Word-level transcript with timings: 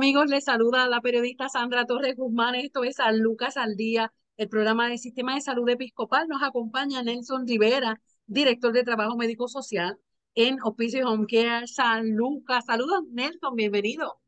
Amigos? 0.00 0.30
Les 0.30 0.44
saluda 0.44 0.88
la 0.88 1.02
periodista 1.02 1.50
Sandra 1.50 1.84
Torres 1.84 2.16
Guzmán. 2.16 2.54
Esto 2.54 2.84
es 2.84 2.96
San 2.96 3.18
Lucas 3.18 3.58
al 3.58 3.76
Día, 3.76 4.10
el 4.38 4.48
programa 4.48 4.88
del 4.88 4.98
Sistema 4.98 5.34
de 5.34 5.42
Salud 5.42 5.68
Episcopal. 5.68 6.26
Nos 6.26 6.42
acompaña 6.42 7.02
Nelson 7.02 7.46
Rivera, 7.46 8.00
director 8.24 8.72
de 8.72 8.82
Trabajo 8.82 9.18
Médico 9.18 9.46
Social 9.46 9.98
en 10.34 10.56
Hospicio 10.62 11.06
Home 11.06 11.26
Care 11.28 11.66
San 11.66 12.16
Lucas. 12.16 12.64
Saludos 12.64 13.02
Nelson, 13.12 13.54
bienvenido. 13.54 14.18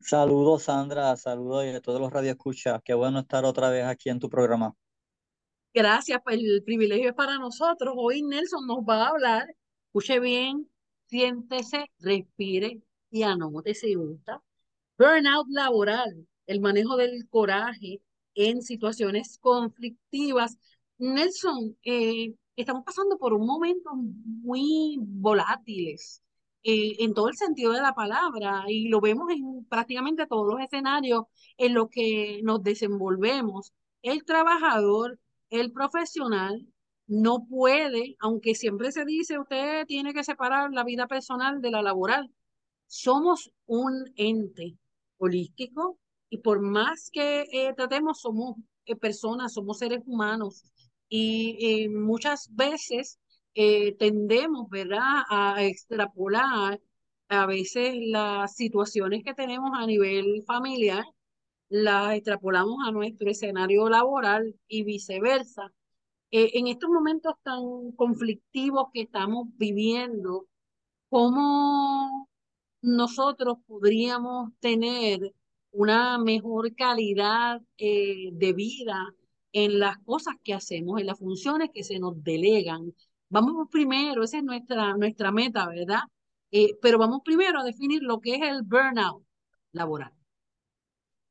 Saludos 0.00 0.62
Sandra, 0.62 1.14
saludos 1.18 1.66
a 1.66 1.80
todos 1.82 2.00
los 2.00 2.10
radioescuchas. 2.10 2.80
Qué 2.82 2.94
bueno 2.94 3.18
estar 3.18 3.44
otra 3.44 3.68
vez 3.68 3.84
aquí 3.84 4.08
en 4.08 4.18
tu 4.18 4.30
programa. 4.30 4.74
Gracias, 5.74 6.18
pues 6.24 6.38
el 6.38 6.62
privilegio 6.64 7.10
es 7.10 7.14
para 7.14 7.36
nosotros. 7.36 7.92
Hoy 7.94 8.22
Nelson 8.22 8.66
nos 8.66 8.78
va 8.78 9.04
a 9.04 9.08
hablar, 9.08 9.54
escuche 9.88 10.18
bien, 10.18 10.66
siéntese, 11.08 11.90
respire 11.98 12.80
y 13.10 13.22
anote 13.22 13.74
si 13.74 13.96
gusta 13.96 14.42
Burnout 14.98 15.46
laboral, 15.48 16.26
el 16.46 16.60
manejo 16.60 16.96
del 16.96 17.28
coraje 17.28 18.00
en 18.34 18.62
situaciones 18.62 19.38
conflictivas. 19.40 20.56
Nelson, 20.98 21.76
eh, 21.84 22.34
estamos 22.56 22.84
pasando 22.84 23.18
por 23.18 23.34
un 23.34 23.46
momento 23.46 23.90
muy 23.94 24.96
volátiles 25.00 26.22
eh, 26.62 26.94
en 27.00 27.12
todo 27.14 27.28
el 27.28 27.36
sentido 27.36 27.72
de 27.72 27.82
la 27.82 27.94
palabra 27.94 28.64
y 28.68 28.88
lo 28.88 29.00
vemos 29.00 29.30
en 29.30 29.64
prácticamente 29.68 30.26
todos 30.26 30.46
los 30.52 30.60
escenarios 30.60 31.24
en 31.58 31.74
los 31.74 31.88
que 31.90 32.40
nos 32.44 32.62
desenvolvemos. 32.62 33.72
El 34.02 34.24
trabajador, 34.24 35.18
el 35.50 35.72
profesional, 35.72 36.66
no 37.06 37.46
puede, 37.48 38.16
aunque 38.20 38.54
siempre 38.54 38.92
se 38.92 39.04
dice, 39.04 39.38
usted 39.38 39.86
tiene 39.86 40.14
que 40.14 40.24
separar 40.24 40.72
la 40.72 40.84
vida 40.84 41.06
personal 41.08 41.60
de 41.60 41.70
la 41.70 41.82
laboral. 41.82 42.32
Somos 42.86 43.50
un 43.66 44.12
ente 44.16 44.78
holístico 45.18 45.98
y 46.30 46.38
por 46.38 46.60
más 46.60 47.10
que 47.12 47.42
eh, 47.52 47.74
tratemos, 47.76 48.20
somos 48.20 48.56
eh, 48.86 48.96
personas, 48.96 49.54
somos 49.54 49.78
seres 49.78 50.02
humanos 50.06 50.64
y 51.08 51.88
muchas 51.90 52.48
veces 52.54 53.20
eh, 53.54 53.94
tendemos, 53.98 54.68
¿verdad?, 54.68 55.22
a 55.30 55.62
extrapolar 55.64 56.80
a 57.28 57.46
veces 57.46 57.94
las 58.08 58.56
situaciones 58.56 59.22
que 59.24 59.34
tenemos 59.34 59.70
a 59.74 59.86
nivel 59.86 60.42
familiar, 60.46 61.04
las 61.68 62.14
extrapolamos 62.14 62.78
a 62.86 62.92
nuestro 62.92 63.30
escenario 63.30 63.88
laboral 63.88 64.54
y 64.68 64.84
viceversa. 64.84 65.72
en 66.30 66.66
estos 66.68 66.90
momentos 66.90 67.34
tan 67.44 67.92
conflictivos 67.96 68.88
que 68.92 69.02
estamos 69.02 69.48
viviendo, 69.56 70.46
¿cómo 71.10 72.28
nosotros 72.84 73.58
podríamos 73.66 74.50
tener 74.60 75.34
una 75.70 76.18
mejor 76.18 76.74
calidad 76.74 77.60
eh, 77.78 78.30
de 78.32 78.52
vida 78.52 79.14
en 79.52 79.78
las 79.78 79.98
cosas 80.04 80.34
que 80.44 80.54
hacemos, 80.54 81.00
en 81.00 81.06
las 81.06 81.18
funciones 81.18 81.70
que 81.72 81.82
se 81.82 81.98
nos 81.98 82.22
delegan. 82.22 82.92
Vamos 83.30 83.68
primero, 83.70 84.22
esa 84.22 84.38
es 84.38 84.44
nuestra, 84.44 84.96
nuestra 84.96 85.32
meta, 85.32 85.66
¿verdad? 85.66 86.00
Eh, 86.50 86.76
pero 86.82 86.98
vamos 86.98 87.22
primero 87.24 87.60
a 87.60 87.64
definir 87.64 88.02
lo 88.02 88.20
que 88.20 88.36
es 88.36 88.42
el 88.42 88.62
burnout 88.62 89.24
laboral. 89.72 90.12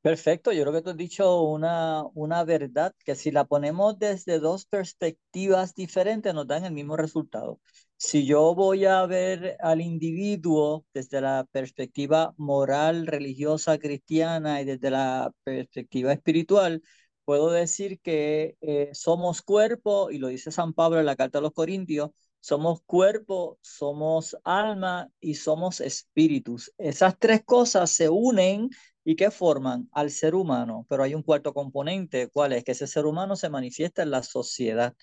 Perfecto, 0.01 0.51
yo 0.51 0.63
creo 0.63 0.73
que 0.73 0.81
tú 0.81 0.89
has 0.89 0.97
dicho 0.97 1.43
una, 1.43 2.03
una 2.13 2.43
verdad 2.43 2.93
que 3.05 3.15
si 3.15 3.31
la 3.31 3.45
ponemos 3.45 3.97
desde 3.99 4.39
dos 4.39 4.65
perspectivas 4.65 5.75
diferentes 5.75 6.33
nos 6.33 6.45
dan 6.45 6.65
el 6.65 6.73
mismo 6.73 6.97
resultado. 6.97 7.61
Si 8.05 8.25
yo 8.25 8.53
voy 8.53 8.85
a 8.85 9.05
ver 9.05 9.55
al 9.61 9.79
individuo 9.81 10.85
desde 10.93 11.21
la 11.21 11.47
perspectiva 11.51 12.33
moral, 12.37 13.07
religiosa, 13.07 13.77
cristiana 13.79 14.61
y 14.61 14.65
desde 14.65 14.91
la 14.91 15.31
perspectiva 15.45 16.11
espiritual, 16.11 16.83
puedo 17.23 17.49
decir 17.51 18.01
que 18.01 18.57
eh, 18.61 18.89
somos 18.93 19.41
cuerpo, 19.41 20.11
y 20.11 20.17
lo 20.17 20.27
dice 20.27 20.51
San 20.51 20.73
Pablo 20.73 20.99
en 20.99 21.05
la 21.05 21.15
carta 21.15 21.39
a 21.39 21.41
los 21.41 21.53
Corintios, 21.53 22.11
somos 22.41 22.81
cuerpo, 22.85 23.57
somos 23.61 24.35
alma 24.43 25.09
y 25.21 25.35
somos 25.35 25.79
espíritus. 25.79 26.73
Esas 26.77 27.17
tres 27.17 27.41
cosas 27.45 27.89
se 27.89 28.09
unen 28.09 28.69
y 29.05 29.15
que 29.15 29.31
forman 29.31 29.87
al 29.93 30.11
ser 30.11 30.35
humano, 30.35 30.85
pero 30.89 31.03
hay 31.03 31.15
un 31.15 31.23
cuarto 31.23 31.53
componente, 31.53 32.29
¿cuál 32.29 32.51
es? 32.53 32.63
Que 32.65 32.73
ese 32.73 32.87
ser 32.87 33.05
humano 33.05 33.37
se 33.37 33.49
manifiesta 33.49 34.03
en 34.03 34.11
la 34.11 34.23
sociedad. 34.23 34.93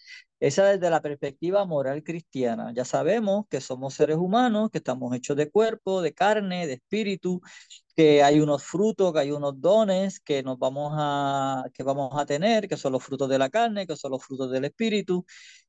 Esa 0.41 0.65
desde 0.67 0.91
la 0.91 1.03
perspectiva 1.03 1.65
moral 1.67 2.03
cristiana. 2.03 2.73
Ya 2.75 2.85
sabemos 2.87 3.47
que 3.51 3.61
somos 3.61 3.95
seres 3.95 4.17
humanos, 4.17 4.71
que 4.71 4.79
estamos 4.79 5.15
hechos 5.15 5.37
de 5.37 5.51
cuerpo, 5.51 6.01
de 6.03 6.15
carne, 6.15 6.67
de 6.67 6.75
espíritu, 6.75 7.43
que 7.97 8.23
hay 8.23 8.41
unos 8.41 8.63
frutos, 8.65 9.13
que 9.13 9.21
hay 9.21 9.33
unos 9.33 9.61
dones 9.61 10.21
que 10.21 10.43
nos 10.43 10.59
vamos 10.59 10.93
a 10.97 11.65
que 11.75 11.83
vamos 11.83 12.13
a 12.21 12.27
tener, 12.27 12.69
que 12.69 12.77
son 12.77 12.93
los 12.93 13.05
frutos 13.05 13.29
de 13.29 13.39
la 13.39 13.51
carne, 13.51 13.87
que 13.87 13.97
son 13.97 14.13
los 14.13 14.25
frutos 14.25 14.51
del 14.51 14.65
espíritu. 14.67 15.25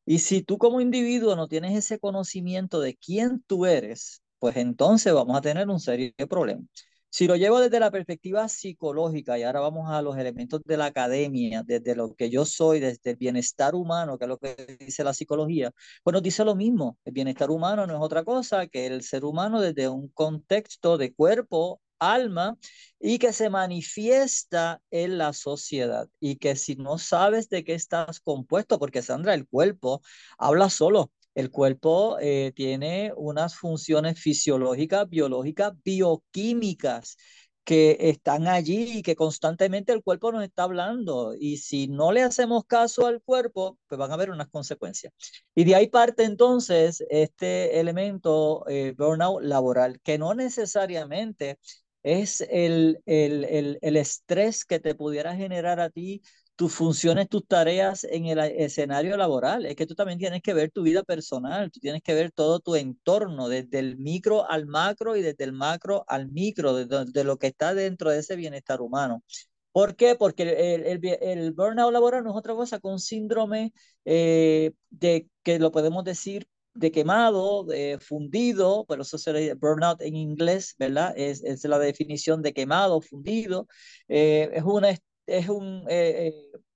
Y 0.05 0.19
si 0.19 0.41
tú 0.43 0.57
como 0.57 0.81
individuo 0.81 1.35
no 1.35 1.47
tienes 1.47 1.75
ese 1.77 1.99
conocimiento 1.99 2.79
de 2.81 2.95
quién 2.95 3.43
tú 3.47 3.65
eres, 3.65 4.23
pues 4.39 4.57
entonces 4.57 5.13
vamos 5.13 5.37
a 5.37 5.41
tener 5.41 5.69
un 5.69 5.79
serio 5.79 6.13
problema. 6.29 6.63
Si 7.13 7.27
lo 7.27 7.35
llevo 7.35 7.59
desde 7.59 7.81
la 7.81 7.91
perspectiva 7.91 8.47
psicológica, 8.47 9.37
y 9.37 9.43
ahora 9.43 9.59
vamos 9.59 9.91
a 9.91 10.01
los 10.01 10.17
elementos 10.17 10.61
de 10.63 10.77
la 10.77 10.85
academia, 10.85 11.61
desde 11.61 11.93
lo 11.93 12.15
que 12.15 12.29
yo 12.29 12.45
soy, 12.45 12.79
desde 12.79 13.11
el 13.11 13.17
bienestar 13.17 13.75
humano, 13.75 14.17
que 14.17 14.23
es 14.25 14.29
lo 14.29 14.37
que 14.37 14.55
dice 14.79 15.03
la 15.03 15.13
psicología, 15.13 15.71
pues 16.03 16.13
nos 16.13 16.23
dice 16.23 16.45
lo 16.45 16.55
mismo. 16.55 16.97
El 17.03 17.11
bienestar 17.11 17.51
humano 17.51 17.85
no 17.85 17.95
es 17.95 17.99
otra 18.01 18.23
cosa 18.23 18.65
que 18.67 18.87
el 18.87 19.03
ser 19.03 19.25
humano 19.25 19.59
desde 19.59 19.89
un 19.89 20.07
contexto 20.07 20.97
de 20.97 21.13
cuerpo, 21.13 21.81
alma, 21.99 22.57
y 22.97 23.19
que 23.19 23.33
se 23.33 23.49
manifiesta 23.49 24.81
en 24.89 25.17
la 25.17 25.33
sociedad. 25.33 26.07
Y 26.21 26.37
que 26.37 26.55
si 26.55 26.77
no 26.77 26.97
sabes 26.97 27.49
de 27.49 27.65
qué 27.65 27.73
estás 27.73 28.21
compuesto, 28.21 28.79
porque 28.79 29.01
Sandra, 29.01 29.33
el 29.33 29.47
cuerpo 29.47 30.01
habla 30.37 30.69
solo. 30.69 31.11
El 31.35 31.49
cuerpo 31.51 32.17
eh, 32.19 32.51
tiene 32.55 33.13
unas 33.15 33.55
funciones 33.55 34.19
fisiológicas, 34.19 35.07
biológicas, 35.09 35.73
bioquímicas 35.83 37.17
que 37.63 37.95
están 37.99 38.47
allí 38.47 38.97
y 38.99 39.01
que 39.03 39.15
constantemente 39.15 39.93
el 39.93 40.03
cuerpo 40.03 40.31
nos 40.31 40.43
está 40.43 40.63
hablando. 40.63 41.35
Y 41.39 41.57
si 41.57 41.87
no 41.87 42.11
le 42.11 42.23
hacemos 42.23 42.65
caso 42.65 43.05
al 43.07 43.21
cuerpo, 43.21 43.77
pues 43.87 43.99
van 43.99 44.11
a 44.11 44.15
haber 44.15 44.31
unas 44.31 44.49
consecuencias. 44.49 45.13
Y 45.55 45.63
de 45.63 45.75
ahí 45.75 45.87
parte 45.87 46.23
entonces 46.23 47.03
este 47.09 47.79
elemento 47.79 48.67
eh, 48.67 48.93
burnout 48.97 49.43
laboral, 49.43 49.99
que 50.01 50.17
no 50.17 50.33
necesariamente 50.33 51.59
es 52.03 52.41
el, 52.49 52.99
el, 53.05 53.45
el, 53.45 53.77
el 53.81 53.97
estrés 53.97 54.65
que 54.65 54.79
te 54.79 54.95
pudiera 54.95 55.35
generar 55.35 55.79
a 55.79 55.89
ti 55.89 56.21
tus 56.55 56.73
funciones, 56.73 57.27
tus 57.29 57.45
tareas 57.47 58.03
en 58.03 58.25
el 58.27 58.39
escenario 58.39 59.17
laboral. 59.17 59.65
Es 59.65 59.75
que 59.75 59.87
tú 59.87 59.95
también 59.95 60.19
tienes 60.19 60.41
que 60.41 60.53
ver 60.53 60.71
tu 60.71 60.83
vida 60.83 61.03
personal, 61.03 61.71
tú 61.71 61.79
tienes 61.79 62.01
que 62.03 62.13
ver 62.13 62.31
todo 62.31 62.59
tu 62.59 62.75
entorno, 62.75 63.49
desde 63.49 63.79
el 63.79 63.97
micro 63.97 64.49
al 64.49 64.67
macro 64.67 65.15
y 65.15 65.21
desde 65.21 65.43
el 65.45 65.53
macro 65.53 66.03
al 66.07 66.29
micro, 66.31 66.73
de, 66.75 67.23
lo 67.23 67.37
que 67.37 67.47
está 67.47 67.73
dentro 67.73 68.11
de 68.11 68.19
ese 68.19 68.35
bienestar 68.35 68.81
humano. 68.81 69.23
¿Por 69.71 69.95
qué? 69.95 70.15
Porque 70.15 70.43
el, 70.43 71.05
el, 71.21 71.53
burnout 71.53 71.93
laboral 71.93 72.23
no 72.23 72.31
es 72.31 72.35
otra 72.37 72.53
cosa 72.55 72.79
un 72.83 72.99
síndrome 72.99 73.73
eh, 74.05 74.71
de 74.89 75.29
que 75.43 75.59
lo 75.59 75.71
podemos 75.71 76.03
decir 76.03 76.47
de 76.73 76.91
quemado, 76.91 77.63
de 77.65 77.97
fundido, 77.99 78.85
pero 78.87 79.01
eso 79.03 79.17
sería 79.17 79.55
burnout 79.55 80.01
en 80.01 80.15
inglés, 80.15 80.75
¿verdad? 80.77 81.13
Es, 81.17 81.43
es 81.43 81.63
la 81.65 81.79
definición 81.79 82.41
de 82.41 82.53
quemado, 82.53 83.01
fundido. 83.01 83.67
Eh, 84.07 84.49
es 84.53 84.63
una 84.63 84.89
es 85.25 85.49
un, 85.49 85.85
eh, 85.89 86.33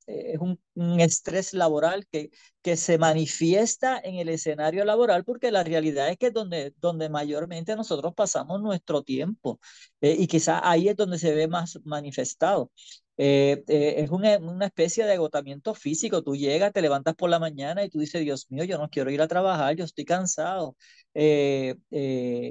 eh, 0.07 0.33
es 0.33 0.39
un, 0.39 0.59
estrés 1.00 1.53
laboral 1.53 2.06
que, 2.12 2.30
que 2.62 2.77
se 2.77 2.97
manifiesta 2.97 4.00
en 4.03 4.15
el 4.15 4.30
escenario 4.30 4.86
laboral 4.86 5.24
porque 5.24 5.51
la 5.51 5.63
realidad 5.63 6.09
es 6.09 6.18
que 6.18 6.27
es 6.27 6.33
donde, 6.33 6.74
donde 6.80 7.09
mayormente 7.09 7.75
nosotros 7.75 8.13
pasamos 8.15 8.62
nuestro 8.62 9.03
tiempo 9.03 9.59
eh, 10.01 10.15
y 10.18 10.27
quizá 10.27 10.68
ahí 10.69 10.89
es 10.89 10.95
donde 10.95 11.18
se 11.19 11.33
ve 11.33 11.47
más 11.47 11.80
manifestado. 11.86 12.71
Eh, 13.17 13.63
eh, 13.67 13.95
es 14.00 14.09
una, 14.12 14.38
una, 14.39 14.65
especie 14.65 15.06
de 15.06 15.13
agotamiento 15.13 15.73
físico. 15.73 16.21
Tú 16.21 16.35
llegas, 16.35 16.73
te 16.73 16.81
levantas 16.81 17.15
por 17.15 17.29
la 17.29 17.39
mañana 17.39 17.83
y 17.83 17.89
tú 17.89 18.00
dices, 18.00 18.21
Dios 18.21 18.47
mío, 18.51 18.65
yo 18.65 18.77
no 18.77 18.89
quiero 18.89 19.09
ir 19.09 19.21
a 19.21 19.27
trabajar, 19.27 19.75
yo 19.75 19.85
estoy 19.85 20.03
cansado 20.03 20.75
eh, 21.13 21.75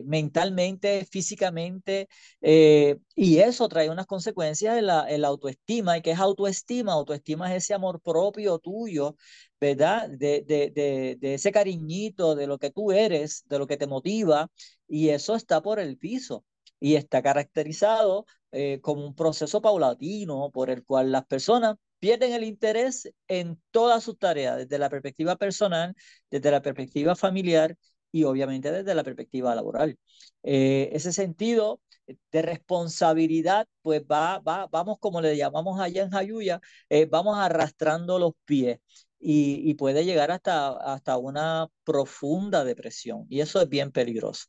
mentalmente, 0.06 1.06
físicamente, 1.10 2.08
y 2.40 3.38
eso 3.38 3.68
trae 3.68 3.90
unas 3.90 4.06
consecuencias 4.06 4.78
en 4.78 4.86
la, 4.86 5.06
en 5.10 5.20
la 5.20 5.28
autoestima. 5.28 5.98
¿Y 5.98 6.02
qué 6.02 6.12
es 6.12 6.18
autoestima? 6.18 6.92
Autoestima 6.92 7.54
es 7.54 7.64
ese 7.64 7.74
amor 7.74 8.00
propio 8.00 8.58
tuyo, 8.58 9.16
¿verdad? 9.60 10.08
De, 10.08 10.42
de, 10.46 10.70
de, 10.70 11.16
de 11.20 11.34
ese 11.34 11.52
cariñito, 11.52 12.34
de 12.34 12.46
lo 12.46 12.58
que 12.58 12.70
tú 12.70 12.92
eres, 12.92 13.44
de 13.48 13.58
lo 13.58 13.66
que 13.66 13.76
te 13.76 13.86
motiva, 13.86 14.50
y 14.88 15.10
eso 15.10 15.34
está 15.36 15.60
por 15.62 15.78
el 15.78 15.98
piso 15.98 16.44
y 16.80 16.96
está 16.96 17.22
caracterizado 17.22 18.26
eh, 18.54 18.80
como 18.82 19.04
un 19.06 19.14
proceso 19.14 19.60
paulatino 19.60 20.50
por 20.52 20.70
el 20.70 20.84
cual 20.84 21.12
las 21.12 21.26
personas 21.26 21.76
pierden 21.98 22.32
el 22.32 22.44
interés 22.44 23.10
en 23.28 23.60
todas 23.70 24.04
sus 24.04 24.18
tareas, 24.18 24.58
desde 24.58 24.78
la 24.78 24.90
perspectiva 24.90 25.36
personal, 25.36 25.94
desde 26.30 26.50
la 26.50 26.62
perspectiva 26.62 27.16
familiar 27.16 27.76
y 28.12 28.24
obviamente 28.24 28.70
desde 28.70 28.94
la 28.94 29.02
perspectiva 29.04 29.54
laboral. 29.54 29.98
Eh, 30.42 30.90
ese 30.92 31.12
sentido 31.12 31.80
de 32.30 32.42
responsabilidad, 32.42 33.66
pues 33.82 34.02
va, 34.02 34.38
va, 34.40 34.66
vamos 34.68 34.98
como 35.00 35.20
le 35.20 35.36
llamamos 35.36 35.80
allá 35.80 36.02
en 36.04 36.10
Jayuya, 36.10 36.60
eh, 36.88 37.06
vamos 37.06 37.36
arrastrando 37.38 38.18
los 38.18 38.32
pies. 38.44 38.78
Y, 39.18 39.62
y, 39.70 39.74
puede 39.74 40.04
llegar 40.04 40.30
hasta, 40.30 40.68
hasta 40.72 41.16
una 41.16 41.68
profunda 41.82 42.62
depresión. 42.62 43.26
Y 43.30 43.40
eso 43.40 43.60
es 43.62 43.68
bien 43.70 43.90
peligroso. 43.90 44.46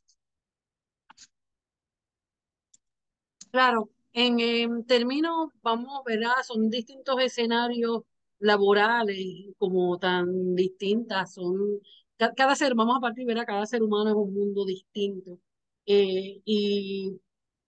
Claro, 3.50 3.90
en, 4.16 4.84
términos, 4.86 5.50
vamos, 5.62 6.02
¿verdad? 6.04 6.32
Son 6.44 6.70
distintos 6.70 7.20
escenarios 7.20 8.02
laborales 8.38 9.18
como 9.58 9.98
tan 9.98 10.54
distintas, 10.54 11.34
son 11.34 11.80
cada, 12.36 12.56
ser, 12.56 12.74
vamos 12.74 12.96
a 12.98 13.00
partir, 13.00 13.26
¿verdad? 13.26 13.44
Cada 13.46 13.66
ser 13.66 13.82
humano 13.82 14.10
es 14.10 14.16
un 14.16 14.34
mundo 14.34 14.64
distinto. 14.64 15.38
Eh, 15.86 16.40
y 16.44 17.20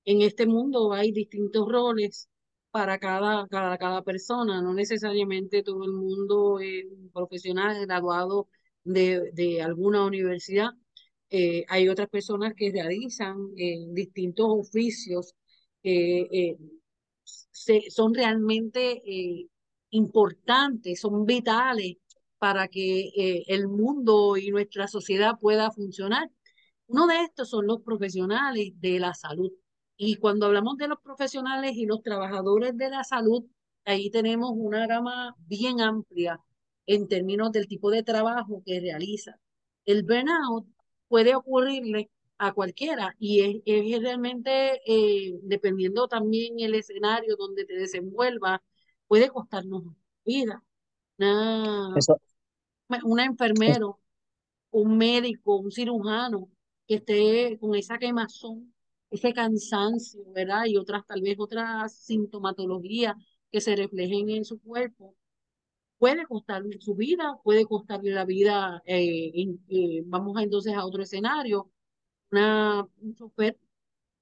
en 0.04 0.22
este 0.22 0.46
mundo 0.46 0.92
hay 0.92 1.12
distintos 1.12 1.68
roles 1.68 2.28
para 2.70 2.98
cada, 2.98 3.46
cada, 3.48 3.78
cada 3.78 4.02
persona, 4.02 4.62
no 4.62 4.74
necesariamente 4.74 5.62
todo 5.62 5.84
el 5.84 5.92
mundo 5.92 6.60
es 6.60 6.86
profesional 7.12 7.86
graduado 7.86 8.48
de, 8.84 9.30
de 9.32 9.62
alguna 9.62 10.06
universidad. 10.06 10.70
Eh, 11.30 11.64
hay 11.68 11.88
otras 11.88 12.08
personas 12.08 12.54
que 12.56 12.70
realizan 12.72 13.36
eh, 13.58 13.86
distintos 13.90 14.46
oficios 14.48 15.34
eh, 15.82 16.56
son 17.90 18.14
realmente 18.14 19.02
eh, 19.06 19.48
importantes, 19.90 21.00
son 21.00 21.26
vitales 21.26 21.96
para 22.38 22.68
que 22.68 23.08
eh, 23.16 23.44
el 23.48 23.68
mundo 23.68 24.36
y 24.36 24.50
nuestra 24.50 24.88
sociedad 24.88 25.38
pueda 25.40 25.70
funcionar. 25.70 26.30
Uno 26.86 27.06
de 27.06 27.22
estos 27.22 27.50
son 27.50 27.66
los 27.66 27.82
profesionales 27.82 28.72
de 28.80 28.98
la 29.00 29.14
salud. 29.14 29.52
Y 29.96 30.16
cuando 30.16 30.46
hablamos 30.46 30.76
de 30.78 30.88
los 30.88 31.00
profesionales 31.02 31.72
y 31.74 31.86
los 31.86 32.02
trabajadores 32.02 32.76
de 32.76 32.90
la 32.90 33.04
salud, 33.04 33.44
ahí 33.84 34.10
tenemos 34.10 34.52
una 34.54 34.86
gama 34.86 35.34
bien 35.40 35.80
amplia 35.80 36.40
en 36.86 37.08
términos 37.08 37.52
del 37.52 37.68
tipo 37.68 37.90
de 37.90 38.02
trabajo 38.02 38.62
que 38.64 38.80
realiza. 38.80 39.38
El 39.84 40.04
burnout 40.04 40.66
puede 41.08 41.34
ocurrirle 41.34 42.10
a 42.38 42.52
cualquiera 42.52 43.14
y 43.18 43.62
es, 43.64 43.92
es 43.94 44.02
realmente, 44.02 44.80
eh, 44.86 45.38
dependiendo 45.42 46.08
también 46.08 46.60
el 46.60 46.74
escenario 46.74 47.36
donde 47.36 47.64
te 47.64 47.74
desenvuelvas, 47.74 48.60
puede 49.06 49.28
costarnos 49.28 49.84
vida. 50.24 50.62
Una, 51.18 51.94
una 53.04 53.24
enfermero, 53.24 54.00
un 54.70 54.96
médico, 54.98 55.56
un 55.56 55.72
cirujano 55.72 56.50
que 56.86 56.96
esté 56.96 57.58
con 57.60 57.74
esa 57.74 57.98
quemazón, 57.98 58.74
ese 59.10 59.32
cansancio, 59.32 60.22
¿verdad? 60.32 60.66
Y 60.66 60.76
otras, 60.76 61.06
tal 61.06 61.22
vez 61.22 61.36
otras 61.38 61.94
sintomatologías 61.94 63.14
que 63.50 63.60
se 63.60 63.76
reflejen 63.76 64.30
en 64.30 64.44
su 64.44 64.60
cuerpo, 64.60 65.16
puede 65.98 66.26
costarle 66.26 66.80
su 66.80 66.94
vida, 66.94 67.38
puede 67.44 67.66
costarle 67.66 68.12
la 68.12 68.24
vida, 68.24 68.82
eh, 68.86 69.32
eh, 69.68 70.02
vamos 70.06 70.40
entonces 70.40 70.74
a 70.74 70.84
otro 70.86 71.02
escenario, 71.02 71.70
una, 72.30 72.86
un 73.00 73.14
chofer 73.14 73.58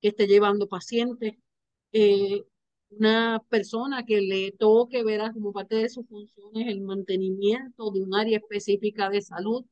que 0.00 0.08
esté 0.08 0.26
llevando 0.26 0.68
pacientes, 0.68 1.34
eh, 1.92 2.44
una 2.90 3.42
persona 3.48 4.04
que 4.04 4.20
le 4.20 4.52
toque 4.52 5.04
ver 5.04 5.20
como 5.32 5.52
parte 5.52 5.76
de 5.76 5.88
sus 5.88 6.06
funciones 6.08 6.68
el 6.68 6.80
mantenimiento 6.82 7.90
de 7.90 8.02
un 8.02 8.14
área 8.14 8.38
específica 8.38 9.10
de 9.10 9.22
salud, 9.22 9.64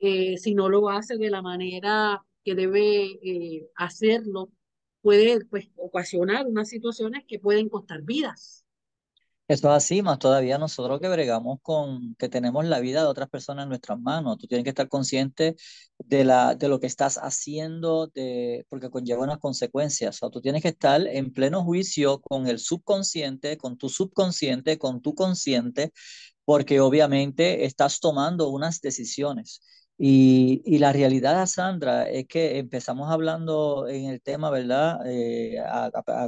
eh, 0.00 0.36
si 0.38 0.54
no 0.54 0.68
lo 0.68 0.90
hace 0.90 1.16
de 1.18 1.30
la 1.30 1.42
manera 1.42 2.24
que 2.44 2.54
debe 2.54 3.18
eh, 3.22 3.68
hacerlo, 3.76 4.50
puede 5.02 5.44
pues, 5.46 5.70
ocasionar 5.76 6.46
unas 6.46 6.68
situaciones 6.68 7.24
que 7.26 7.38
pueden 7.38 7.68
costar 7.68 8.02
vidas. 8.02 8.65
Eso 9.48 9.68
es 9.68 9.74
así, 9.76 10.02
más 10.02 10.18
todavía 10.18 10.58
nosotros 10.58 11.00
que 11.00 11.08
bregamos 11.08 11.58
con, 11.62 12.16
que 12.16 12.28
tenemos 12.28 12.64
la 12.64 12.80
vida 12.80 13.02
de 13.02 13.06
otras 13.06 13.28
personas 13.28 13.62
en 13.62 13.68
nuestras 13.68 14.00
manos. 14.00 14.38
Tú 14.38 14.48
tienes 14.48 14.64
que 14.64 14.70
estar 14.70 14.88
consciente 14.88 15.54
de, 15.98 16.24
la, 16.24 16.56
de 16.56 16.68
lo 16.68 16.80
que 16.80 16.88
estás 16.88 17.16
haciendo, 17.16 18.08
de, 18.08 18.66
porque 18.68 18.90
conlleva 18.90 19.22
unas 19.22 19.38
consecuencias. 19.38 20.20
O 20.24 20.30
tú 20.30 20.40
tienes 20.40 20.62
que 20.62 20.68
estar 20.70 21.00
en 21.06 21.32
pleno 21.32 21.62
juicio 21.62 22.20
con 22.22 22.48
el 22.48 22.58
subconsciente, 22.58 23.56
con 23.56 23.78
tu 23.78 23.88
subconsciente, 23.88 24.78
con 24.78 25.00
tu 25.00 25.14
consciente, 25.14 25.92
porque 26.44 26.80
obviamente 26.80 27.64
estás 27.66 28.00
tomando 28.00 28.48
unas 28.48 28.80
decisiones. 28.80 29.60
Y, 29.98 30.62
y, 30.66 30.78
la 30.78 30.92
realidad, 30.92 31.46
Sandra, 31.46 32.08
es 32.10 32.26
que 32.26 32.58
empezamos 32.58 33.10
hablando 33.10 33.88
en 33.88 34.06
el 34.06 34.20
tema, 34.20 34.50
¿verdad? 34.50 35.00
Eh, 35.06 35.56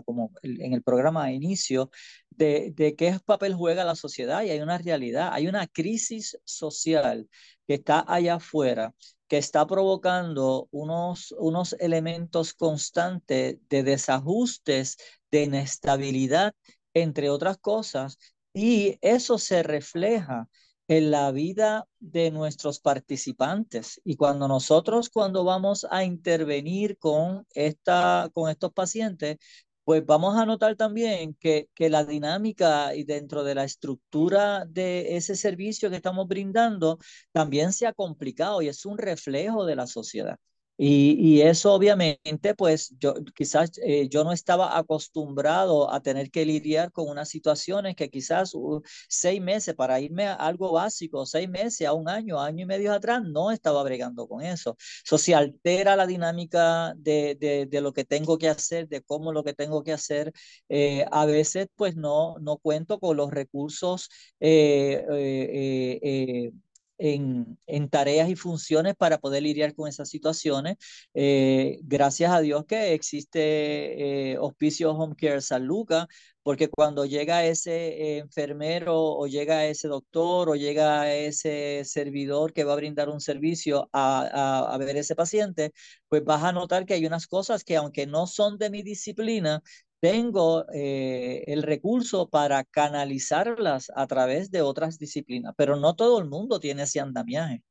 como 0.06 0.32
en 0.42 0.72
el 0.72 0.82
programa 0.82 1.24
a 1.24 1.32
inicio, 1.32 1.90
de, 2.30 2.72
de, 2.74 2.96
qué 2.96 3.18
papel 3.24 3.54
juega 3.54 3.84
la 3.84 3.94
sociedad 3.94 4.42
y 4.42 4.50
hay 4.50 4.60
una 4.60 4.78
realidad, 4.78 5.30
hay 5.32 5.48
una 5.48 5.66
crisis 5.66 6.38
social 6.44 7.28
que 7.66 7.74
está 7.74 8.04
allá 8.08 8.36
afuera, 8.36 8.94
que 9.28 9.36
está 9.38 9.66
provocando 9.66 10.68
unos, 10.70 11.34
unos 11.38 11.74
elementos 11.78 12.54
constantes 12.54 13.58
de 13.68 13.82
desajustes, 13.82 14.96
de 15.30 15.44
inestabilidad, 15.44 16.54
entre 16.94 17.28
otras 17.28 17.58
cosas, 17.58 18.18
y 18.54 18.98
eso 19.02 19.38
se 19.38 19.62
refleja 19.62 20.48
en 20.88 21.10
la 21.10 21.30
vida 21.32 21.86
de 22.00 22.30
nuestros 22.30 22.80
participantes. 22.80 24.00
Y 24.04 24.16
cuando 24.16 24.48
nosotros, 24.48 25.10
cuando 25.10 25.44
vamos 25.44 25.86
a 25.90 26.04
intervenir 26.04 26.98
con, 26.98 27.46
esta, 27.54 28.30
con 28.32 28.50
estos 28.50 28.72
pacientes, 28.72 29.38
pues 29.84 30.04
vamos 30.04 30.36
a 30.36 30.44
notar 30.46 30.76
también 30.76 31.34
que, 31.40 31.68
que 31.74 31.88
la 31.90 32.04
dinámica 32.04 32.94
y 32.94 33.04
dentro 33.04 33.42
de 33.44 33.54
la 33.54 33.64
estructura 33.64 34.64
de 34.66 35.16
ese 35.16 35.34
servicio 35.36 35.90
que 35.90 35.96
estamos 35.96 36.28
brindando 36.28 36.98
también 37.32 37.72
se 37.72 37.86
ha 37.86 37.94
complicado 37.94 38.60
y 38.62 38.68
es 38.68 38.84
un 38.84 38.98
reflejo 38.98 39.64
de 39.64 39.76
la 39.76 39.86
sociedad. 39.86 40.38
Y, 40.80 41.40
eso 41.42 41.72
obviamente, 41.72 42.54
pues 42.54 42.94
yo 43.00 43.14
quizás 43.34 43.72
eh, 43.82 44.08
yo 44.08 44.22
no 44.22 44.32
estaba 44.32 44.78
acostumbrado 44.78 45.92
a 45.92 46.00
tener 46.00 46.30
que 46.30 46.46
lidiar 46.46 46.92
con 46.92 47.08
unas 47.08 47.28
situaciones 47.28 47.96
que 47.96 48.10
quizás 48.10 48.54
uh, 48.54 48.80
seis 49.08 49.40
meses 49.40 49.74
para 49.74 50.00
irme 50.00 50.26
a 50.28 50.34
algo 50.34 50.70
básico, 50.72 51.26
seis 51.26 51.48
meses 51.48 51.86
a 51.88 51.94
un 51.94 52.08
año, 52.08 52.40
año 52.40 52.62
y 52.62 52.66
medio 52.66 52.92
atrás, 52.92 53.22
no 53.24 53.50
estaba 53.50 53.82
bregando 53.82 54.28
con 54.28 54.40
eso. 54.42 54.76
Eso 55.04 55.18
se 55.18 55.34
altera 55.34 55.96
la 55.96 56.06
dinámica 56.06 56.94
de, 56.96 57.34
de, 57.34 57.66
de, 57.66 57.80
lo 57.80 57.92
que 57.92 58.04
tengo 58.04 58.38
que 58.38 58.48
hacer, 58.48 58.88
de 58.88 59.02
cómo 59.02 59.32
lo 59.32 59.42
que 59.42 59.54
tengo 59.54 59.82
que 59.82 59.92
hacer. 59.92 60.32
Eh, 60.68 61.04
a 61.10 61.26
veces, 61.26 61.66
pues 61.74 61.96
no, 61.96 62.36
no 62.40 62.56
cuento 62.58 63.00
con 63.00 63.16
los 63.16 63.30
recursos. 63.32 64.08
Eh, 64.38 65.04
eh 65.10 66.52
en, 66.98 67.58
tareas 67.90 68.28
y 68.28 68.36
funciones 68.36 68.94
para 68.96 69.18
poder 69.18 69.42
lidiar 69.42 69.74
con 69.74 69.88
esas 69.88 70.08
situaciones. 70.10 70.76
Eh, 71.14 71.78
gracias 71.82 72.30
a 72.32 72.40
Dios 72.40 72.64
que 72.66 72.94
existe 72.94 74.32
eh, 74.32 74.38
Hospicio 74.38 74.92
Home 74.92 75.14
Care 75.16 75.40
San 75.40 75.64
Lucas, 75.66 76.06
porque 76.42 76.68
cuando 76.68 77.04
llega 77.04 77.44
ese 77.44 78.18
enfermero 78.18 78.94
o 78.96 79.26
llega 79.26 79.66
ese 79.66 79.88
doctor 79.88 80.48
o 80.48 80.54
llega 80.56 81.12
ese 81.14 81.82
servidor 81.84 82.52
que 82.52 82.64
va 82.64 82.72
a 82.72 82.76
brindar 82.76 83.08
un 83.10 83.20
servicio 83.20 83.88
a, 83.92 84.22
a, 84.32 84.74
a 84.74 84.78
ver 84.78 84.96
ese 84.96 85.14
paciente, 85.14 85.72
pues 86.08 86.24
vas 86.24 86.42
a 86.44 86.52
notar 86.52 86.86
que 86.86 86.94
hay 86.94 87.06
unas 87.06 87.26
cosas 87.26 87.64
que 87.64 87.76
aunque 87.76 88.06
no 88.06 88.26
son 88.26 88.56
de 88.58 88.70
mi 88.70 88.82
disciplina, 88.82 89.62
tengo 90.00 90.64
eh, 90.72 91.44
el 91.46 91.62
recurso 91.62 92.28
para 92.28 92.64
canalizarlas 92.64 93.90
a 93.94 94.06
través 94.06 94.50
de 94.50 94.62
otras 94.62 94.98
disciplinas, 94.98 95.54
pero 95.56 95.76
no 95.76 95.94
todo 95.96 96.18
el 96.20 96.26
mundo 96.28 96.60
tiene 96.60 96.82
ese 96.84 97.00
andamiaje. 97.00 97.62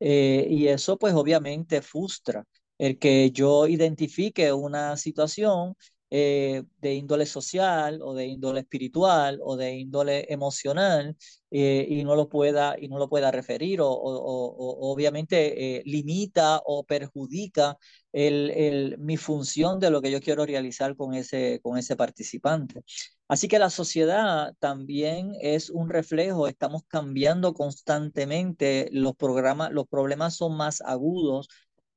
Eh, 0.00 0.46
y 0.50 0.68
eso 0.68 0.98
pues 0.98 1.14
obviamente 1.14 1.80
frustra 1.82 2.44
el 2.78 2.98
que 2.98 3.30
yo 3.30 3.66
identifique 3.66 4.52
una 4.52 4.96
situación 4.96 5.74
eh, 6.10 6.62
de 6.80 6.94
índole 6.94 7.26
social 7.26 8.00
o 8.02 8.14
de 8.14 8.26
índole 8.26 8.60
espiritual 8.60 9.40
o 9.42 9.56
de 9.56 9.74
índole 9.76 10.26
emocional 10.32 11.16
eh, 11.50 11.86
y 11.88 12.04
no 12.04 12.14
lo 12.14 12.28
pueda 12.28 12.76
y 12.78 12.88
no 12.88 12.98
lo 12.98 13.08
pueda 13.08 13.30
referir 13.32 13.80
o, 13.80 13.88
obviamente 13.88 15.78
eh, 15.78 15.82
limita 15.84 16.60
o 16.64 16.84
perjudica 16.84 17.76
el, 18.12 18.96
mi 18.98 19.16
función 19.16 19.80
de 19.80 19.90
lo 19.90 20.00
que 20.00 20.10
yo 20.10 20.20
quiero 20.20 20.46
realizar 20.46 20.96
con 20.96 21.14
ese, 21.14 21.60
con 21.62 21.76
ese 21.78 21.96
participante. 21.96 22.82
Así 23.28 23.48
que 23.48 23.58
la 23.58 23.70
sociedad 23.70 24.54
también 24.60 25.32
es 25.40 25.70
un 25.70 25.90
reflejo, 25.90 26.46
estamos 26.46 26.82
cambiando 26.86 27.54
constantemente, 27.54 28.88
los 28.92 29.16
programas, 29.16 29.72
los 29.72 29.88
problemas 29.88 30.36
son 30.36 30.56
más 30.56 30.80
agudos, 30.82 31.48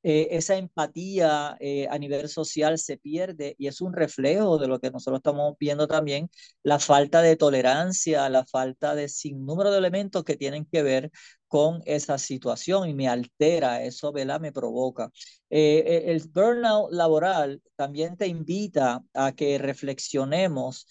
eh, 0.04 0.30
esa 0.32 0.56
empatía 0.56 1.58
eh, 1.60 1.88
a 1.90 1.98
nivel 1.98 2.30
social 2.30 2.78
se 2.78 2.98
pierde 2.98 3.56
y 3.58 3.68
es 3.68 3.82
un 3.82 3.94
reflejo 3.94 4.58
de 4.58 4.68
lo 4.68 4.80
que 4.80 4.92
nosotros 4.92 5.20
estamos 5.20 5.56
viendo 5.60 5.88
también, 5.88 6.30
la 6.64 6.80
falta 6.80 7.22
de 7.22 7.36
tolerancia, 7.36 8.30
la 8.30 8.46
falta 8.46 8.96
de 8.96 9.10
sinnúmero 9.10 9.72
de 9.72 9.78
elementos 9.80 10.24
que 10.24 10.38
tienen 10.38 10.66
que 10.66 10.84
ver 10.84 11.12
con 11.48 11.82
esa 11.86 12.18
situación 12.18 12.88
y 12.90 12.94
me 12.94 13.08
altera, 13.08 13.84
eso 13.84 14.12
¿verdad? 14.12 14.40
me 14.40 14.52
provoca. 14.52 15.10
Eh, 15.50 16.04
el 16.08 16.22
burnout 16.30 16.92
laboral 16.92 17.62
también 17.76 18.16
te 18.18 18.28
invita 18.28 19.04
a 19.14 19.32
que 19.34 19.58
reflexionemos 19.58 20.88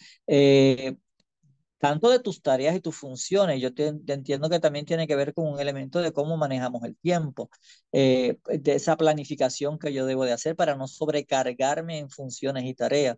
tanto 1.78 2.10
de 2.10 2.18
tus 2.18 2.42
tareas 2.42 2.76
y 2.76 2.80
tus 2.80 2.96
funciones. 2.96 3.60
Yo 3.60 3.72
te, 3.74 3.88
entiendo 3.88 4.50
que 4.50 4.60
también 4.60 4.84
tiene 4.84 5.06
que 5.06 5.16
ver 5.16 5.34
con 5.34 5.46
un 5.46 5.60
elemento 5.60 6.00
de 6.00 6.12
cómo 6.12 6.36
manejamos 6.36 6.82
el 6.84 6.96
tiempo, 6.96 7.50
eh, 7.92 8.38
de 8.46 8.74
esa 8.74 8.96
planificación 8.96 9.78
que 9.78 9.92
yo 9.92 10.06
debo 10.06 10.24
de 10.24 10.32
hacer 10.32 10.56
para 10.56 10.76
no 10.76 10.88
sobrecargarme 10.88 11.98
en 11.98 12.10
funciones 12.10 12.64
y 12.64 12.74
tareas. 12.74 13.16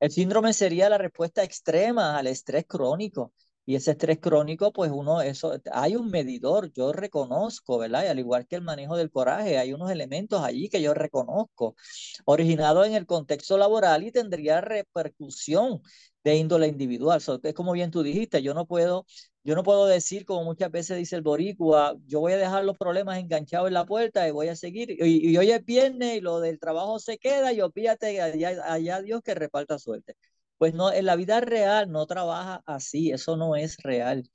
El 0.00 0.10
síndrome 0.10 0.52
sería 0.52 0.88
la 0.88 0.98
respuesta 0.98 1.42
extrema 1.42 2.18
al 2.18 2.26
estrés 2.28 2.64
crónico. 2.66 3.32
Y 3.68 3.76
ese 3.76 3.90
estrés 3.90 4.18
crónico, 4.18 4.72
pues 4.72 4.90
uno, 4.90 5.20
eso, 5.20 5.52
hay 5.72 5.94
un 5.94 6.10
medidor, 6.10 6.72
yo 6.72 6.90
reconozco, 6.90 7.76
¿verdad? 7.76 8.04
Y 8.04 8.06
al 8.06 8.18
igual 8.18 8.46
que 8.46 8.56
el 8.56 8.62
manejo 8.62 8.96
del 8.96 9.10
coraje, 9.10 9.58
hay 9.58 9.74
unos 9.74 9.90
elementos 9.90 10.42
allí 10.42 10.70
que 10.70 10.80
yo 10.80 10.94
reconozco, 10.94 11.76
originado 12.24 12.82
en 12.86 12.94
el 12.94 13.04
contexto 13.04 13.58
laboral 13.58 14.04
y 14.04 14.10
tendría 14.10 14.62
repercusión 14.62 15.82
de 16.24 16.36
índole 16.36 16.66
individual. 16.68 17.20
es 17.42 17.54
como 17.54 17.72
bien 17.72 17.90
tú 17.90 18.02
dijiste, 18.02 18.42
yo 18.42 18.54
no 18.54 18.66
puedo, 18.66 19.04
yo 19.44 19.54
no 19.54 19.62
puedo 19.62 19.86
decir, 19.86 20.24
como 20.24 20.44
muchas 20.44 20.70
veces 20.70 20.96
dice 20.96 21.16
el 21.16 21.22
boricua, 21.22 21.94
yo 22.06 22.20
voy 22.20 22.32
a 22.32 22.38
dejar 22.38 22.64
los 22.64 22.78
problemas 22.78 23.18
enganchados 23.18 23.68
en 23.68 23.74
la 23.74 23.84
puerta 23.84 24.26
y 24.26 24.30
voy 24.30 24.48
a 24.48 24.56
seguir. 24.56 24.92
Y, 24.98 25.36
hoy 25.36 25.50
es 25.50 25.62
viernes 25.64 26.16
y 26.16 26.20
lo 26.22 26.40
del 26.40 26.58
trabajo 26.58 26.98
se 27.00 27.18
queda 27.18 27.52
y 27.52 27.60
olvídate 27.60 28.22
allá, 28.22 28.72
allá 28.72 29.02
Dios 29.02 29.20
que 29.22 29.34
reparta 29.34 29.78
suerte. 29.78 30.14
Pues 30.58 30.74
no, 30.74 30.92
en 30.92 31.06
la 31.06 31.16
vida 31.16 31.40
real 31.40 31.90
no 31.90 32.06
trabaja 32.06 32.62
así, 32.66 33.10
eso 33.12 33.36
no 33.36 33.54
es 33.56 33.76
real. 33.78 34.28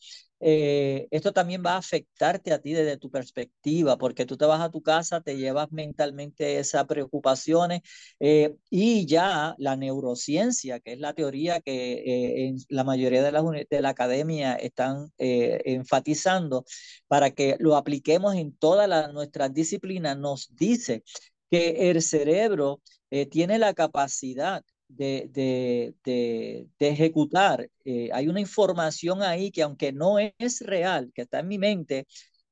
Eh, 0.46 1.08
esto 1.12 1.32
también 1.34 1.64
va 1.66 1.74
a 1.76 1.78
afectarte 1.78 2.52
a 2.54 2.60
ti 2.62 2.74
desde 2.74 2.98
tu 2.98 3.10
perspectiva, 3.10 3.98
porque 3.98 4.26
tú 4.26 4.36
te 4.38 4.46
vas 4.46 4.62
a 4.62 4.70
tu 4.72 4.82
casa, 4.82 5.22
te 5.22 5.38
llevas 5.38 5.72
mentalmente 5.72 6.60
esas 6.60 6.86
preocupaciones 6.86 7.82
eh, 8.20 8.56
y 8.70 9.06
ya 9.06 9.56
la 9.58 9.76
neurociencia, 9.78 10.80
que 10.82 10.94
es 10.94 11.00
la 11.00 11.14
teoría 11.14 11.62
que 11.62 11.94
eh, 11.94 12.48
en 12.48 12.58
la 12.70 12.84
mayoría 12.84 13.24
de, 13.24 13.32
las, 13.32 13.44
de 13.70 13.82
la 13.82 13.90
academia 13.90 14.56
están 14.56 15.12
enfatizando 15.18 16.66
para 17.08 17.32
que 17.32 17.56
lo 17.60 17.76
apliquemos 17.78 18.36
en 18.36 18.56
todas 18.58 19.14
nuestras 19.14 19.54
disciplinas, 19.54 20.18
nos 20.18 20.54
dice 20.56 21.04
que 21.50 21.90
el 21.92 22.02
cerebro 22.02 22.82
tiene 23.30 23.60
la 23.60 23.74
capacidad 23.74 24.64
de, 24.96 25.30
de, 25.32 25.96
de, 26.06 26.88
ejecutar. 26.90 27.70
Eh, 27.86 28.10
hay 28.14 28.28
una 28.28 28.40
información 28.40 29.22
ahí 29.24 29.52
que 29.52 29.64
aunque 29.64 29.92
no 29.92 30.20
es 30.20 30.62
real, 30.62 31.12
que 31.14 31.24
está 31.24 31.40
en 31.40 31.48
mi 31.48 31.58
mente, 31.58 32.08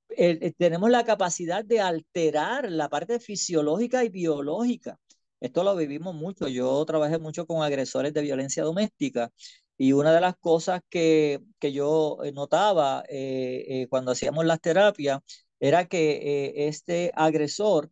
eh, 0.10 0.54
tenemos 0.58 0.90
la 0.92 1.04
capacidad 1.06 1.64
de 1.66 1.80
alterar 1.82 2.72
la 2.72 2.90
parte 2.90 3.20
fisiológica 3.20 4.04
y 4.04 4.10
biológica. 4.10 5.00
Esto 5.40 5.64
lo 5.64 5.76
vivimos 5.76 6.16
mucho. 6.16 6.48
Yo 6.48 6.84
trabajé 6.86 7.18
mucho 7.20 7.46
con 7.48 7.64
agresores 7.64 8.14
de 8.14 8.22
violencia 8.22 8.64
doméstica 8.64 9.32
y 9.78 9.94
una 9.94 10.14
de 10.14 10.22
las 10.22 10.36
cosas 10.38 10.82
que, 10.90 11.42
que 11.60 11.72
yo 11.74 12.20
eh, 12.24 12.32
notaba 12.32 13.04
cuando 13.90 14.12
hacíamos 14.12 14.46
las 14.46 14.62
terapias 14.62 15.20
era 15.60 15.86
que 15.88 16.68
este 16.68 17.12
agresor, 17.16 17.92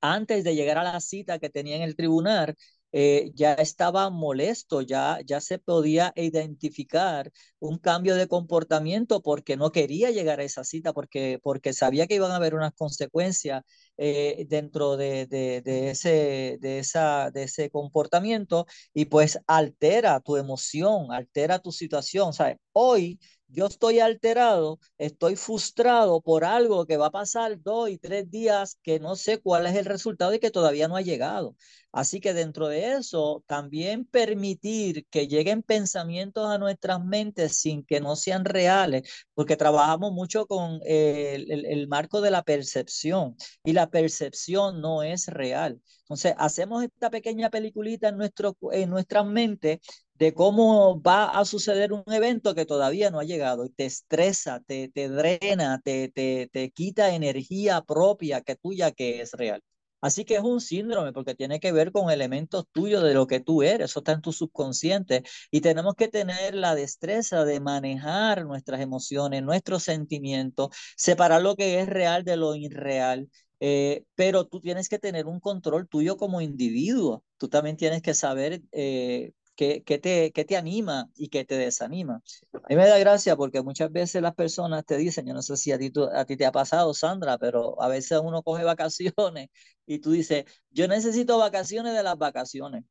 antes 0.00 0.44
de 0.44 0.54
llegar 0.54 0.78
a 0.78 0.84
la 0.84 1.00
cita 1.00 1.38
que 1.38 1.50
tenía 1.50 1.76
en 1.76 1.82
el 1.82 1.96
tribunal, 1.96 2.56
eh, 2.92 3.30
ya 3.34 3.54
estaba 3.54 4.10
molesto, 4.10 4.80
ya, 4.82 5.18
ya 5.26 5.40
se 5.40 5.58
podía 5.58 6.12
identificar 6.16 7.30
un 7.58 7.78
cambio 7.78 8.14
de 8.16 8.28
comportamiento 8.28 9.22
porque 9.22 9.56
no 9.56 9.72
quería 9.72 10.10
llegar 10.10 10.40
a 10.40 10.44
esa 10.44 10.64
cita, 10.64 10.92
porque, 10.92 11.38
porque 11.42 11.72
sabía 11.72 12.06
que 12.06 12.14
iban 12.16 12.30
a 12.30 12.36
haber 12.36 12.54
unas 12.54 12.72
consecuencias 12.74 13.62
eh, 13.96 14.46
dentro 14.48 14.96
de, 14.96 15.26
de, 15.26 15.90
ese, 15.90 16.58
de, 16.60 16.78
esa, 16.78 17.30
de 17.30 17.44
ese 17.44 17.70
comportamiento 17.70 18.66
y 18.94 19.06
pues 19.06 19.38
altera 19.46 20.20
tu 20.20 20.36
emoción, 20.36 21.12
altera 21.12 21.58
tu 21.58 21.72
situación. 21.72 22.32
¿sabes? 22.32 22.56
Hoy 22.72 23.18
yo 23.48 23.66
estoy 23.66 24.00
alterado, 24.00 24.78
estoy 24.98 25.36
frustrado 25.36 26.20
por 26.20 26.44
algo 26.44 26.86
que 26.86 26.96
va 26.96 27.06
a 27.06 27.10
pasar 27.10 27.60
dos 27.62 27.90
y 27.90 27.98
tres 27.98 28.30
días 28.30 28.78
que 28.82 29.00
no 29.00 29.16
sé 29.16 29.40
cuál 29.40 29.66
es 29.66 29.74
el 29.76 29.86
resultado 29.86 30.34
y 30.34 30.38
que 30.38 30.50
todavía 30.50 30.88
no 30.88 30.96
ha 30.96 31.02
llegado. 31.02 31.56
Así 31.90 32.20
que 32.20 32.34
dentro 32.34 32.68
de 32.68 32.92
eso, 32.98 33.42
también 33.46 34.04
permitir 34.04 35.06
que 35.10 35.26
lleguen 35.26 35.62
pensamientos 35.62 36.50
a 36.50 36.58
nuestras 36.58 37.02
mentes 37.02 37.56
sin 37.58 37.84
que 37.84 38.00
no 38.00 38.14
sean 38.14 38.44
reales, 38.44 39.10
porque 39.34 39.56
trabajamos 39.56 40.12
mucho 40.12 40.46
con 40.46 40.80
el, 40.84 41.50
el, 41.50 41.88
marco 41.88 42.20
de 42.20 42.30
la 42.30 42.42
percepción 42.42 43.36
y 43.64 43.72
la 43.72 43.88
percepción 43.88 44.82
no 44.82 45.02
es 45.02 45.26
real. 45.28 45.80
Entonces, 46.02 46.34
hacemos 46.38 46.84
esta 46.84 47.10
pequeña 47.10 47.50
peliculita 47.50 48.08
en, 48.08 48.18
nuestro, 48.18 48.56
en 48.72 48.90
nuestras 48.90 49.26
mentes 49.26 49.78
de 50.18 50.34
cómo 50.34 51.00
va 51.02 51.26
a 51.38 51.44
suceder 51.44 51.92
un 51.92 52.02
evento 52.06 52.54
que 52.54 52.66
todavía 52.66 53.10
no 53.10 53.20
ha 53.20 53.24
llegado 53.24 53.64
y 53.64 53.70
te 53.70 53.86
estresa, 53.86 54.60
te, 54.66 54.88
te 54.88 55.08
drena, 55.08 55.80
te, 55.84 56.08
te, 56.08 56.48
te 56.52 56.70
quita 56.70 57.14
energía 57.14 57.82
propia 57.82 58.40
que 58.42 58.56
tuya 58.56 58.90
que 58.92 59.20
es 59.20 59.32
real. 59.32 59.62
Así 60.00 60.24
que 60.24 60.36
es 60.36 60.42
un 60.42 60.60
síndrome 60.60 61.12
porque 61.12 61.34
tiene 61.34 61.58
que 61.58 61.72
ver 61.72 61.90
con 61.90 62.10
elementos 62.10 62.66
tuyos 62.72 63.02
de 63.02 63.14
lo 63.14 63.26
que 63.26 63.40
tú 63.40 63.62
eres, 63.64 63.90
eso 63.90 63.98
está 64.00 64.12
en 64.12 64.20
tu 64.22 64.32
subconsciente 64.32 65.24
y 65.50 65.60
tenemos 65.60 65.94
que 65.96 66.06
tener 66.08 66.54
la 66.54 66.74
destreza 66.76 67.44
de 67.44 67.58
manejar 67.60 68.44
nuestras 68.46 68.80
emociones, 68.80 69.42
nuestros 69.42 69.82
sentimientos, 69.82 70.68
separar 70.96 71.42
lo 71.42 71.56
que 71.56 71.80
es 71.80 71.88
real 71.88 72.22
de 72.24 72.36
lo 72.36 72.54
irreal. 72.54 73.28
Eh, 73.60 74.04
pero 74.14 74.46
tú 74.46 74.60
tienes 74.60 74.88
que 74.88 75.00
tener 75.00 75.26
un 75.26 75.40
control 75.40 75.88
tuyo 75.88 76.16
como 76.16 76.40
individuo. 76.40 77.24
Tú 77.36 77.48
también 77.48 77.76
tienes 77.76 78.00
que 78.02 78.14
saber 78.14 78.62
eh, 78.72 79.32
qué, 79.58 79.98
te, 79.98 80.30
qué 80.30 80.44
te 80.44 80.56
anima 80.56 81.10
y 81.16 81.28
qué 81.28 81.44
te 81.44 81.58
desanima. 81.58 82.22
A 82.52 82.68
mí 82.68 82.76
me 82.76 82.86
da 82.86 82.96
gracia 82.98 83.36
porque 83.36 83.60
muchas 83.60 83.90
veces 83.90 84.22
las 84.22 84.34
personas 84.34 84.84
te 84.84 84.96
dicen, 84.96 85.26
yo 85.26 85.34
no 85.34 85.42
sé 85.42 85.56
si 85.56 85.72
a 85.72 85.78
ti, 85.78 85.90
a 86.14 86.24
ti 86.24 86.36
te 86.36 86.46
ha 86.46 86.52
pasado, 86.52 86.94
Sandra, 86.94 87.38
pero 87.38 87.80
a 87.82 87.88
veces 87.88 88.20
uno 88.22 88.42
coge 88.42 88.62
vacaciones 88.64 89.48
y 89.84 89.98
tú 89.98 90.12
dices, 90.12 90.44
yo 90.70 90.86
necesito 90.86 91.38
vacaciones 91.38 91.94
de 91.94 92.04
las 92.04 92.16
vacaciones. 92.16 92.84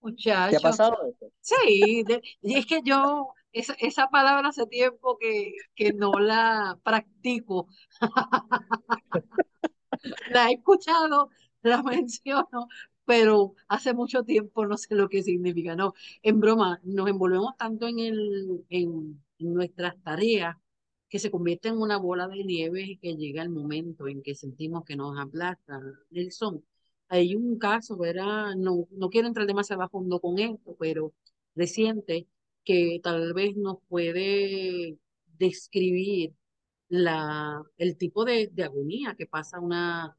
Muchacho. 0.00 0.50
¿Te 0.50 0.56
ha 0.56 0.60
pasado 0.60 0.96
esto? 1.10 1.26
Sí, 1.40 2.04
y 2.40 2.56
es 2.56 2.64
que 2.64 2.80
yo, 2.82 3.28
esa, 3.52 3.74
esa 3.78 4.08
palabra 4.08 4.48
hace 4.48 4.66
tiempo 4.66 5.18
que, 5.18 5.52
que 5.74 5.92
no 5.92 6.12
la 6.12 6.78
practico. 6.84 7.68
la 10.30 10.48
he 10.48 10.54
escuchado, 10.54 11.28
la 11.60 11.82
menciono, 11.82 12.68
pero 13.06 13.54
hace 13.68 13.94
mucho 13.94 14.24
tiempo 14.24 14.66
no 14.66 14.76
sé 14.76 14.94
lo 14.94 15.08
que 15.08 15.22
significa. 15.22 15.76
No, 15.76 15.94
en 16.22 16.40
broma, 16.40 16.80
nos 16.84 17.08
envolvemos 17.08 17.56
tanto 17.56 17.86
en, 17.88 18.00
el, 18.00 18.64
en, 18.68 19.22
nuestras 19.38 20.00
tareas 20.02 20.56
que 21.08 21.18
se 21.18 21.30
convierte 21.30 21.68
en 21.68 21.78
una 21.78 21.98
bola 21.98 22.28
de 22.28 22.44
nieve 22.44 22.82
y 22.82 22.96
que 22.98 23.16
llega 23.16 23.42
el 23.42 23.50
momento 23.50 24.08
en 24.08 24.22
que 24.22 24.34
sentimos 24.34 24.84
que 24.84 24.96
nos 24.96 25.18
aplasta 25.18 25.80
Nelson. 26.10 26.64
Hay 27.08 27.36
un 27.36 27.58
caso, 27.58 27.96
¿verdad? 27.96 28.54
No, 28.56 28.88
no 28.90 29.10
quiero 29.10 29.28
entrar 29.28 29.46
demasiado 29.46 29.82
a 29.82 29.88
fondo 29.88 30.20
con 30.20 30.38
esto, 30.38 30.76
pero 30.78 31.14
reciente 31.54 32.28
que 32.64 33.00
tal 33.02 33.32
vez 33.34 33.56
nos 33.56 33.78
puede 33.88 34.98
describir 35.38 36.34
la, 36.88 37.62
el 37.78 37.96
tipo 37.96 38.24
de, 38.24 38.48
de 38.52 38.64
agonía 38.64 39.14
que 39.16 39.26
pasa 39.26 39.60
una, 39.60 40.16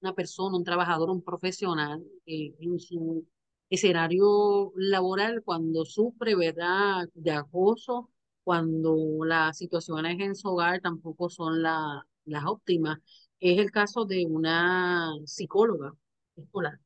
una 0.00 0.14
persona, 0.14 0.56
un 0.56 0.64
trabajador, 0.64 1.10
un 1.10 1.22
profesional 1.22 2.02
eh, 2.26 2.54
en 2.60 2.78
su 2.78 3.26
escenario 3.68 4.72
laboral 4.76 5.42
cuando 5.44 5.84
sufre, 5.84 6.34
¿verdad?, 6.36 7.08
de 7.14 7.30
acoso, 7.32 8.10
cuando 8.44 8.96
las 9.24 9.56
situaciones 9.58 10.18
en 10.20 10.34
su 10.34 10.48
hogar 10.48 10.80
tampoco 10.80 11.28
son 11.30 11.62
la, 11.62 12.04
las 12.24 12.44
óptimas. 12.46 12.98
Es 13.38 13.58
el 13.58 13.70
caso 13.70 14.04
de 14.04 14.26
una 14.26 15.12
psicóloga 15.24 15.92
escolar. 16.36 16.78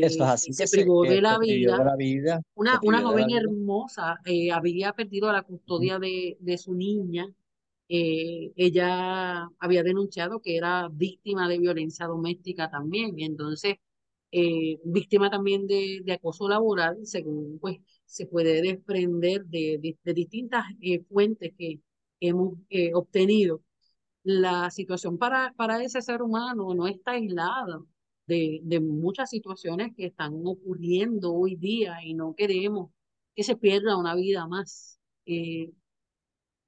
Eso 0.00 0.24
es 0.24 0.30
así, 0.30 0.52
se 0.52 0.64
que 0.64 0.66
se, 0.66 0.78
privó 0.78 1.02
que 1.02 1.10
de 1.10 1.22
la 1.22 1.34
se 1.34 1.38
privió 1.38 1.72
de 1.76 1.78
vida. 1.78 1.84
la 1.84 1.96
vida, 1.96 2.42
Una, 2.54 2.78
se 2.80 2.86
una 2.86 3.00
joven 3.02 3.26
vida. 3.28 3.40
hermosa 3.40 4.18
eh, 4.24 4.50
había 4.52 4.92
perdido 4.92 5.32
la 5.32 5.42
custodia 5.42 5.98
de, 5.98 6.36
de 6.40 6.58
su 6.58 6.74
niña. 6.74 7.26
Eh, 7.88 8.52
ella 8.56 9.48
había 9.58 9.82
denunciado 9.82 10.40
que 10.40 10.56
era 10.56 10.88
víctima 10.92 11.48
de 11.48 11.58
violencia 11.58 12.06
doméstica 12.06 12.70
también. 12.70 13.14
Entonces, 13.18 13.76
eh, 14.32 14.78
víctima 14.84 15.30
también 15.30 15.66
de, 15.66 16.00
de 16.04 16.12
acoso 16.12 16.48
laboral, 16.48 16.98
según 17.06 17.58
pues 17.60 17.78
se 18.04 18.26
puede 18.26 18.60
desprender 18.62 19.44
de, 19.46 19.78
de- 20.04 20.14
distintas 20.14 20.64
eh, 20.82 21.02
fuentes 21.04 21.52
que 21.58 21.80
hemos 22.20 22.54
eh, 22.70 22.92
obtenido. 22.94 23.62
La 24.22 24.70
situación 24.70 25.18
para, 25.18 25.52
para 25.56 25.82
ese 25.82 26.02
ser 26.02 26.22
humano 26.22 26.74
no 26.74 26.86
está 26.86 27.12
aislada 27.12 27.80
de, 28.26 28.60
de 28.62 28.80
muchas 28.80 29.30
situaciones 29.30 29.94
que 29.96 30.06
están 30.06 30.34
ocurriendo 30.44 31.32
hoy 31.34 31.56
día 31.56 32.04
y 32.04 32.14
no 32.14 32.34
queremos 32.34 32.90
que 33.34 33.42
se 33.44 33.56
pierda 33.56 33.96
una 33.96 34.14
vida 34.14 34.46
más. 34.46 35.00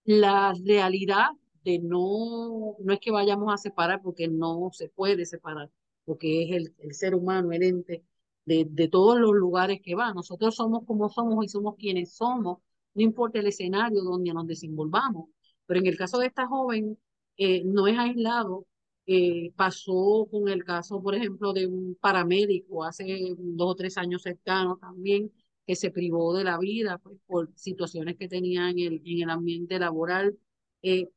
La 0.04 0.54
realidad 0.64 1.28
de 1.64 1.78
no, 1.78 2.76
no 2.80 2.92
es 2.92 3.00
que 3.00 3.11
vayamos 3.11 3.52
a 3.52 3.59
separar 3.59 4.00
porque 4.02 4.28
no 4.28 4.71
se 4.73 4.88
puede 4.88 5.26
separar, 5.26 5.71
porque 6.04 6.45
es 6.45 6.50
el, 6.57 6.75
el 6.78 6.95
ser 6.95 7.14
humano, 7.14 7.52
el 7.52 7.62
ente 7.62 8.04
de, 8.45 8.66
de 8.69 8.88
todos 8.88 9.19
los 9.21 9.33
lugares 9.35 9.80
que 9.83 9.95
va. 9.95 10.12
Nosotros 10.14 10.54
somos 10.57 10.85
como 10.87 11.09
somos 11.11 11.45
y 11.45 11.49
somos 11.49 11.76
quienes 11.76 12.14
somos, 12.14 12.59
no 12.95 13.02
importa 13.02 13.38
el 13.38 13.47
escenario 13.47 14.02
donde 14.02 14.33
nos 14.33 14.47
desenvolvamos. 14.47 15.28
Pero 15.66 15.80
en 15.80 15.87
el 15.87 15.97
caso 15.97 16.19
de 16.19 16.26
esta 16.26 16.47
joven, 16.47 16.99
eh, 17.37 17.62
no 17.64 17.87
es 17.87 17.99
aislado. 17.99 18.66
Eh, 19.07 19.52
pasó 19.57 20.28
con 20.30 20.49
el 20.49 20.64
caso, 20.64 21.02
por 21.02 21.14
ejemplo, 21.14 21.52
de 21.52 21.66
un 21.66 21.97
paramédico 22.00 22.85
hace 22.85 23.35
dos 23.38 23.71
o 23.73 23.75
tres 23.75 23.97
años 23.99 24.23
cercanos 24.23 24.78
también, 24.78 25.33
que 25.67 25.76
se 25.76 25.90
privó 25.90 26.35
de 26.35 26.45
la 26.45 26.59
vida 26.59 26.99
pues, 26.99 27.19
por 27.26 27.50
situaciones 27.57 28.17
que 28.17 28.29
tenía 28.29 28.71
en 28.71 28.79
el, 28.79 29.02
en 29.05 29.23
el 29.23 29.31
ambiente 29.31 29.79
laboral. 29.79 30.38
Eh, 30.83 31.09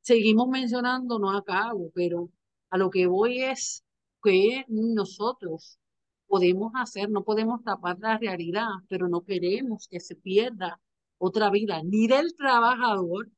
seguimos 0.00 0.48
mencionando, 0.48 1.18
no 1.18 1.30
acabo, 1.36 1.90
pero 1.94 2.30
a 2.70 2.78
lo 2.78 2.90
que 2.90 3.06
voy 3.06 3.42
es 3.42 3.84
que 4.22 4.64
nosotros 4.68 5.78
podemos 6.26 6.72
hacer, 6.74 7.10
no 7.10 7.24
podemos 7.24 7.62
tapar 7.64 7.98
la 8.00 8.18
realidad, 8.18 8.68
pero 8.88 9.08
no 9.08 9.22
queremos 9.22 9.88
que 9.88 10.00
se 10.00 10.16
pierda 10.16 10.80
otra 11.18 11.50
vida, 11.50 11.82
ni 11.82 12.06
del 12.08 12.34
trabajador, 12.36 13.30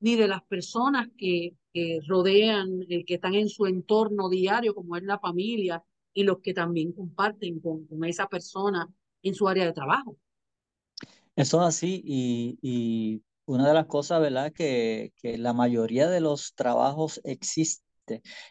ni 0.00 0.16
de 0.16 0.28
las 0.28 0.42
personas 0.44 1.08
que, 1.16 1.56
que 1.72 2.00
rodean, 2.06 2.82
eh, 2.88 3.04
que 3.04 3.14
están 3.14 3.34
en 3.34 3.48
su 3.48 3.66
entorno 3.66 4.28
diario, 4.28 4.74
como 4.74 4.96
es 4.96 5.02
la 5.04 5.18
familia, 5.18 5.82
y 6.12 6.24
los 6.24 6.40
que 6.40 6.54
también 6.54 6.92
comparten 6.92 7.60
con, 7.60 7.86
con 7.86 8.04
esa 8.04 8.28
persona 8.28 8.88
en 9.24 9.34
su 9.34 9.48
área 9.48 9.66
de 9.66 9.72
trabajo. 9.72 10.16
Eso 11.36 11.60
es 11.62 11.68
así 11.68 12.02
y, 12.04 12.58
y 12.62 13.22
una 13.46 13.68
de 13.68 13.74
las 13.74 13.86
cosas, 13.86 14.20
¿verdad? 14.20 14.52
Que, 14.52 15.12
que 15.16 15.38
la 15.38 15.52
mayoría 15.52 16.08
de 16.08 16.20
los 16.20 16.54
trabajos 16.54 17.20
existe 17.24 17.82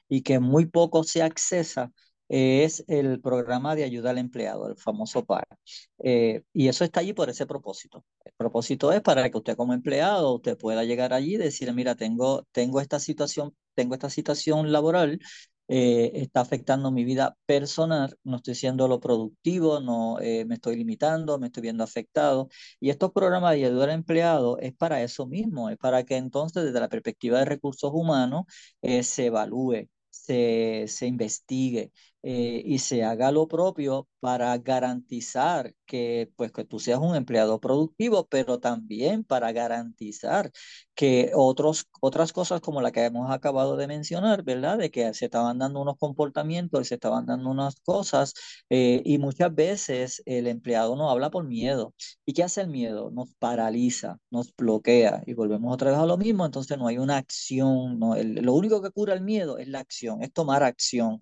y 0.10 0.22
que 0.24 0.40
muy 0.40 0.66
poco 0.66 1.04
se 1.04 1.22
accesa 1.24 1.92
es 2.30 2.84
el 2.88 3.22
programa 3.22 3.76
de 3.76 3.84
ayuda 3.84 4.10
al 4.12 4.18
empleado, 4.18 4.68
el 4.68 4.76
famoso 4.78 5.24
PAR. 5.26 5.46
Eh, 6.04 6.42
y 6.54 6.68
eso 6.68 6.84
está 6.84 7.02
allí 7.02 7.14
por 7.14 7.30
ese 7.30 7.46
propósito. 7.46 8.04
El 8.26 8.34
propósito 8.38 8.92
es 8.92 9.02
para 9.02 9.30
que 9.30 9.38
usted 9.38 9.56
como 9.56 9.74
empleado, 9.74 10.34
usted 10.36 10.58
pueda 10.58 10.84
llegar 10.84 11.14
allí 11.14 11.36
y 11.36 11.38
decir, 11.38 11.72
mira, 11.74 11.96
tengo, 11.96 12.48
tengo 12.52 12.82
esta 12.82 13.00
situación, 13.00 13.56
tengo 13.76 13.94
esta 13.94 14.10
situación 14.10 14.72
laboral 14.72 15.20
eh, 15.76 16.12
está 16.22 16.42
afectando 16.42 16.92
mi 16.92 17.04
vida 17.04 17.36
personal, 17.46 18.16
no 18.24 18.38
estoy 18.38 18.54
siendo 18.56 18.88
lo 18.88 19.00
productivo, 19.00 19.80
no 19.80 20.20
eh, 20.20 20.46
me 20.46 20.56
estoy 20.56 20.76
limitando, 20.76 21.40
me 21.40 21.48
estoy 21.48 21.62
viendo 21.64 21.84
afectado. 21.84 22.50
Y 22.80 22.90
estos 22.92 23.12
programas 23.12 23.56
de 23.56 23.66
ayuda 23.66 23.86
al 23.86 23.90
empleado 23.92 24.58
es 24.60 24.74
para 24.76 25.02
eso 25.02 25.26
mismo, 25.28 25.70
es 25.70 25.78
para 25.78 26.04
que 26.04 26.18
entonces 26.18 26.64
desde 26.66 26.80
la 26.80 26.90
perspectiva 26.90 27.40
de 27.40 27.46
recursos 27.46 27.92
humanos 27.94 28.44
eh, 28.82 29.04
se 29.04 29.28
evalúe, 29.28 29.90
se, 30.10 30.86
se 30.88 31.08
investigue 31.08 31.92
eh, 32.24 32.62
y 32.66 32.80
se 32.80 33.04
haga 33.04 33.32
lo 33.32 33.48
propio 33.48 34.08
para 34.20 34.58
garantizar 34.58 35.74
que, 35.86 36.32
pues, 36.38 36.52
que 36.52 36.64
tú 36.64 36.80
seas 36.80 37.00
un 37.00 37.16
empleado 37.16 37.60
productivo, 37.60 38.26
pero 38.28 38.60
también 38.60 39.24
para 39.26 39.52
garantizar 39.52 40.52
que 40.96 41.32
otros, 41.36 41.86
otras 42.02 42.32
cosas 42.34 42.62
como 42.62 42.82
la 42.82 42.92
que 42.92 43.04
hemos 43.06 43.30
acabado 43.32 43.76
de 43.78 43.88
mencionar, 43.88 44.44
¿verdad? 44.44 44.78
De 44.78 44.92
que 44.92 45.14
se 45.14 45.26
estaban 45.26 45.60
dando 45.60 45.82
unos 45.82 45.98
comportamientos, 45.98 46.88
se 46.88 46.96
estaban 46.96 47.26
dando 47.26 47.50
unas 47.50 47.76
cosas 47.82 48.34
eh, 48.70 49.02
y 49.06 49.18
muchas 49.18 49.54
veces 49.54 50.22
el 50.26 50.48
empleado 50.48 50.96
no 50.96 51.10
habla 51.10 51.30
por 51.32 51.46
miedo. 51.46 51.94
¿Y 52.26 52.34
qué 52.34 52.44
hace 52.44 52.62
el 52.62 52.70
miedo? 52.70 53.12
Nos 53.12 53.34
paraliza, 53.40 54.18
nos 54.32 54.56
bloquea 54.56 55.24
y 55.26 55.34
volvemos 55.34 55.74
otra 55.74 55.92
vez 55.92 56.00
a 56.00 56.06
lo 56.06 56.18
mismo, 56.18 56.46
entonces 56.46 56.78
no 56.78 56.88
hay 56.88 56.98
una 56.98 57.18
acción, 57.18 58.00
no, 58.00 58.16
lo 58.16 58.54
único 58.54 58.82
que 58.82 58.92
cura 58.92 59.14
el 59.14 59.22
miedo 59.22 59.58
es 59.58 59.68
la 59.68 59.80
acción, 59.80 60.22
es 60.24 60.32
tomar 60.34 60.64
acción, 60.64 61.20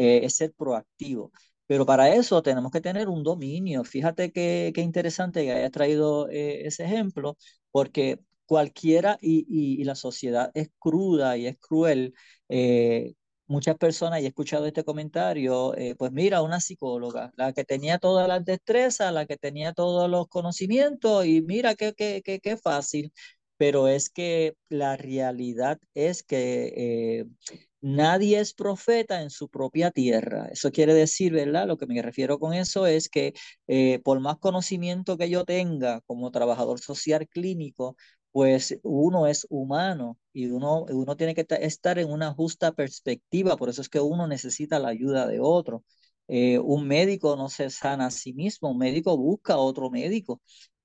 eh, 0.00 0.20
es 0.24 0.36
ser 0.36 0.52
proactivo. 0.54 1.32
Pero 1.66 1.86
para 1.86 2.14
eso 2.14 2.42
tenemos 2.42 2.72
que 2.72 2.80
tener 2.80 3.08
un 3.08 3.22
dominio. 3.22 3.84
Fíjate 3.84 4.32
qué, 4.32 4.72
qué 4.74 4.80
interesante 4.82 5.44
que 5.44 5.52
hayas 5.52 5.70
traído 5.70 6.28
eh, 6.28 6.66
ese 6.66 6.84
ejemplo, 6.84 7.36
porque 7.70 8.18
cualquiera, 8.46 9.18
y, 9.20 9.46
y, 9.48 9.80
y, 9.80 9.84
la 9.84 9.94
sociedad 9.94 10.50
es 10.54 10.70
cruda 10.78 11.36
y 11.36 11.46
es 11.46 11.56
cruel. 11.58 12.14
Eh, 12.48 13.14
muchas 13.46 13.76
personas, 13.76 14.20
y 14.20 14.24
he 14.24 14.28
escuchado 14.28 14.66
este 14.66 14.84
comentario, 14.84 15.76
eh, 15.76 15.94
pues 15.96 16.12
mira, 16.12 16.42
una 16.42 16.60
psicóloga, 16.60 17.32
la 17.36 17.52
que 17.52 17.64
tenía 17.64 17.98
todas 17.98 18.26
las 18.28 18.44
destrezas, 18.44 19.12
la 19.12 19.26
que 19.26 19.36
tenía 19.36 19.72
todos 19.72 20.08
los 20.10 20.28
conocimientos, 20.28 21.26
y 21.26 21.42
mira 21.42 21.74
qué, 21.76 21.92
qué, 21.94 22.22
qué, 22.24 22.40
qué 22.40 22.56
fácil. 22.56 23.12
Pero 23.56 23.88
es 23.88 24.10
que 24.10 24.54
la 24.68 24.96
realidad 24.96 25.78
es 25.94 26.22
que 26.22 26.72
eh, 26.76 27.26
Nadie 27.82 28.38
es 28.40 28.52
profeta 28.52 29.22
en 29.22 29.30
su 29.30 29.48
propia 29.48 29.90
tierra. 29.90 30.48
Eso 30.52 30.70
quiere 30.70 30.92
decir, 30.94 31.32
¿verdad? 31.32 31.66
Lo 31.66 31.78
que 31.78 31.86
me 31.86 32.00
refiero 32.02 32.38
con 32.38 32.52
eso 32.52 32.86
es 32.86 33.08
que 33.08 33.32
eh, 33.68 34.00
por 34.04 34.20
más 34.20 34.36
conocimiento 34.38 35.16
que 35.16 35.30
yo 35.30 35.44
tenga 35.46 36.02
como 36.02 36.30
trabajador 36.30 36.80
social 36.80 37.26
clínico, 37.28 37.96
pues 38.32 38.78
uno 38.82 39.26
es 39.26 39.46
humano 39.50 40.18
y 40.32 40.46
uno, 40.50 40.84
uno 40.90 41.16
tiene 41.16 41.34
que 41.34 41.46
estar 41.60 41.98
en 41.98 42.10
una 42.10 42.32
justa 42.34 42.72
perspectiva. 42.72 43.56
Por 43.56 43.70
eso 43.70 43.80
es 43.80 43.88
que 43.88 44.00
uno 44.00 44.26
necesita 44.26 44.78
la 44.78 44.88
ayuda 44.88 45.26
de 45.26 45.40
otro. 45.40 45.82
Eh, 46.28 46.58
un 46.60 46.86
médico 46.86 47.34
no 47.36 47.48
se 47.48 47.70
sana 47.70 48.06
a 48.06 48.10
sí 48.10 48.32
mismo, 48.34 48.70
un 48.70 48.78
médico 48.78 49.16
busca 49.16 49.54
a 49.54 49.58
otro 49.58 49.90
médico. 49.90 50.40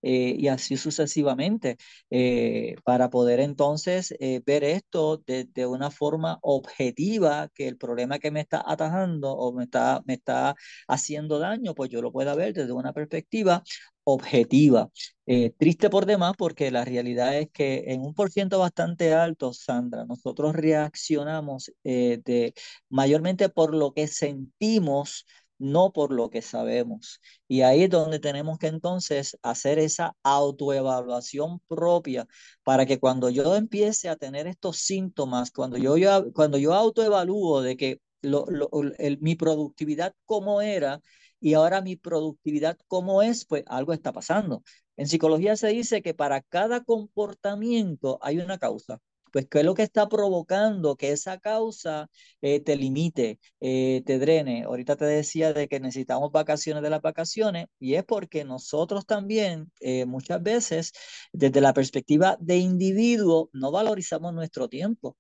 Eh, 0.08 0.36
y 0.38 0.50
así 0.50 0.78
sucesivamente, 0.78 1.78
eh, 2.12 2.76
para 2.84 3.10
poder 3.10 3.40
entonces 3.40 4.14
eh, 4.20 4.40
ver 4.46 4.64
esto 4.64 5.18
de, 5.26 5.46
de, 5.46 5.66
una 5.66 5.90
forma 5.90 6.38
objetiva, 6.44 7.50
que 7.56 7.68
el 7.68 7.76
problema 7.78 8.20
que 8.20 8.30
me 8.30 8.42
está 8.42 8.64
atajando 8.66 9.32
o 9.32 9.52
me 9.52 9.64
está, 9.64 10.04
me 10.06 10.14
está 10.14 10.56
haciendo 10.88 11.40
daño, 11.40 11.74
pues 11.74 11.90
yo 11.90 12.04
lo 12.04 12.12
pueda 12.12 12.36
ver 12.36 12.54
desde 12.54 12.72
una 12.72 12.94
perspectiva 12.94 13.64
objetiva. 14.04 14.90
Eh, 15.26 15.52
triste 15.58 15.90
por 15.90 16.06
demás 16.06 16.34
porque 16.38 16.70
la 16.72 16.86
realidad 16.86 17.38
es 17.38 17.50
que 17.52 17.86
en 17.88 18.02
un 18.02 18.14
por 18.14 18.32
ciento 18.32 18.60
bastante 18.60 19.14
alto, 19.14 19.54
Sandra, 19.54 20.06
nosotros 20.06 20.54
reaccionamos 20.56 21.72
eh, 21.84 22.22
de, 22.24 22.54
mayormente 22.90 23.50
por 23.50 23.74
lo 23.74 23.94
que 23.94 24.08
sentimos 24.08 25.26
no 25.58 25.92
por 25.92 26.12
lo 26.12 26.30
que 26.30 26.42
sabemos. 26.42 27.22
Y 27.48 27.62
ahí 27.62 27.84
es 27.84 27.90
donde 27.90 28.20
tenemos 28.20 28.58
que 28.58 28.68
entonces 28.68 29.38
hacer 29.42 29.80
esa 29.80 30.16
autoevaluación 30.24 31.60
propia 31.68 32.28
para 32.64 32.86
que 32.86 33.00
cuando 33.00 33.30
yo 33.30 33.56
empiece 33.56 34.10
a 34.10 34.16
tener 34.16 34.48
estos 34.48 34.78
síntomas, 34.78 35.52
cuando 35.52 35.78
yo, 35.78 35.98
yo 35.98 36.32
cuando 36.34 36.58
yo 36.58 36.74
autoevalúo 36.74 37.62
de 37.62 37.78
que 37.78 38.02
lo, 38.22 38.46
lo, 38.48 38.70
el, 38.98 39.20
mi 39.20 39.36
productividad 39.36 40.14
cómo 40.26 40.62
era 40.62 41.02
y 41.40 41.54
ahora 41.54 41.82
mi 41.82 41.96
productividad 41.96 42.78
cómo 42.88 43.22
es, 43.22 43.46
pues 43.46 43.64
algo 43.68 43.94
está 43.94 44.12
pasando. 44.14 44.64
En 44.98 45.08
psicología 45.08 45.56
se 45.58 45.68
dice 45.70 46.02
que 46.02 46.14
para 46.14 46.42
cada 46.42 46.84
comportamiento 46.84 48.18
hay 48.22 48.40
una 48.40 48.58
causa 48.58 49.00
pues 49.36 49.48
qué 49.50 49.60
es 49.60 49.66
lo 49.66 49.74
que 49.74 49.84
está 49.84 50.08
provocando 50.08 50.96
que 50.96 51.12
esa 51.12 51.40
causa 51.40 52.10
eh, 52.42 52.62
te 52.62 52.78
limite, 52.78 53.38
eh, 53.60 54.02
te 54.06 54.18
drene. 54.18 54.64
Ahorita 54.64 54.96
te 54.96 55.04
decía 55.04 55.52
de 55.52 55.68
que 55.68 55.82
necesitamos 55.82 56.32
vacaciones 56.32 56.82
de 56.82 56.90
las 56.90 57.02
vacaciones 57.02 57.68
y 57.78 57.96
es 57.96 58.06
porque 58.06 58.46
nosotros 58.46 59.06
también 59.06 59.74
eh, 59.82 60.06
muchas 60.06 60.42
veces 60.42 60.94
desde 61.34 61.60
la 61.60 61.74
perspectiva 61.74 62.38
de 62.40 62.60
individuo 62.60 63.50
no 63.52 63.72
valorizamos 63.72 64.34
nuestro 64.34 64.70
tiempo. 64.70 65.18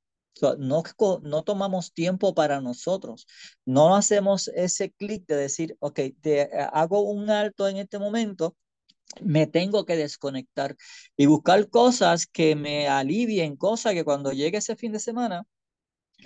No, 0.59 0.83
no 1.23 1.43
tomamos 1.43 1.93
tiempo 1.93 2.33
para 2.33 2.61
nosotros, 2.61 3.27
no 3.65 3.95
hacemos 3.97 4.49
ese 4.49 4.91
clic 4.91 5.25
de 5.27 5.35
decir, 5.35 5.75
ok, 5.79 5.99
te 6.21 6.49
hago 6.71 7.01
un 7.01 7.29
alto 7.29 7.67
en 7.67 7.77
este 7.77 7.99
momento 7.99 8.55
me 9.21 9.47
tengo 9.47 9.85
que 9.85 9.95
desconectar 9.95 10.75
y 11.17 11.25
buscar 11.27 11.69
cosas 11.69 12.27
que 12.27 12.55
me 12.55 12.87
alivien, 12.87 13.55
cosas 13.57 13.93
que 13.93 14.03
cuando 14.05 14.31
llegue 14.31 14.57
ese 14.59 14.75
fin 14.75 14.91
de 14.93 14.99
semana 14.99 15.45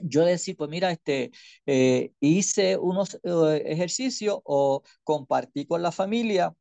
yo 0.04 0.26
decir, 0.26 0.56
pues 0.58 0.70
mira, 0.70 0.92
este, 0.92 1.32
eh, 1.66 2.12
hice 2.20 2.78
unos 2.78 3.16
eh, 3.24 3.64
ejercicios 3.66 4.40
o 4.44 4.84
compartí 5.04 5.66
con 5.66 5.82
la 5.82 5.92
familia 5.92 6.54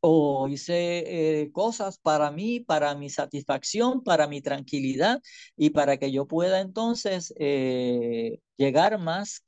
o 0.00 0.48
hice 0.48 1.42
eh, 1.42 1.52
cosas 1.52 1.98
para 1.98 2.30
mí, 2.30 2.60
para 2.60 2.94
mi 2.94 3.10
satisfacción, 3.10 4.02
para 4.04 4.28
mi 4.28 4.42
tranquilidad 4.42 5.20
y 5.56 5.70
para 5.70 5.98
que 5.98 6.12
yo 6.12 6.26
pueda 6.26 6.60
entonces 6.60 7.34
llegar 8.56 8.98
más 8.98 9.44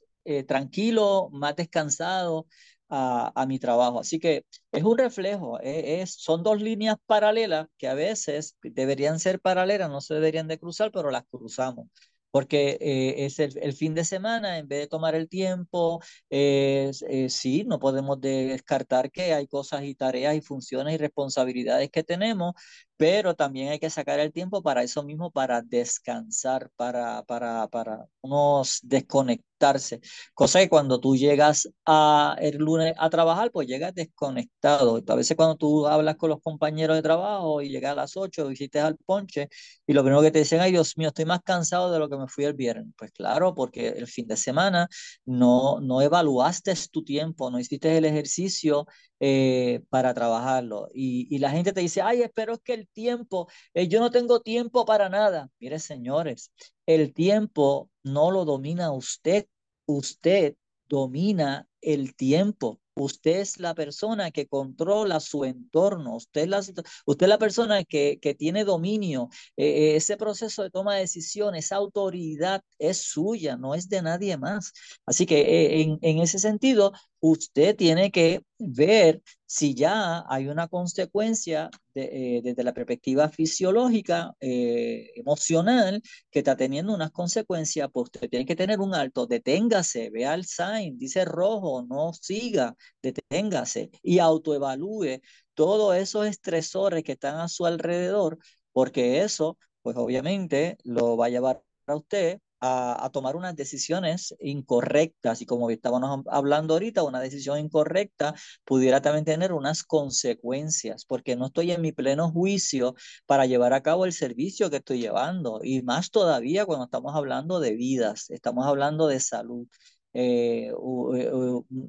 tranquilo, 0.46 1.29
más 1.33 1.57
descansado 1.57 2.46
a, 2.90 3.46
mi 3.46 3.59
trabajo. 3.59 4.00
Así 4.00 4.18
que 4.18 4.44
es 4.72 4.83
un 4.85 4.98
reflejo, 4.98 5.61
es, 5.61 6.14
son 6.14 6.42
dos 6.42 6.61
líneas 6.61 6.96
paralelas 7.07 7.68
que 7.79 7.88
a 7.88 7.94
veces 7.94 8.57
deberían 8.62 9.18
ser 9.20 9.40
paralelas, 9.40 9.90
no 9.90 10.00
se 10.00 10.14
deberían 10.14 10.48
de 10.48 10.59
cruzar, 10.59 10.90
pero 10.92 11.11
las 11.11 11.24
cruzamos 11.31 11.87
porque 12.31 12.79
eh, 12.81 13.24
es 13.26 13.38
el, 13.38 13.72
fin 13.72 13.94
de 13.94 14.05
semana, 14.05 14.59
en 14.59 14.68
vez 14.68 14.81
de 14.81 14.87
tomar 14.87 15.14
el 15.14 15.29
tiempo, 15.29 16.00
eh, 16.31 16.92
sí, 17.29 17.64
no 17.64 17.79
podemos 17.79 18.20
descartar 18.20 19.11
que 19.11 19.35
hay 19.35 19.46
cosas 19.46 19.83
y 19.85 19.94
tareas 19.94 20.37
y 20.37 20.40
funciones 20.40 20.94
y 20.94 20.98
responsabilidades 20.98 21.90
que 21.90 22.05
tenemos, 22.05 22.55
pero 23.01 23.35
también 23.35 23.71
hay 23.71 23.79
que 23.79 23.89
sacar 23.89 24.21
el 24.21 24.31
tiempo 24.31 24.63
para 24.63 24.83
eso 24.83 25.03
mismo, 25.03 25.31
para 25.31 25.63
descansar, 25.63 26.71
para, 26.77 27.23
para, 27.23 27.67
para 27.69 28.05
unos 28.21 28.79
desconectarse. 28.83 30.03
Cosa 30.35 30.61
que 30.61 30.69
cuando 30.69 31.01
tú 31.01 31.17
llegas 31.17 31.67
a, 31.87 32.37
el 32.41 32.59
lunes 32.59 32.93
a 32.99 33.09
trabajar, 33.09 33.51
pues 33.53 33.67
llegas 33.69 33.95
desconectado. 33.95 35.03
A 35.07 35.15
veces 35.15 35.35
cuando 35.35 35.57
tú 35.57 35.87
hablas 35.87 36.17
con 36.17 36.29
los 36.29 36.43
compañeros 36.43 36.95
de 36.95 37.03
trabajo 37.03 37.63
y 37.63 37.71
llegas 37.71 37.93
a 37.93 37.95
las 37.95 38.19
8, 38.19 38.49
visites 38.49 38.83
al 38.83 38.99
ponche 38.99 39.49
y 39.87 39.95
lo 39.95 40.03
primero 40.03 40.21
que 40.21 40.31
te 40.31 40.41
dicen, 40.41 40.61
ay 40.61 40.71
Dios 40.73 40.99
mío, 40.99 41.09
estoy 41.09 41.25
más 41.25 41.41
cansado 41.43 41.91
de 41.91 41.99
lo 41.99 42.11
que 42.11 42.19
me 42.19 42.29
fui 42.29 42.45
el 42.45 42.53
viernes. 42.53 42.93
Pues 42.99 43.13
claro, 43.13 43.55
porque 43.55 43.89
el 43.89 44.09
fin 44.09 44.27
de 44.27 44.37
semana 44.37 44.89
no, 45.25 45.81
no 45.81 46.03
evaluaste 46.03 46.75
tu 46.91 47.03
tiempo, 47.03 47.51
no 47.51 47.59
hiciste 47.59 47.97
el 47.97 48.05
ejercicio 48.05 48.87
eh, 49.23 49.83
para 49.91 50.15
trabajarlo. 50.15 50.89
Y, 50.95 51.39
la 51.41 51.51
gente 51.51 51.73
te 51.75 51.81
dice, 51.81 52.01
ay, 52.01 52.23
espero 52.23 52.59
que 52.59 52.73
el 52.73 52.89
tiempo, 52.92 53.48
eh, 53.74 53.88
yo 53.88 54.00
no 54.00 54.11
tengo 54.11 54.40
tiempo 54.40 54.85
para 54.85 55.09
nada. 55.09 55.50
Mire, 55.59 55.79
señores, 55.79 56.53
el 56.87 57.12
tiempo 57.14 57.90
no 58.03 58.31
lo 58.31 58.44
domina 58.44 58.92
usted, 58.92 59.46
usted 59.87 60.57
domina 60.88 61.66
el 61.81 62.14
tiempo. 62.14 62.81
Usted 62.94 63.38
es 63.40 63.59
la 63.59 63.74
persona 63.74 64.31
que 64.31 64.46
controla 64.46 65.20
su 65.20 65.44
entorno, 65.44 66.16
usted 66.16 66.42
es 66.42 66.48
la, 66.48 66.61
usted 67.07 67.26
la 67.29 67.38
persona 67.38 67.85
que, 67.85 68.18
que 68.20 68.35
tiene 68.35 68.64
dominio. 68.64 69.31
Eh, 69.57 69.96
ese 69.96 70.16
proceso 70.18 70.62
de 70.62 70.70
toma 70.70 70.96
de 70.96 71.03
decisiones, 71.03 71.66
esa 71.66 71.76
autoridad 71.76 72.62
es 72.79 72.98
suya, 72.98 73.57
no 73.57 73.74
es 73.74 73.88
de 73.88 74.03
nadie 74.03 74.37
más. 74.37 74.72
Así 75.07 75.24
que 75.24 75.81
en, 75.81 75.98
en 76.03 76.18
ese 76.18 76.38
sentido, 76.38 76.92
usted 77.21 77.77
tiene 77.77 78.11
que 78.11 78.43
ver 78.59 79.23
si 79.47 79.75
ya 79.75 80.25
hay 80.29 80.49
una 80.49 80.69
consecuencia 80.69 81.71
eh, 81.95 82.41
desde 82.43 82.63
la 82.65 82.73
perspectiva 82.73 83.29
fisiológica, 83.29 84.35
eh, 84.41 85.11
emocional, 85.17 86.03
que 86.31 86.41
está 86.41 86.57
teniendo 86.57 86.95
unas 86.95 87.11
consecuencias, 87.11 87.89
pues 87.93 88.05
usted 88.05 88.29
tiene 88.31 88.47
que 88.47 88.57
tener 88.57 88.81
un 88.81 88.95
alto, 88.95 89.27
deténgase, 89.27 90.11
vea 90.11 90.35
el 90.35 90.45
sign, 90.47 90.99
dice 90.99 91.25
rojo, 91.25 91.83
no 91.89 92.13
siga, 92.13 92.75
deténgase 93.03 93.91
y 94.03 94.19
autoevalúe 94.19 95.21
todos 95.55 95.97
esos 95.97 96.27
estresores 96.27 97.03
que 97.05 97.13
están 97.13 97.37
a 97.41 97.49
su 97.49 97.67
alrededor, 97.67 98.39
porque 98.73 99.23
eso, 99.23 99.59
pues 99.83 99.97
obviamente 99.97 100.79
lo 100.85 101.17
va 101.17 101.27
a 101.27 101.29
llevar 101.31 101.63
a 101.87 101.97
usted 101.97 102.41
a, 102.61 103.11
tomar 103.12 103.37
unas 103.37 103.57
decisiones 103.57 104.35
incorrectas 104.40 105.40
y 105.40 105.46
como 105.46 105.70
estábamos 105.70 106.25
hablando 106.31 106.75
ahorita, 106.75 107.03
una 107.03 107.20
decisión 107.20 107.59
incorrecta 107.59 108.35
pudiera 108.64 109.01
también 109.01 109.25
tener 109.25 109.53
unas 109.53 109.83
consecuencias 109.83 111.05
porque 111.05 111.37
no 111.37 111.46
estoy 111.46 111.73
en 111.73 111.81
mi 111.83 111.92
pleno 111.92 112.31
juicio 112.31 112.94
para 113.27 113.46
llevar 113.46 113.73
a 113.73 113.83
cabo 113.83 114.05
el 114.05 114.12
servicio 114.12 114.70
que 114.70 114.77
estoy 114.77 115.01
llevando 115.01 115.61
y 115.62 115.83
más 115.83 116.11
todavía 116.11 116.66
cuando 116.66 116.85
estamos 116.85 117.14
hablando 117.14 117.61
de 117.61 117.75
vidas, 117.75 118.31
estamos 118.31 118.66
hablando 118.66 119.07
de 119.07 119.20
salud. 119.20 119.66
Eh, 120.12 120.73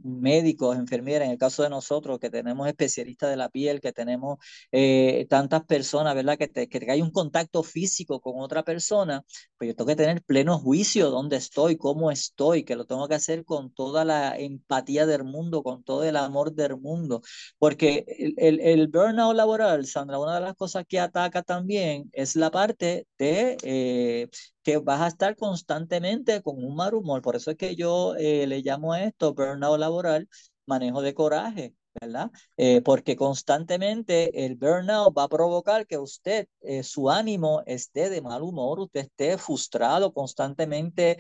médicos, 0.03 0.77
enfermeras, 0.77 1.25
en 1.25 1.31
el 1.31 1.37
caso 1.37 1.63
de 1.63 1.69
nosotros 1.69 2.19
que 2.19 2.29
tenemos 2.29 2.67
especialistas 2.67 3.29
de 3.29 3.37
la 3.37 3.49
piel, 3.49 3.81
que 3.81 3.91
tenemos 3.91 4.37
eh, 4.71 5.25
tantas 5.29 5.63
personas, 5.65 6.13
¿verdad? 6.15 6.37
Que, 6.37 6.67
que 6.67 6.91
hay 6.91 7.01
un 7.01 7.11
contacto 7.11 7.63
físico 7.63 8.21
con 8.21 8.39
otra 8.39 8.63
persona, 8.63 9.23
pues 9.57 9.69
yo 9.69 9.75
tengo 9.75 9.87
que 9.87 9.95
tener 9.95 10.21
pleno 10.23 10.59
juicio 10.59 11.09
dónde 11.09 11.37
estoy, 11.37 11.77
cómo 11.77 12.11
estoy, 12.11 12.63
que 12.63 12.75
lo 12.75 12.85
tengo 12.85 13.07
que 13.07 13.15
hacer 13.15 13.45
con 13.45 13.73
toda 13.73 14.05
la 14.05 14.37
empatía 14.37 15.05
del 15.05 15.23
mundo, 15.23 15.63
con 15.63 15.83
todo 15.83 16.03
el 16.03 16.15
amor 16.15 16.53
del 16.53 16.77
mundo, 16.77 17.21
porque 17.57 18.05
el, 18.37 18.59
el, 18.59 18.87
burnout 18.87 19.35
laboral, 19.35 19.85
Sandra, 19.85 20.19
una 20.19 20.35
de 20.35 20.41
las 20.41 20.55
cosas 20.55 20.85
que 20.87 20.99
ataca 20.99 21.41
también 21.43 22.09
es 22.13 22.35
la 22.35 22.51
parte 22.51 23.07
de 23.17 23.57
eh, 23.63 24.29
que 24.63 24.77
vas 24.77 25.01
a 25.01 25.07
estar 25.07 25.35
constantemente 25.35 26.41
con 26.41 26.63
un 26.63 26.75
mal 26.75 26.93
humor. 26.93 27.21
Por 27.21 27.35
eso 27.35 27.51
es 27.51 27.57
que 27.57 27.75
yo 27.75 28.10
eh, 28.15 28.47
le 28.47 28.61
llamo 28.61 28.93
a 28.93 29.03
esto 29.03 29.33
burnout 29.33 29.79
laboral, 29.79 30.29
manejo 30.65 31.01
de 31.01 31.13
coraje, 31.13 31.73
¿verdad? 31.99 32.31
Eh, 32.57 32.81
porque 32.81 33.15
constantemente 33.15 34.45
el 34.45 34.55
burnout 34.55 35.17
va 35.17 35.23
a 35.23 35.29
provocar 35.29 35.87
que 35.87 35.97
usted, 35.97 36.47
eh, 36.61 36.83
su 36.83 37.09
ánimo 37.09 37.63
esté 37.65 38.09
de 38.09 38.21
mal 38.21 38.41
humor, 38.41 38.79
usted 38.79 39.01
esté 39.01 39.37
frustrado 39.37 40.13
constantemente, 40.13 41.17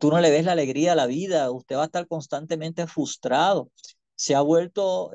tú 0.00 0.10
no 0.10 0.20
le 0.20 0.30
ves 0.30 0.44
la 0.44 0.52
alegría 0.52 0.92
a 0.92 0.96
la 0.96 1.06
vida, 1.06 1.50
usted 1.50 1.76
va 1.76 1.82
a 1.82 1.86
estar 1.86 2.06
constantemente 2.06 2.86
frustrado. 2.86 3.70
Se 4.16 4.34
ha 4.34 4.40
vuelto 4.40 5.10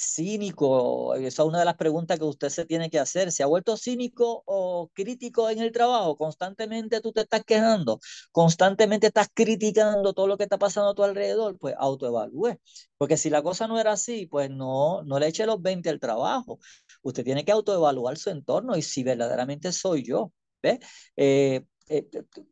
cínico? 0.00 1.14
Esa 1.14 1.42
es 1.42 1.48
una 1.48 1.58
de 1.60 1.64
las 1.64 1.76
preguntas 1.76 2.18
que 2.18 2.24
usted 2.24 2.48
se 2.48 2.64
tiene 2.66 2.90
que 2.90 2.98
hacer. 2.98 3.32
¿Se 3.32 3.42
ha 3.42 3.46
vuelto 3.46 3.76
cínico 3.76 4.42
o 4.46 4.90
crítico 4.94 5.50
en 5.50 5.60
el 5.60 5.72
trabajo? 5.72 6.16
Constantemente 6.16 7.00
tú 7.00 7.12
te 7.12 7.20
estás 7.22 7.44
quejando, 7.44 8.00
constantemente 8.32 9.08
estás 9.08 9.28
criticando 9.32 10.12
todo 10.12 10.26
lo 10.26 10.36
que 10.36 10.44
está 10.44 10.58
pasando 10.58 10.90
a 10.90 10.94
tu 10.94 11.04
alrededor, 11.04 11.58
pues 11.58 11.74
autoevalúe. 11.78 12.58
Porque 12.96 13.16
si 13.16 13.30
la 13.30 13.42
cosa 13.42 13.66
no 13.66 13.78
era 13.80 13.92
así, 13.92 14.26
pues 14.26 14.50
no, 14.50 15.02
no 15.04 15.18
le 15.18 15.28
eche 15.28 15.46
los 15.46 15.60
20 15.60 15.88
al 15.90 16.00
trabajo. 16.00 16.58
Usted 17.02 17.24
tiene 17.24 17.44
que 17.44 17.52
autoevaluar 17.52 18.16
su 18.18 18.30
entorno 18.30 18.76
y 18.76 18.82
si 18.82 19.02
verdaderamente 19.02 19.72
soy 19.72 20.04
yo. 20.04 20.32
¿Ve? 20.62 20.78
Eh, 21.16 21.64
eh, 21.90 22.08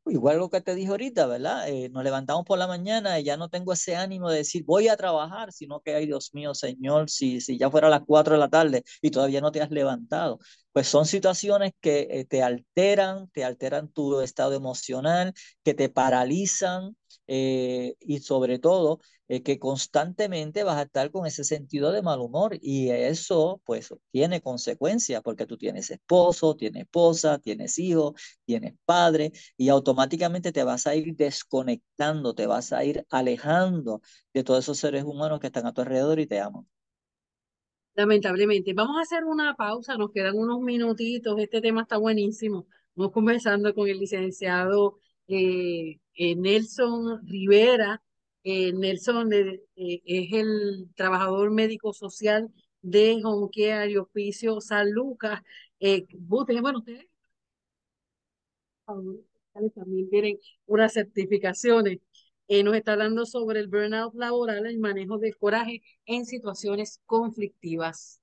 igual 0.06 0.38
lo 0.38 0.50
que 0.50 0.60
te 0.60 0.74
dije 0.74 0.90
ahorita, 0.90 1.26
¿verdad? 1.26 1.68
Eh, 1.68 1.88
nos 1.90 2.02
levantamos 2.02 2.44
por 2.44 2.58
la 2.58 2.66
mañana 2.66 3.20
y 3.20 3.24
ya 3.24 3.36
no 3.36 3.48
tengo 3.48 3.72
ese 3.72 3.94
ánimo 3.94 4.30
de 4.30 4.38
decir 4.38 4.64
voy 4.64 4.88
a 4.88 4.96
trabajar, 4.96 5.52
sino 5.52 5.80
que, 5.80 5.94
ay 5.94 6.06
Dios 6.06 6.34
mío, 6.34 6.54
Señor, 6.54 7.08
si, 7.08 7.40
si 7.40 7.56
ya 7.56 7.70
fuera 7.70 7.88
las 7.88 8.02
4 8.04 8.34
de 8.34 8.40
la 8.40 8.48
tarde 8.48 8.82
y 9.00 9.10
todavía 9.12 9.40
no 9.40 9.52
te 9.52 9.62
has 9.62 9.70
levantado. 9.70 10.40
Pues 10.72 10.88
son 10.88 11.06
situaciones 11.06 11.72
que 11.80 12.08
eh, 12.10 12.24
te 12.24 12.42
alteran, 12.42 13.28
te 13.30 13.44
alteran 13.44 13.88
tu 13.92 14.20
estado 14.20 14.54
emocional, 14.54 15.32
que 15.62 15.74
te 15.74 15.88
paralizan 15.88 16.96
y 17.28 18.18
sobre 18.20 18.58
todo 18.58 19.00
que 19.44 19.58
constantemente 19.58 20.64
vas 20.64 20.78
a 20.78 20.82
estar 20.82 21.10
con 21.10 21.26
ese 21.26 21.44
sentido 21.44 21.92
de 21.92 22.00
mal 22.00 22.20
humor 22.20 22.56
y 22.62 22.88
eso 22.88 23.60
pues 23.66 23.94
tiene 24.10 24.40
consecuencias 24.40 25.20
porque 25.22 25.44
tú 25.44 25.58
tienes 25.58 25.90
esposo, 25.90 26.56
tienes 26.56 26.84
esposa, 26.84 27.38
tienes 27.38 27.78
hijos, 27.78 28.14
tienes 28.46 28.74
padre 28.86 29.32
y 29.58 29.68
automáticamente 29.68 30.52
te 30.52 30.64
vas 30.64 30.86
a 30.86 30.94
ir 30.94 31.14
desconectando, 31.14 32.34
te 32.34 32.46
vas 32.46 32.72
a 32.72 32.82
ir 32.84 33.06
alejando 33.10 34.00
de 34.32 34.42
todos 34.44 34.64
esos 34.64 34.78
seres 34.78 35.04
humanos 35.04 35.40
que 35.40 35.48
están 35.48 35.66
a 35.66 35.74
tu 35.74 35.82
alrededor 35.82 36.18
y 36.20 36.26
te 36.26 36.40
aman. 36.40 36.66
Lamentablemente. 37.94 38.72
Vamos 38.74 38.96
a 38.96 39.02
hacer 39.02 39.24
una 39.24 39.54
pausa, 39.56 39.96
nos 39.96 40.12
quedan 40.12 40.36
unos 40.36 40.60
minutitos, 40.60 41.38
este 41.38 41.60
tema 41.60 41.82
está 41.82 41.98
buenísimo. 41.98 42.66
Vamos 42.94 43.12
conversando 43.12 43.74
con 43.74 43.88
el 43.88 43.98
licenciado 43.98 45.00
eh, 45.28 46.00
eh, 46.14 46.36
Nelson 46.36 47.20
Rivera, 47.26 48.02
eh, 48.44 48.72
Nelson 48.72 49.30
es 49.32 50.32
el 50.32 50.88
trabajador 50.96 51.50
médico 51.50 51.92
social 51.92 52.50
de 52.80 53.20
Care 53.54 53.90
y 53.90 53.96
Hospicio 53.98 54.60
San 54.60 54.90
Lucas. 54.90 55.42
Bueno, 55.80 56.78
ustedes 56.78 57.06
también 59.74 60.08
tienen 60.08 60.38
unas 60.66 60.94
certificaciones. 60.94 61.98
nos 62.48 62.74
está 62.74 62.92
hablando 62.94 63.26
sobre 63.26 63.60
el 63.60 63.68
burnout 63.68 64.14
laboral, 64.14 64.64
el 64.66 64.78
manejo 64.78 65.18
del 65.18 65.36
coraje 65.36 65.82
en 66.06 66.24
situaciones 66.24 67.00
conflictivas. 67.04 68.22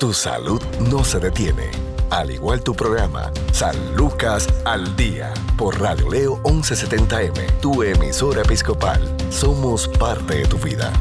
Tu 0.00 0.12
salud 0.12 0.60
no 0.90 1.04
se 1.04 1.20
detiene 1.20 1.91
al 2.12 2.30
igual 2.30 2.62
tu 2.62 2.74
programa, 2.74 3.32
San 3.54 3.96
Lucas 3.96 4.46
al 4.66 4.96
Día, 4.96 5.32
por 5.56 5.80
Radio 5.80 6.10
Leo 6.10 6.42
1170M, 6.42 7.58
tu 7.62 7.82
emisora 7.82 8.42
episcopal. 8.42 9.00
Somos 9.30 9.88
parte 9.88 10.34
de 10.34 10.44
tu 10.44 10.58
vida. 10.58 10.92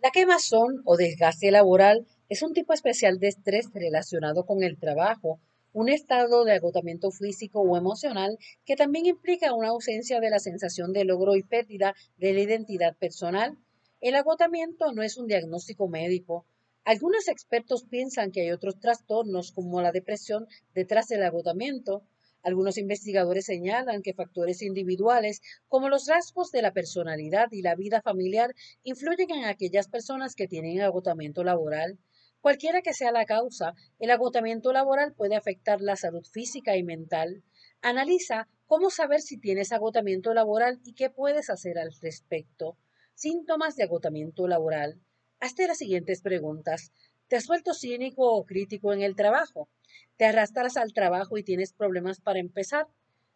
La 0.00 0.12
quemazón 0.12 0.80
o 0.84 0.96
desgaste 0.96 1.50
laboral 1.50 2.06
es 2.28 2.42
un 2.42 2.52
tipo 2.52 2.72
especial 2.72 3.18
de 3.18 3.28
estrés 3.28 3.68
relacionado 3.74 4.46
con 4.46 4.62
el 4.62 4.78
trabajo 4.78 5.40
un 5.72 5.88
estado 5.88 6.44
de 6.44 6.52
agotamiento 6.52 7.10
físico 7.10 7.62
o 7.62 7.76
emocional 7.76 8.38
que 8.64 8.76
también 8.76 9.06
implica 9.06 9.54
una 9.54 9.70
ausencia 9.70 10.20
de 10.20 10.30
la 10.30 10.38
sensación 10.38 10.92
de 10.92 11.04
logro 11.04 11.34
y 11.34 11.42
pérdida 11.42 11.94
de 12.16 12.32
la 12.32 12.40
identidad 12.40 12.94
personal. 12.96 13.58
El 14.00 14.14
agotamiento 14.14 14.92
no 14.92 15.02
es 15.02 15.16
un 15.16 15.26
diagnóstico 15.26 15.88
médico. 15.88 16.46
Algunos 16.84 17.28
expertos 17.28 17.84
piensan 17.84 18.32
que 18.32 18.40
hay 18.40 18.50
otros 18.50 18.80
trastornos 18.80 19.52
como 19.52 19.80
la 19.80 19.92
depresión 19.92 20.48
detrás 20.74 21.06
del 21.06 21.22
agotamiento. 21.22 22.02
Algunos 22.42 22.76
investigadores 22.76 23.44
señalan 23.44 24.02
que 24.02 24.14
factores 24.14 24.62
individuales 24.62 25.42
como 25.68 25.88
los 25.88 26.08
rasgos 26.08 26.50
de 26.50 26.60
la 26.60 26.72
personalidad 26.72 27.46
y 27.52 27.62
la 27.62 27.76
vida 27.76 28.02
familiar 28.02 28.52
influyen 28.82 29.30
en 29.30 29.44
aquellas 29.44 29.86
personas 29.86 30.34
que 30.34 30.48
tienen 30.48 30.80
agotamiento 30.80 31.44
laboral. 31.44 32.00
Cualquiera 32.40 32.82
que 32.82 32.94
sea 32.94 33.12
la 33.12 33.26
causa, 33.26 33.74
el 34.00 34.10
agotamiento 34.10 34.72
laboral 34.72 35.14
puede 35.14 35.36
afectar 35.36 35.80
la 35.80 35.94
salud 35.94 36.26
física 36.32 36.76
y 36.76 36.82
mental. 36.82 37.44
Analiza 37.80 38.48
cómo 38.66 38.90
saber 38.90 39.20
si 39.20 39.38
tienes 39.38 39.70
agotamiento 39.70 40.34
laboral 40.34 40.80
y 40.84 40.94
qué 40.94 41.10
puedes 41.10 41.48
hacer 41.48 41.78
al 41.78 41.92
respecto. 42.00 42.76
Síntomas 43.14 43.76
de 43.76 43.84
agotamiento 43.84 44.48
laboral. 44.48 45.00
Hazte 45.42 45.66
las 45.66 45.78
siguientes 45.78 46.22
preguntas. 46.22 46.92
¿Te 47.26 47.34
has 47.34 47.48
vuelto 47.48 47.74
cínico 47.74 48.32
o 48.32 48.44
crítico 48.44 48.92
en 48.92 49.02
el 49.02 49.16
trabajo? 49.16 49.68
¿Te 50.16 50.24
arrastras 50.24 50.76
al 50.76 50.92
trabajo 50.92 51.36
y 51.36 51.42
tienes 51.42 51.72
problemas 51.72 52.20
para 52.20 52.38
empezar? 52.38 52.86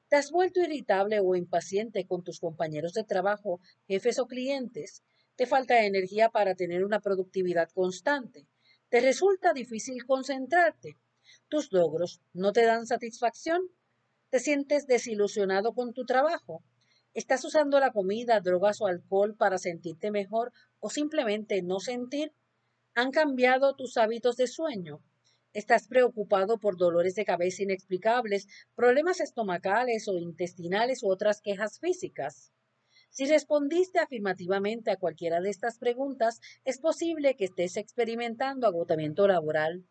¿Te 0.08 0.14
has 0.14 0.30
vuelto 0.30 0.60
irritable 0.60 1.18
o 1.18 1.34
impaciente 1.34 2.06
con 2.06 2.22
tus 2.22 2.38
compañeros 2.38 2.92
de 2.92 3.02
trabajo, 3.02 3.58
jefes 3.88 4.20
o 4.20 4.28
clientes? 4.28 5.02
¿Te 5.34 5.46
falta 5.46 5.84
energía 5.84 6.28
para 6.28 6.54
tener 6.54 6.84
una 6.84 7.00
productividad 7.00 7.70
constante? 7.70 8.46
¿Te 8.88 9.00
resulta 9.00 9.52
difícil 9.52 10.06
concentrarte? 10.06 10.96
¿Tus 11.48 11.72
logros 11.72 12.20
no 12.32 12.52
te 12.52 12.64
dan 12.64 12.86
satisfacción? 12.86 13.62
¿Te 14.30 14.38
sientes 14.38 14.86
desilusionado 14.86 15.74
con 15.74 15.92
tu 15.92 16.04
trabajo? 16.04 16.62
¿Estás 17.16 17.42
usando 17.46 17.80
la 17.80 17.92
comida, 17.92 18.40
drogas 18.40 18.82
o 18.82 18.86
alcohol 18.86 19.34
para 19.34 19.56
sentirte 19.56 20.10
mejor 20.10 20.52
o 20.80 20.90
simplemente 20.90 21.62
no 21.62 21.80
sentir? 21.80 22.34
¿Han 22.94 23.10
cambiado 23.10 23.74
tus 23.74 23.96
hábitos 23.96 24.36
de 24.36 24.46
sueño? 24.46 25.00
¿Estás 25.54 25.88
preocupado 25.88 26.58
por 26.58 26.76
dolores 26.76 27.14
de 27.14 27.24
cabeza 27.24 27.62
inexplicables, 27.62 28.48
problemas 28.74 29.20
estomacales 29.20 30.08
o 30.08 30.18
intestinales 30.18 31.02
u 31.02 31.08
otras 31.08 31.40
quejas 31.40 31.78
físicas? 31.80 32.52
Si 33.08 33.24
respondiste 33.24 33.98
afirmativamente 33.98 34.90
a 34.90 34.98
cualquiera 34.98 35.40
de 35.40 35.48
estas 35.48 35.78
preguntas, 35.78 36.42
es 36.66 36.78
posible 36.78 37.34
que 37.34 37.46
estés 37.46 37.78
experimentando 37.78 38.66
agotamiento 38.66 39.26
laboral. 39.26 39.86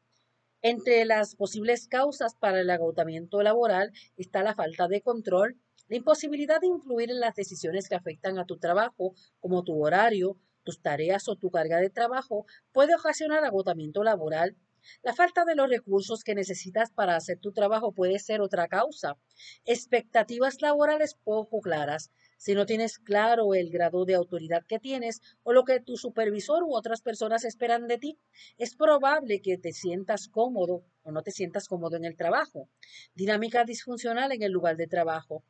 Entre 0.62 1.04
las 1.06 1.36
posibles 1.36 1.88
causas 1.88 2.36
para 2.36 2.60
el 2.62 2.70
agotamiento 2.70 3.42
laboral 3.42 3.94
está 4.16 4.44
la 4.44 4.54
falta 4.54 4.88
de 4.88 5.02
control, 5.02 5.60
la 5.88 5.98
imposibilidad 5.98 6.60
de 6.60 6.68
influir 6.68 7.12
en 7.12 7.20
las 7.20 7.36
decisiones 7.36 7.88
que 7.88 7.96
afectan 7.96 8.40
a 8.40 8.46
tu 8.46 8.58
trabajo, 8.58 9.14
como 9.40 9.64
tu 9.64 9.84
horario, 9.84 10.38
tus 10.64 10.82
tareas 10.82 11.28
o 11.28 11.36
tu 11.36 11.52
carga 11.52 11.78
de 11.78 11.90
trabajo, 11.90 12.46
puede 12.72 12.96
ocasionar 12.96 13.44
agotamiento 13.44 14.04
laboral. 14.04 14.58
La 15.02 15.14
falta 15.14 15.46
de 15.46 15.56
los 15.56 15.70
recursos 15.70 16.24
que 16.24 16.36
necesitas 16.36 16.92
para 16.92 17.16
hacer 17.16 17.40
tu 17.40 17.52
trabajo 17.52 17.92
puede 17.92 18.20
ser 18.20 18.42
otra 18.42 18.68
causa. 18.68 19.18
Expectativas 19.66 20.62
laborales 20.62 21.16
poco 21.24 21.60
claras, 21.60 22.12
si 22.38 22.54
no 22.54 22.66
tienes 22.66 23.00
claro 23.00 23.54
el 23.54 23.72
grado 23.72 24.06
de 24.06 24.16
autoridad 24.16 24.64
que 24.68 24.80
tienes 24.80 25.22
o 25.44 25.54
lo 25.54 25.64
que 25.64 25.80
tu 25.80 25.98
supervisor 25.98 26.64
u 26.64 26.76
otras 26.76 27.02
personas 27.02 27.46
esperan 27.46 27.88
de 27.88 27.98
ti, 27.98 28.20
es 28.58 28.76
probable 28.76 29.42
que 29.42 29.58
te 29.58 29.72
sientas 29.72 30.28
cómodo 30.28 30.84
o 31.04 31.12
no 31.12 31.24
te 31.24 31.32
sientas 31.32 31.68
cómodo 31.68 31.96
en 31.96 32.06
el 32.06 32.18
trabajo. 32.18 32.70
Dinámica 33.14 33.64
disfuncional 33.64 34.32
en 34.32 34.44
el 34.44 34.52
lugar 34.52 34.76
de 34.76 34.88
trabajo. 34.88 35.44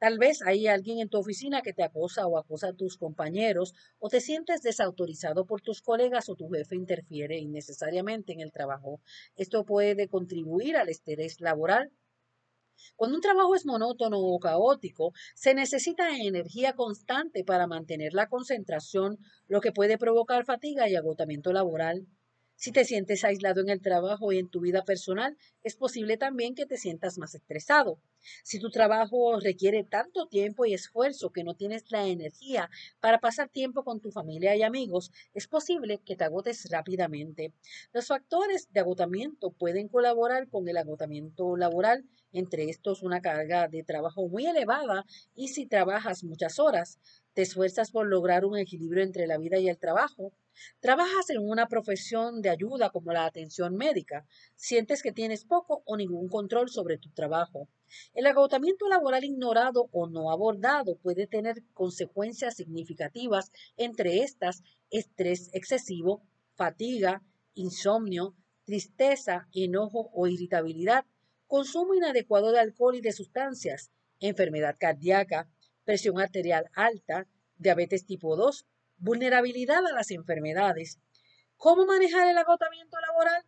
Tal 0.00 0.18
vez 0.18 0.42
hay 0.42 0.66
alguien 0.66 0.98
en 0.98 1.08
tu 1.08 1.18
oficina 1.18 1.62
que 1.62 1.72
te 1.72 1.84
acosa 1.84 2.26
o 2.26 2.38
acosa 2.38 2.68
a 2.68 2.72
tus 2.72 2.96
compañeros 2.96 3.74
o 3.98 4.08
te 4.08 4.20
sientes 4.20 4.62
desautorizado 4.62 5.46
por 5.46 5.60
tus 5.60 5.82
colegas 5.82 6.28
o 6.28 6.34
tu 6.36 6.48
jefe 6.48 6.74
interfiere 6.76 7.38
innecesariamente 7.38 8.32
en 8.32 8.40
el 8.40 8.52
trabajo. 8.52 9.00
Esto 9.36 9.64
puede 9.64 10.08
contribuir 10.08 10.76
al 10.76 10.88
estrés 10.88 11.40
laboral 11.40 11.92
cuando 12.96 13.16
un 13.16 13.22
trabajo 13.22 13.54
es 13.54 13.64
monótono 13.64 14.18
o 14.18 14.38
caótico, 14.38 15.12
se 15.34 15.54
necesita 15.54 16.16
energía 16.18 16.74
constante 16.74 17.42
para 17.42 17.66
mantener 17.66 18.12
la 18.12 18.28
concentración, 18.28 19.18
lo 19.46 19.60
que 19.62 19.72
puede 19.72 19.96
provocar 19.98 20.44
fatiga 20.44 20.88
y 20.88 20.94
agotamiento 20.94 21.52
laboral. 21.52 22.06
Si 22.60 22.72
te 22.72 22.84
sientes 22.84 23.22
aislado 23.22 23.60
en 23.60 23.68
el 23.68 23.80
trabajo 23.80 24.32
y 24.32 24.38
en 24.38 24.48
tu 24.50 24.58
vida 24.58 24.82
personal, 24.82 25.36
es 25.62 25.76
posible 25.76 26.16
también 26.16 26.56
que 26.56 26.66
te 26.66 26.76
sientas 26.76 27.16
más 27.16 27.36
estresado. 27.36 28.00
Si 28.42 28.58
tu 28.58 28.68
trabajo 28.70 29.38
requiere 29.38 29.84
tanto 29.84 30.26
tiempo 30.26 30.66
y 30.66 30.74
esfuerzo 30.74 31.30
que 31.30 31.44
no 31.44 31.54
tienes 31.54 31.84
la 31.92 32.08
energía 32.08 32.68
para 32.98 33.20
pasar 33.20 33.48
tiempo 33.48 33.84
con 33.84 34.00
tu 34.00 34.10
familia 34.10 34.56
y 34.56 34.64
amigos, 34.64 35.12
es 35.34 35.46
posible 35.46 36.00
que 36.04 36.16
te 36.16 36.24
agotes 36.24 36.68
rápidamente. 36.68 37.54
Los 37.92 38.08
factores 38.08 38.72
de 38.72 38.80
agotamiento 38.80 39.52
pueden 39.52 39.86
colaborar 39.86 40.48
con 40.48 40.66
el 40.68 40.78
agotamiento 40.78 41.56
laboral, 41.56 42.06
entre 42.32 42.64
estos 42.64 43.04
una 43.04 43.20
carga 43.22 43.68
de 43.68 43.84
trabajo 43.84 44.28
muy 44.28 44.46
elevada 44.46 45.04
y 45.36 45.48
si 45.48 45.66
trabajas 45.66 46.24
muchas 46.24 46.58
horas, 46.58 46.98
te 47.38 47.42
esfuerzas 47.42 47.92
por 47.92 48.08
lograr 48.08 48.44
un 48.44 48.58
equilibrio 48.58 49.04
entre 49.04 49.28
la 49.28 49.38
vida 49.38 49.60
y 49.60 49.68
el 49.68 49.78
trabajo, 49.78 50.32
Trabajas 50.80 51.30
en 51.30 51.38
una 51.38 51.68
profesión 51.68 52.42
de 52.42 52.50
ayuda 52.50 52.90
como 52.90 53.12
la 53.12 53.26
atención 53.26 53.76
médica. 53.76 54.26
Sientes 54.56 55.04
que 55.04 55.12
tienes 55.12 55.44
poco 55.44 55.84
o 55.86 55.96
ningún 55.96 56.28
control 56.28 56.68
sobre 56.68 56.98
tu 56.98 57.10
trabajo. 57.10 57.68
El 58.12 58.26
agotamiento 58.26 58.88
laboral 58.88 59.22
ignorado 59.22 59.88
o 59.92 60.08
no 60.08 60.32
abordado 60.32 60.96
puede 60.96 61.28
tener 61.28 61.62
consecuencias 61.74 62.56
significativas, 62.56 63.52
entre 63.76 64.24
estas 64.24 64.64
estrés 64.90 65.48
excesivo, 65.52 66.24
fatiga, 66.56 67.22
insomnio, 67.54 68.34
tristeza, 68.64 69.46
enojo 69.52 70.10
o 70.12 70.26
irritabilidad, 70.26 71.04
consumo 71.46 71.94
inadecuado 71.94 72.50
de 72.50 72.58
alcohol 72.58 72.96
y 72.96 73.00
de 73.00 73.12
sustancias, 73.12 73.92
enfermedad 74.18 74.74
cardíaca, 74.76 75.48
presión 75.88 76.20
arterial 76.20 76.66
alta, 76.74 77.26
diabetes 77.56 78.04
tipo 78.04 78.36
2, 78.36 78.66
vulnerabilidad 78.98 79.86
a 79.86 79.94
las 79.94 80.10
enfermedades. 80.10 80.98
¿Cómo 81.56 81.86
manejar 81.86 82.28
el 82.28 82.36
agotamiento 82.36 82.98
laboral? 83.00 83.42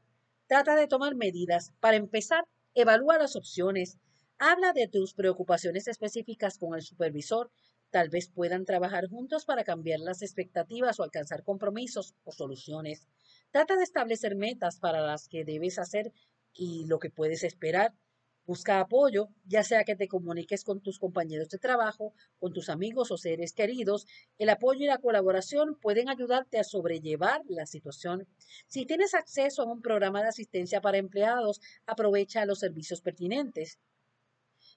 Trata 0.46 0.74
de 0.74 0.86
tomar 0.86 1.16
medidas. 1.16 1.74
Para 1.80 1.98
empezar, 1.98 2.44
evalúa 2.72 3.18
las 3.18 3.36
opciones. 3.36 3.98
Habla 4.38 4.72
de 4.72 4.88
tus 4.88 5.12
preocupaciones 5.12 5.86
específicas 5.86 6.56
con 6.56 6.74
el 6.74 6.80
supervisor. 6.80 7.50
Tal 7.90 8.08
vez 8.08 8.30
puedan 8.30 8.64
trabajar 8.64 9.06
juntos 9.10 9.44
para 9.44 9.62
cambiar 9.62 10.00
las 10.00 10.22
expectativas 10.22 10.98
o 10.98 11.02
alcanzar 11.02 11.42
compromisos 11.42 12.14
o 12.24 12.32
soluciones. 12.32 13.06
Trata 13.50 13.76
de 13.76 13.82
establecer 13.82 14.34
metas 14.34 14.78
para 14.78 15.02
las 15.02 15.28
que 15.28 15.44
debes 15.44 15.78
hacer 15.78 16.10
y 16.54 16.86
lo 16.86 17.00
que 17.00 17.10
puedes 17.10 17.44
esperar. 17.44 17.92
Busca 18.50 18.80
apoyo, 18.80 19.28
ya 19.44 19.62
sea 19.62 19.84
que 19.84 19.94
te 19.94 20.08
comuniques 20.08 20.64
con 20.64 20.80
tus 20.80 20.98
compañeros 20.98 21.50
de 21.50 21.58
trabajo, 21.58 22.14
con 22.40 22.52
tus 22.52 22.68
amigos 22.68 23.12
o 23.12 23.16
seres 23.16 23.52
queridos. 23.52 24.08
El 24.38 24.48
apoyo 24.48 24.80
y 24.82 24.86
la 24.86 24.98
colaboración 24.98 25.78
pueden 25.80 26.08
ayudarte 26.08 26.58
a 26.58 26.64
sobrellevar 26.64 27.42
la 27.46 27.64
situación. 27.64 28.26
Si 28.66 28.86
tienes 28.86 29.14
acceso 29.14 29.62
a 29.62 29.72
un 29.72 29.80
programa 29.80 30.20
de 30.22 30.30
asistencia 30.30 30.80
para 30.80 30.98
empleados, 30.98 31.60
aprovecha 31.86 32.44
los 32.44 32.58
servicios 32.58 33.00
pertinentes. 33.00 33.78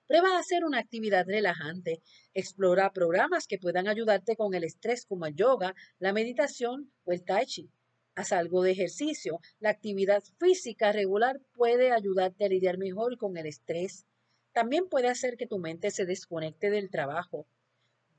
Prueba 0.06 0.36
a 0.36 0.40
hacer 0.40 0.66
una 0.66 0.78
actividad 0.78 1.26
relajante. 1.26 2.04
Explora 2.36 2.94
programas 2.94 3.48
que 3.48 3.58
puedan 3.58 3.88
ayudarte 3.88 4.36
con 4.36 4.54
el 4.54 4.66
estrés 4.66 5.04
como 5.04 5.26
el 5.26 5.34
yoga, 5.34 5.74
la 5.98 6.14
meditación 6.14 6.94
o 7.06 7.12
el 7.12 7.24
tai 7.24 7.48
chi 7.48 7.72
haz 8.16 8.32
algo 8.32 8.64
de 8.64 8.72
ejercicio. 8.72 9.40
La 9.60 9.70
actividad 9.70 10.24
física 10.40 10.92
regular 10.92 11.40
puede 11.54 11.92
ayudarte 11.92 12.46
a 12.46 12.50
lidiar 12.50 12.78
mejor 12.78 13.18
con 13.18 13.38
el 13.38 13.46
estrés. 13.46 14.06
También 14.52 14.88
puede 14.88 15.08
hacer 15.08 15.36
que 15.38 15.48
tu 15.48 15.58
mente 15.60 15.92
se 15.92 16.06
desconecte 16.06 16.70
del 16.70 16.90
trabajo. 16.90 17.48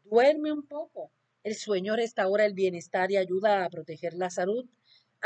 Duerme 0.05 0.53
un 0.53 0.67
poco. 0.67 1.11
El 1.45 1.55
sueño 1.55 1.95
restaura 1.95 2.45
el 2.45 2.55
bienestar 2.55 3.11
y 3.11 3.17
ayuda 3.17 3.65
a 3.65 3.71
proteger 3.71 4.15
la 4.15 4.31
salud. 4.31 4.67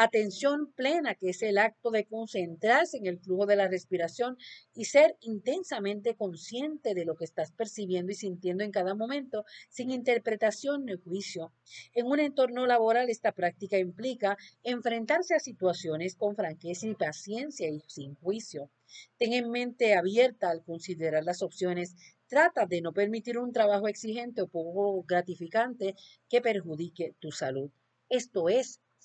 Atención 0.01 0.73
plena, 0.77 1.17
que 1.17 1.31
es 1.31 1.43
el 1.43 1.59
acto 1.59 1.91
de 1.91 2.05
concentrarse 2.05 2.99
en 2.99 3.07
el 3.07 3.19
flujo 3.19 3.47
de 3.47 3.57
la 3.57 3.67
respiración 3.67 4.39
y 4.73 4.85
ser 4.85 5.17
intensamente 5.23 6.15
consciente 6.15 6.95
de 6.95 7.05
lo 7.05 7.17
que 7.17 7.25
estás 7.25 7.51
percibiendo 7.51 8.13
y 8.13 8.15
sintiendo 8.15 8.63
en 8.63 8.71
cada 8.71 8.95
momento, 8.95 9.45
sin 9.69 9.91
interpretación 9.91 10.85
ni 10.85 10.95
juicio. 10.95 11.53
En 11.95 12.07
un 12.07 12.21
entorno 12.21 12.65
laboral, 12.65 13.11
esta 13.11 13.33
práctica 13.33 13.77
implica 13.77 14.39
enfrentarse 14.63 15.35
a 15.35 15.41
situaciones 15.41 16.15
con 16.15 16.37
franqueza 16.37 16.87
y 16.87 16.95
paciencia 16.95 17.69
y 17.69 17.83
sin 17.89 18.15
juicio. 18.15 18.71
Ten 19.17 19.33
en 19.33 19.51
mente 19.51 19.95
abierta 19.95 20.49
al 20.49 20.63
considerar 20.63 21.25
las 21.25 21.43
opciones 21.43 21.97
Trata 22.29 22.67
de 22.67 22.83
no 22.83 22.93
permitir 22.93 23.39
un 23.39 23.53
trabajo 23.53 23.89
exigente 23.89 24.43
o 24.43 24.49
poco 24.49 25.03
gratificante 25.03 25.97
que 26.29 26.43
perjudique 26.43 27.15
tu 27.19 27.33
salud. 27.33 27.71
Esto 28.11 28.51
es 28.51 28.83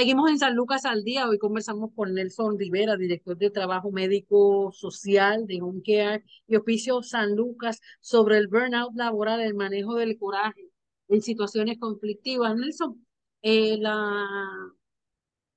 Seguimos 0.00 0.30
en 0.30 0.38
San 0.38 0.54
Lucas 0.54 0.86
al 0.86 1.04
día. 1.04 1.28
Hoy 1.28 1.36
conversamos 1.36 1.90
con 1.94 2.14
Nelson 2.14 2.58
Rivera, 2.58 2.96
director 2.96 3.36
de 3.36 3.50
Trabajo 3.50 3.92
Médico 3.92 4.72
Social 4.72 5.46
de 5.46 5.60
Home 5.60 5.82
Care 5.84 6.24
y 6.46 6.56
Oficio 6.56 7.02
San 7.02 7.36
Lucas, 7.36 7.82
sobre 8.00 8.38
el 8.38 8.48
burnout 8.48 8.94
laboral, 8.94 9.40
el 9.40 9.52
manejo 9.52 9.96
del 9.96 10.16
coraje 10.18 10.70
en 11.08 11.20
situaciones 11.20 11.78
conflictivas. 11.78 12.56
Nelson, 12.56 13.06
eh, 13.42 13.76
la 13.76 14.26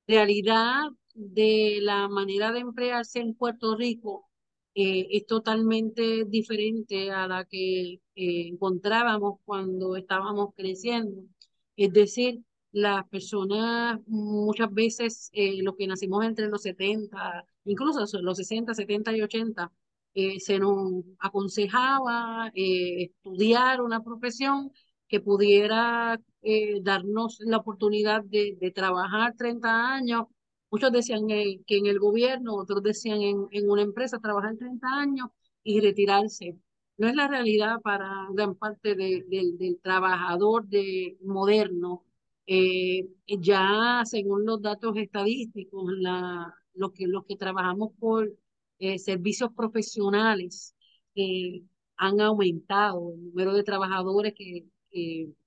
realidad 0.07 0.89
de 1.13 1.79
la 1.81 2.09
manera 2.09 2.51
de 2.51 2.59
emplearse 2.59 3.19
en 3.19 3.35
Puerto 3.35 3.77
Rico 3.77 4.29
eh, 4.75 5.07
es 5.11 5.25
totalmente 5.25 6.25
diferente 6.25 7.11
a 7.11 7.27
la 7.27 7.45
que 7.45 7.93
eh, 7.93 8.01
encontrábamos 8.49 9.39
cuando 9.45 9.95
estábamos 9.95 10.53
creciendo. 10.53 11.23
Es 11.77 11.93
decir, 11.93 12.43
las 12.73 13.07
personas 13.09 13.99
muchas 14.07 14.73
veces, 14.73 15.29
eh, 15.33 15.61
los 15.63 15.75
que 15.77 15.87
nacimos 15.87 16.25
entre 16.25 16.47
los 16.49 16.63
70, 16.63 17.45
incluso 17.65 18.05
los 18.21 18.37
60, 18.37 18.73
70 18.73 19.15
y 19.15 19.21
80, 19.21 19.71
eh, 20.15 20.39
se 20.39 20.59
nos 20.59 21.03
aconsejaba 21.19 22.51
eh, 22.55 23.05
estudiar 23.05 23.81
una 23.81 24.03
profesión 24.03 24.71
que 25.07 25.19
pudiera 25.21 26.19
darnos 26.81 27.37
la 27.41 27.57
oportunidad 27.57 28.23
de, 28.23 28.71
trabajar 28.75 29.35
30 29.37 29.93
años. 29.93 30.25
Muchos 30.71 30.91
decían 30.91 31.27
que 31.27 31.63
en 31.67 31.85
el 31.85 31.99
gobierno, 31.99 32.55
otros 32.55 32.83
decían 32.83 33.21
en, 33.21 33.47
en 33.51 33.69
una 33.69 33.83
empresa 33.83 34.19
trabajar 34.19 34.57
30 34.57 34.87
años 34.87 35.27
y 35.63 35.79
retirarse. 35.79 36.57
No 36.97 37.07
es 37.07 37.15
la 37.15 37.27
realidad 37.27 37.81
para 37.81 38.27
gran 38.33 38.55
parte 38.55 38.95
de, 38.95 39.23
del 39.29 39.79
trabajador 39.81 40.67
de, 40.67 41.17
moderno 41.21 42.03
eh, 42.45 43.07
ya 43.27 44.01
según 44.05 44.45
los 44.45 44.61
datos 44.61 44.95
estadísticos, 44.97 45.91
la, 45.97 46.53
los, 46.73 46.91
que, 46.93 47.07
los 47.07 47.25
que 47.25 47.37
trabajamos 47.37 47.91
por 47.99 48.31
eh, 48.79 48.99
servicios 48.99 49.51
profesionales 49.55 50.75
eh, 51.15 51.63
han 51.97 52.19
aumentado 52.21 53.13
el 53.13 53.23
número 53.25 53.53
de 53.53 53.63
trabajadores 53.63 54.33
que, 54.35 54.65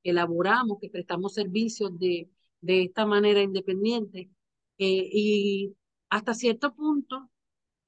elaboramos, 0.02 0.78
que 0.80 0.90
prestamos 0.90 1.35
servicios 1.35 1.96
de, 2.00 2.28
de 2.61 2.82
esta 2.85 3.06
manera 3.06 3.42
independiente. 3.42 4.30
y 4.78 5.74
hasta 6.11 6.35
cierto 6.35 6.74
punto 6.74 7.30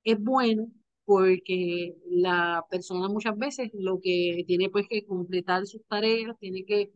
es 0.04 0.20
bueno 0.20 0.70
porque 1.04 1.96
la 2.06 2.64
persona 2.70 3.08
muchas 3.08 3.36
veces 3.38 3.70
lo 3.74 4.00
que 4.00 4.44
tiene 4.46 4.70
pues 4.70 4.86
que 4.88 5.04
completar 5.06 5.66
sus 5.66 5.84
tareas, 5.88 6.36
tiene 6.38 6.64
que 6.64 6.92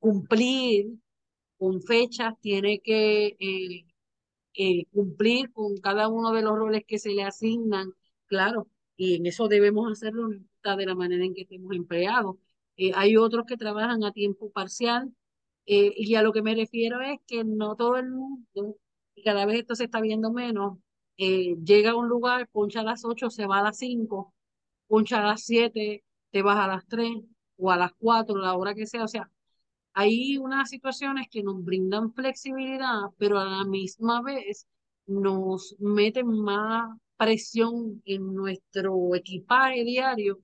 cumplir 0.00 0.98
con 1.62 1.80
fechas, 1.80 2.34
tiene 2.40 2.80
que 2.80 3.36
eh, 3.38 3.86
eh, 4.54 4.84
cumplir 4.92 5.52
con 5.52 5.76
cada 5.78 6.08
uno 6.08 6.32
de 6.32 6.42
los 6.42 6.56
roles 6.58 6.84
que 6.86 6.98
se 6.98 7.10
le 7.10 7.22
asignan, 7.22 7.94
claro, 8.26 8.68
y 8.96 9.16
en 9.16 9.26
eso 9.26 9.46
debemos 9.48 9.92
hacerlo 9.92 10.30
de 10.30 10.86
la 10.86 10.94
manera 10.96 11.24
en 11.24 11.34
que 11.34 11.42
estemos 11.42 11.72
empleados. 11.76 12.36
Eh, 12.76 12.92
hay 12.96 13.16
otros 13.16 13.46
que 13.46 13.56
trabajan 13.56 14.02
a 14.04 14.12
tiempo 14.12 14.50
parcial 14.50 15.14
y 15.64 16.16
a 16.16 16.22
lo 16.22 16.32
que 16.32 16.42
me 16.42 16.56
refiero 16.56 17.00
es 17.00 17.20
que 17.28 17.44
no 17.44 17.76
todo 17.76 17.96
el 17.96 18.10
mundo, 18.10 18.76
y 19.14 19.22
cada 19.22 19.46
vez 19.46 19.60
esto 19.60 19.76
se 19.76 19.84
está 19.84 20.00
viendo 20.00 20.32
menos, 20.32 20.78
llega 21.16 21.92
a 21.92 21.96
un 21.96 22.08
lugar, 22.08 22.48
poncha 22.48 22.80
a 22.80 22.84
las 22.84 23.04
8, 23.04 23.30
se 23.30 23.46
va 23.46 23.60
a 23.60 23.62
las 23.62 23.78
5, 23.78 24.34
poncha 24.88 25.20
a 25.20 25.26
las 25.26 25.44
7, 25.44 26.04
te 26.32 26.42
vas 26.42 26.58
a 26.58 26.66
las 26.68 26.86
3 26.88 27.08
o 27.56 27.70
a 27.70 27.76
las 27.76 27.92
4, 27.98 28.36
la 28.38 28.54
hora 28.56 28.74
que 28.74 28.86
sea, 28.86 29.04
o 29.04 29.08
sea, 29.08 29.30
hay 29.94 30.38
unas 30.38 30.70
situaciones 30.70 31.28
que 31.30 31.42
nos 31.42 31.62
brindan 31.64 32.12
flexibilidad, 32.12 33.02
pero 33.18 33.38
a 33.38 33.44
la 33.44 33.64
misma 33.64 34.22
vez 34.22 34.66
nos 35.06 35.76
meten 35.78 36.28
más 36.28 36.96
presión 37.16 38.02
en 38.04 38.34
nuestro 38.34 39.14
equipaje 39.14 39.84
diario, 39.84 40.40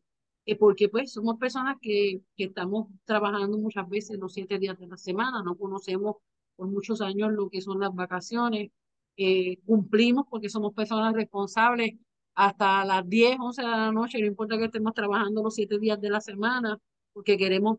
eh, 0.47 0.57
porque 0.57 0.89
pues 0.89 1.13
somos 1.13 1.39
personas 1.39 1.77
que, 1.81 2.21
que 2.37 2.45
estamos 2.45 2.89
trabajando 3.05 3.59
muchas 3.59 3.89
veces 3.89 4.19
los 4.19 4.33
siete 4.35 4.59
días 4.59 4.79
de 4.79 4.87
la 4.87 4.97
semana, 4.97 5.43
no 5.43 5.57
conocemos 5.57 6.17
por 6.57 6.69
muchos 6.69 7.01
años 7.01 7.33
lo 7.33 7.49
que 7.51 7.61
son 7.61 7.81
las 7.81 7.95
vacaciones, 7.95 8.71
eh, 9.17 9.59
cumplimos 9.67 10.27
porque 10.31 10.49
somos 10.49 10.75
personas 10.75 11.15
responsables 11.15 11.95
hasta 12.35 12.85
las 12.85 13.09
10, 13.09 13.39
11 13.41 13.63
de 13.63 13.69
la 13.69 13.93
noche, 13.93 14.21
no 14.21 14.27
importa 14.27 14.57
que 14.59 14.67
estemos 14.67 14.95
trabajando 14.95 15.43
los 15.43 15.55
siete 15.55 15.79
días 15.79 16.01
de 16.01 16.11
la 16.11 16.21
semana, 16.21 16.79
porque 17.13 17.37
queremos 17.37 17.79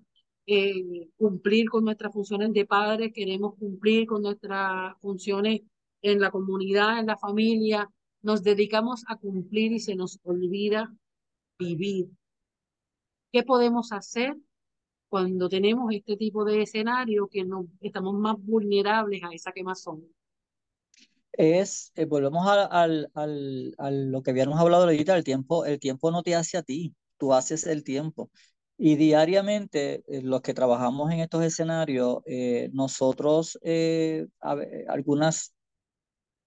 eh, 0.51 1.09
cumplir 1.15 1.69
con 1.69 1.85
nuestras 1.85 2.11
funciones 2.11 2.51
de 2.53 2.65
padres, 2.65 3.11
queremos 3.13 3.53
cumplir 3.59 4.07
con 4.07 4.23
nuestras 4.23 4.97
funciones 4.99 5.61
en 6.01 6.19
la 6.19 6.31
comunidad, 6.31 6.97
en 6.97 7.05
la 7.05 7.17
familia, 7.17 7.87
nos 8.23 8.41
dedicamos 8.41 9.03
a 9.07 9.17
cumplir 9.17 9.73
y 9.73 9.79
se 9.79 9.95
nos 9.95 10.17
olvida 10.23 10.91
vivir. 11.59 12.09
¿Qué 13.31 13.43
podemos 13.43 13.91
hacer 13.91 14.35
cuando 15.07 15.49
tenemos 15.49 15.93
este 15.93 16.17
tipo 16.17 16.43
de 16.43 16.63
escenario 16.63 17.27
que 17.27 17.45
nos, 17.45 17.67
estamos 17.79 18.15
más 18.15 18.35
vulnerables 18.39 19.21
a 19.23 19.29
esa 19.31 19.51
quemazón? 19.51 20.03
Es, 21.33 21.91
eh, 21.93 22.05
volvemos 22.05 22.47
a, 22.47 22.65
al, 22.65 23.11
al, 23.13 23.75
a 23.77 23.91
lo 23.91 24.23
que 24.23 24.31
habíamos 24.31 24.59
hablado 24.59 24.85
ahorita, 24.85 25.15
el 25.15 25.23
tiempo, 25.23 25.63
el 25.65 25.79
tiempo 25.79 26.09
no 26.09 26.23
te 26.23 26.33
hace 26.33 26.57
a 26.57 26.63
ti, 26.63 26.95
tú 27.19 27.35
haces 27.35 27.67
el 27.67 27.83
tiempo. 27.83 28.31
Y 28.81 28.95
diariamente, 28.95 30.03
eh, 30.07 30.21
los 30.23 30.41
que 30.41 30.53
trabajamos 30.53 31.11
en 31.11 31.19
estos 31.19 31.43
escenarios, 31.43 32.19
eh, 32.25 32.69
nosotros, 32.73 33.59
eh, 33.61 34.25
algunas 34.87 35.53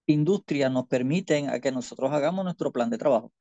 industrias 0.07 0.71
nos 0.71 0.87
permiten 0.87 1.49
a 1.49 1.59
que 1.59 1.71
nosotros 1.71 2.11
hagamos 2.11 2.43
nuestro 2.45 2.71
plan 2.71 2.89
de 2.89 2.97
trabajo. 2.97 3.31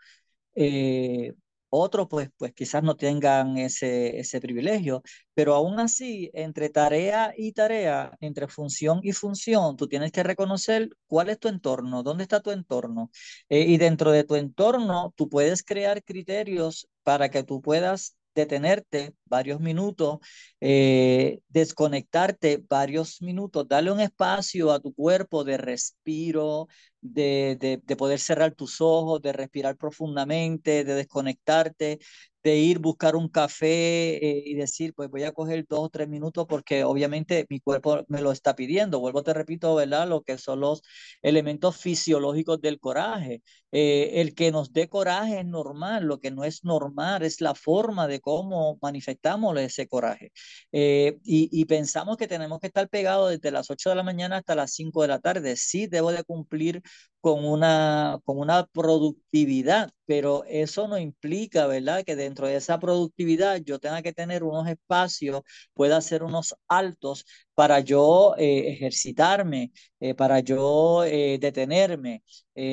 otros, 1.75 2.07
pues, 2.09 2.29
pues 2.37 2.53
quizás 2.53 2.83
no 2.83 2.97
tengan 2.97 3.57
ese, 3.59 4.19
ese 4.21 4.41
privilegio, 4.41 5.03
pero 5.35 5.55
aún 5.55 5.81
así, 5.81 6.31
entre 6.35 6.69
tarea 6.69 7.33
y 7.37 7.53
tarea, 7.53 8.15
entre 8.21 8.47
función 8.49 9.01
y 9.03 9.13
función, 9.13 9.77
tú 9.77 9.89
tienes 9.89 10.13
que 10.13 10.23
reconocer 10.23 10.91
cuál 11.07 11.31
es 11.31 11.39
tu 11.39 11.49
entorno, 11.49 12.03
dónde 12.03 12.25
está 12.25 12.41
tu 12.41 12.51
entorno. 12.51 13.11
y 13.49 13.79
dentro 13.79 14.13
de 14.13 14.25
tu 14.25 14.37
entorno, 14.37 15.15
tú 15.17 15.29
puedes 15.31 15.63
crear 15.63 16.03
criterios 16.05 16.89
para 17.03 17.31
que 17.31 17.43
tú 17.43 17.63
puedas 17.63 18.17
detenerte 18.35 19.15
varios 19.33 19.61
minutos, 19.61 20.19
eh, 20.61 21.41
desconectarte 21.49 22.63
varios 22.69 23.23
minutos, 23.23 23.67
darle 23.67 23.91
un 23.91 24.01
espacio 24.01 24.71
a 24.73 24.81
tu 24.81 24.93
cuerpo 24.93 25.43
de 25.43 25.57
respiro, 25.57 26.69
de, 27.01 27.57
de, 27.87 27.97
poder 27.97 28.19
cerrar 28.21 28.55
tus 28.55 28.81
ojos, 28.81 29.21
de 29.23 29.33
respirar 29.33 29.77
profundamente, 29.77 30.85
de 30.85 30.95
desconectarte, 30.95 31.99
de 32.43 32.57
ir 32.57 32.79
buscar 32.79 33.17
un 33.17 33.29
café 33.29 34.17
eh, 34.17 34.43
y 34.47 34.55
decir, 34.55 34.95
pues 34.95 35.09
voy 35.11 35.23
a 35.25 35.33
coger 35.33 35.65
dos 35.69 35.81
o 35.81 35.89
tres 35.89 36.09
minutos 36.09 36.47
porque 36.49 36.85
obviamente 36.85 37.47
mi 37.49 37.61
cuerpo 37.61 38.05
me 38.09 38.21
lo 38.21 38.33
está 38.33 38.55
pidiendo. 38.57 39.01
Vuelvo, 39.01 39.23
te 39.23 39.33
repito, 39.35 39.75
¿verdad? 39.75 40.09
Lo 40.09 40.23
que 40.23 40.39
son 40.39 40.61
los 40.61 40.83
elementos 41.23 41.77
fisiológicos 41.77 42.61
del 42.61 42.81
coraje. 42.81 43.43
Eh, 43.71 44.21
el 44.21 44.35
que 44.35 44.51
nos 44.53 44.73
dé 44.73 44.89
coraje 44.89 45.41
es 45.41 45.47
normal, 45.47 46.05
lo 46.05 46.21
que 46.21 46.31
no 46.31 46.45
es 46.45 46.65
normal 46.65 47.23
es 47.23 47.41
la 47.41 47.55
forma 47.55 48.07
de 48.09 48.21
cómo 48.21 48.79
manifestamos 49.23 49.59
ese 49.59 49.87
coraje. 49.89 50.33
Eh, 50.73 51.19
y, 51.25 51.49
y, 51.53 51.65
pensamos 51.67 52.17
que 52.17 52.29
tenemos 52.29 52.61
que 52.61 52.67
estar 52.69 52.89
pegados 52.89 53.31
desde 53.31 53.51
las 53.51 53.71
8 53.71 53.91
de 53.91 53.97
la 53.97 54.03
mañana 54.03 54.39
hasta 54.39 54.55
las 54.55 54.73
5 54.73 55.03
de 55.03 55.09
la 55.09 55.19
tarde. 55.21 55.57
Sí, 55.57 55.87
debo 55.87 56.13
de 56.13 56.25
cumplir 56.25 56.83
con 57.23 57.45
una, 57.47 58.19
con 58.25 58.39
una 58.39 58.67
productividad, 58.67 59.91
pero 60.07 60.45
eso 60.47 60.89
no 60.89 60.99
implica, 60.99 61.67
¿verdad? 61.69 62.05
Que 62.05 62.17
dentro 62.17 62.49
de 62.49 62.57
esa 62.57 62.81
productividad 62.81 63.61
yo 63.63 63.79
tenga 63.79 64.03
que 64.03 64.13
tener 64.13 64.43
unos 64.45 64.69
espacios, 64.69 65.43
pueda 65.73 65.99
hacer 65.99 66.25
unos 66.25 66.55
altos 66.69 67.25
para 67.55 67.79
yo 67.81 68.35
eh, 68.39 68.71
ejercitarme, 68.73 69.73
eh, 70.01 70.15
para 70.15 70.41
yo 70.41 71.05
eh, 71.05 71.39
detenerme. 71.41 72.23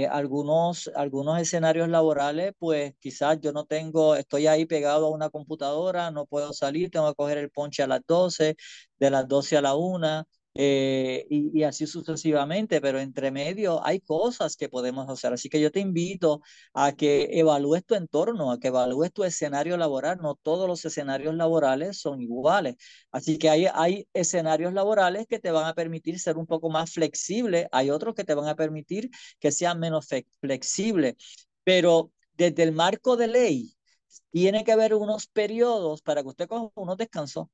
algunos, 0.09 0.89
algunos 0.95 1.39
escenarios 1.39 1.87
laborales, 1.89 2.53
pues 2.59 2.93
quizás 2.99 3.39
yo 3.41 3.51
no 3.53 3.65
tengo, 3.65 4.15
estoy 4.15 4.47
ahí 4.47 4.65
pegado 4.65 5.07
a 5.07 5.09
una 5.11 5.29
computadora, 5.29 6.11
no 6.11 6.25
puedo 6.25 6.53
salir, 6.53 6.89
tengo 6.89 7.07
que 7.09 7.15
coger 7.15 7.37
el 7.37 7.51
ponche 7.51 7.83
a 7.83 7.87
las 7.87 8.01
12, 8.07 8.55
de 8.97 9.09
las 9.11 9.27
12 9.27 9.57
a 9.57 9.61
la 9.61 9.75
1 9.75 10.25
eh, 10.55 11.25
y, 11.29 11.63
así 11.63 11.87
sucesivamente, 11.87 12.81
pero 12.81 12.99
entre 12.99 13.31
medio 13.31 13.85
hay 13.85 13.99
cosas 14.01 14.55
que 14.57 14.67
podemos 14.69 15.07
hacer. 15.09 15.33
Así 15.33 15.49
que 15.49 15.61
yo 15.61 15.71
te 15.71 15.79
invito 15.79 16.41
a 16.73 16.93
que 16.93 17.29
evalúes 17.39 17.85
tu 17.85 17.95
entorno, 17.95 18.51
a 18.51 18.59
que 18.59 18.69
evalúes 18.69 19.13
tu 19.13 19.23
escenario 19.23 19.77
laboral. 19.77 20.19
No 20.21 20.35
todos 20.35 20.67
los 20.67 20.83
escenarios 20.85 21.35
laborales 21.35 21.99
son 21.99 22.21
iguales. 22.21 22.75
Así 23.11 23.37
que 23.37 23.49
hay, 23.49 23.67
hay 23.73 24.07
escenarios 24.13 24.73
laborales 24.73 25.27
que 25.27 25.39
te 25.39 25.51
van 25.51 25.65
a 25.67 25.73
permitir 25.73 26.19
ser 26.19 26.37
un 26.37 26.45
poco 26.47 26.69
más 26.69 26.91
flexible, 26.93 27.67
hay 27.71 27.89
otros 27.89 28.15
que 28.15 28.23
te 28.23 28.33
van 28.33 28.47
a 28.47 28.55
permitir 28.55 29.09
que 29.39 29.51
sean 29.51 29.79
menos 29.79 30.07
flexible. 30.41 31.15
Pero 31.63 32.11
desde 32.33 32.63
el 32.63 32.71
marco 32.73 33.17
de 33.17 33.27
ley, 33.27 33.75
tiene 34.31 34.63
que 34.63 34.71
haber 34.71 34.93
unos 34.95 35.27
periodos 35.27 36.01
para 36.01 36.21
que 36.23 36.29
usted 36.29 36.47
coja 36.47 36.71
unos 36.75 36.97
descansos. 36.97 37.47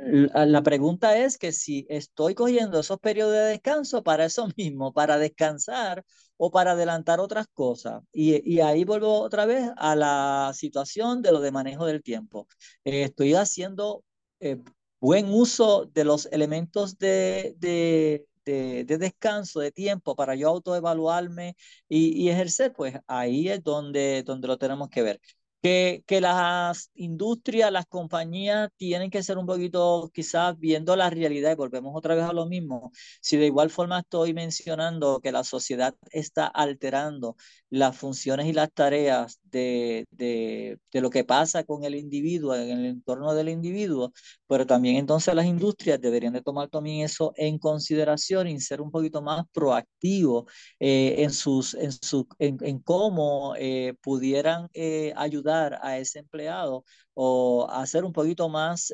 La 0.00 0.62
pregunta 0.62 1.18
es 1.18 1.38
que 1.38 1.50
si 1.50 1.84
estoy 1.88 2.34
cogiendo 2.36 2.78
esos 2.78 3.00
periodos 3.00 3.34
de 3.34 3.40
descanso 3.40 4.04
para 4.04 4.24
eso 4.26 4.48
mismo, 4.56 4.92
para 4.92 5.18
descansar 5.18 6.04
o 6.36 6.50
para 6.52 6.72
adelantar 6.72 7.18
otras 7.20 7.48
cosas. 7.48 8.02
Y, 8.12 8.60
ahí 8.60 8.84
vuelvo 8.84 9.20
otra 9.20 9.44
vez 9.44 9.70
a 9.76 9.96
la 9.96 10.52
situación 10.54 11.20
de 11.20 11.32
lo 11.32 11.40
de 11.40 11.50
manejo 11.50 11.84
del 11.84 12.02
tiempo. 12.02 12.46
Eh, 12.84 13.02
estoy 13.02 13.34
haciendo 13.34 14.04
eh, 14.40 14.58
buen 15.00 15.26
uso 15.32 15.86
de 15.86 16.04
los 16.04 16.26
elementos 16.26 16.96
de, 16.98 17.56
de, 17.58 18.24
de, 18.44 18.98
descanso, 18.98 19.60
de 19.60 19.72
tiempo 19.72 20.14
para 20.14 20.36
yo 20.36 20.48
autoevaluarme 20.48 21.56
y, 21.88 22.22
y 22.22 22.30
ejercer, 22.30 22.72
pues 22.72 22.94
ahí 23.08 23.48
es 23.48 23.64
donde, 23.64 24.22
donde 24.22 24.48
lo 24.48 24.58
tenemos 24.58 24.88
que 24.90 25.02
ver 25.02 25.20
que, 25.62 26.04
que 26.06 26.20
las 26.20 26.90
industrias, 26.94 27.72
las 27.72 27.86
compañías 27.86 28.70
tienen 28.76 29.10
que 29.10 29.22
ser 29.22 29.38
un 29.38 29.46
poquito 29.46 30.10
quizás 30.14 30.58
viendo 30.58 30.94
la 30.96 31.10
realidad 31.10 31.56
volvemos 31.56 31.92
otra 31.96 32.14
vez 32.14 32.24
a 32.24 32.32
lo 32.32 32.46
mismo. 32.46 32.92
Si 33.20 33.36
de 33.36 33.46
igual 33.46 33.70
forma 33.70 34.00
estoy 34.00 34.34
mencionando 34.34 35.20
que 35.20 35.32
la 35.32 35.44
sociedad 35.44 35.94
está 36.12 36.46
alterando 36.46 37.36
las 37.70 37.96
funciones 37.96 38.46
y 38.46 38.52
las 38.52 38.72
tareas 38.72 39.40
de, 39.50 40.06
de, 40.10 40.78
de, 40.92 41.00
lo 41.00 41.10
que 41.10 41.24
pasa 41.24 41.64
con 41.64 41.84
el 41.84 41.94
individuo, 41.94 42.54
en 42.54 42.70
el 42.78 42.86
entorno 42.86 43.34
del 43.34 43.48
individuo, 43.48 44.12
pero 44.46 44.66
también 44.66 44.96
entonces 44.96 45.34
las 45.34 45.46
industrias 45.46 46.00
deberían 46.00 46.32
de 46.32 46.42
tomar 46.42 46.68
también 46.68 47.04
eso 47.04 47.32
en 47.36 47.58
consideración 47.58 48.48
y 48.48 48.60
ser 48.60 48.80
un 48.80 48.90
poquito 48.90 49.22
más 49.22 49.44
proactivos 49.52 50.44
eh, 50.80 51.16
en, 51.18 51.30
sus, 51.30 51.74
en, 51.74 51.92
su, 51.92 52.26
en, 52.38 52.58
en 52.62 52.78
cómo 52.80 53.54
eh, 53.56 53.94
pudieran 54.02 54.68
eh, 54.74 55.12
ayudar 55.16 55.78
a 55.82 55.98
ese 55.98 56.20
empleado 56.20 56.84
o 57.14 57.68
hacer 57.70 58.04
un 58.04 58.12
poquito 58.12 58.48
más 58.48 58.92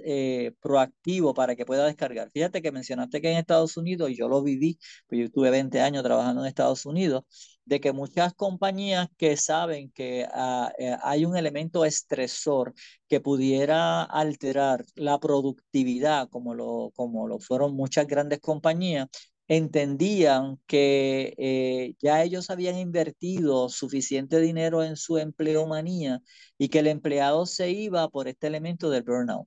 proactivo 0.61 1.35
para 1.35 1.55
que 1.57 1.67
pueda 1.67 1.85
descargar. 1.87 2.31
Fíjate 2.33 2.63
que 2.63 2.73
mencionaste 2.73 3.21
que 3.21 3.31
en 3.31 3.37
Estados 3.37 3.77
Unidos, 3.77 4.11
y 4.11 4.17
yo 4.17 4.29
lo 4.29 4.43
viví, 4.43 4.79
pues 5.07 5.21
yo 5.21 5.31
tuve 5.31 5.51
20 5.51 5.81
años 5.83 6.03
trabajando 6.03 6.41
en 6.43 6.49
Estados 6.49 6.87
Unidos, 6.87 7.25
de 7.65 7.81
que 7.81 7.93
muchas 7.93 8.35
compañías 8.35 9.09
que 9.17 9.37
saben 9.37 9.91
que 9.93 10.27
ah, 10.33 10.73
eh, 10.79 10.97
hay 11.03 11.25
un 11.25 11.37
elemento 11.37 11.85
estresor 11.85 12.75
que 13.09 13.21
pudiera 13.21 14.03
alterar 14.03 14.85
la 14.95 15.19
productividad, 15.19 16.29
como 16.29 16.55
lo, 16.55 16.93
como 16.95 17.27
lo 17.29 17.39
fueron 17.39 17.75
muchas 17.75 18.07
grandes 18.07 18.41
compañías, 18.41 19.09
entendían 19.49 20.59
que 20.67 21.35
eh, 21.37 21.95
ya 22.01 22.23
ellos 22.23 22.51
habían 22.51 22.79
invertido 22.79 23.69
suficiente 23.69 24.41
dinero 24.41 24.83
en 24.83 24.97
su 24.97 25.19
empleomanía 25.19 26.21
y 26.59 26.69
que 26.69 26.79
el 26.81 26.87
empleado 26.87 27.47
se 27.47 27.71
iba 27.71 28.09
por 28.09 28.29
este 28.29 28.47
elemento 28.47 28.91
del 28.91 29.03
burnout. 29.03 29.47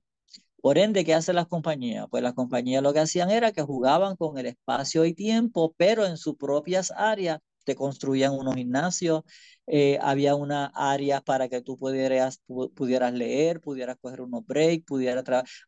Por 0.60 0.78
ende, 0.78 1.04
¿qué 1.04 1.14
hacen 1.14 1.36
las 1.36 1.46
compañías? 1.46 2.06
Pues 2.10 2.22
las 2.22 2.34
compañías 2.34 2.82
lo 2.82 2.92
que 2.92 3.00
hacían 3.00 3.30
era 3.30 3.52
que 3.52 3.62
jugaban 3.62 4.16
con 4.16 4.38
el 4.38 4.46
espacio 4.46 5.04
y 5.04 5.14
tiempo, 5.14 5.74
pero 5.76 6.04
en 6.04 6.16
sus 6.16 6.36
propias 6.36 6.92
áreas 6.96 7.38
te 7.68 7.76
construían 7.76 8.32
unos 8.32 8.54
gimnasios, 8.54 9.24
eh, 9.66 9.98
había 10.00 10.34
una 10.34 10.72
área 10.74 11.20
para 11.20 11.50
que 11.50 11.60
tú 11.60 11.76
pudieras, 11.78 12.40
pudieras 12.74 13.12
leer, 13.12 13.60
pudieras 13.60 13.98
coger 14.00 14.22
unos 14.22 14.46
breaks, 14.46 14.86
pudieras 14.86 15.22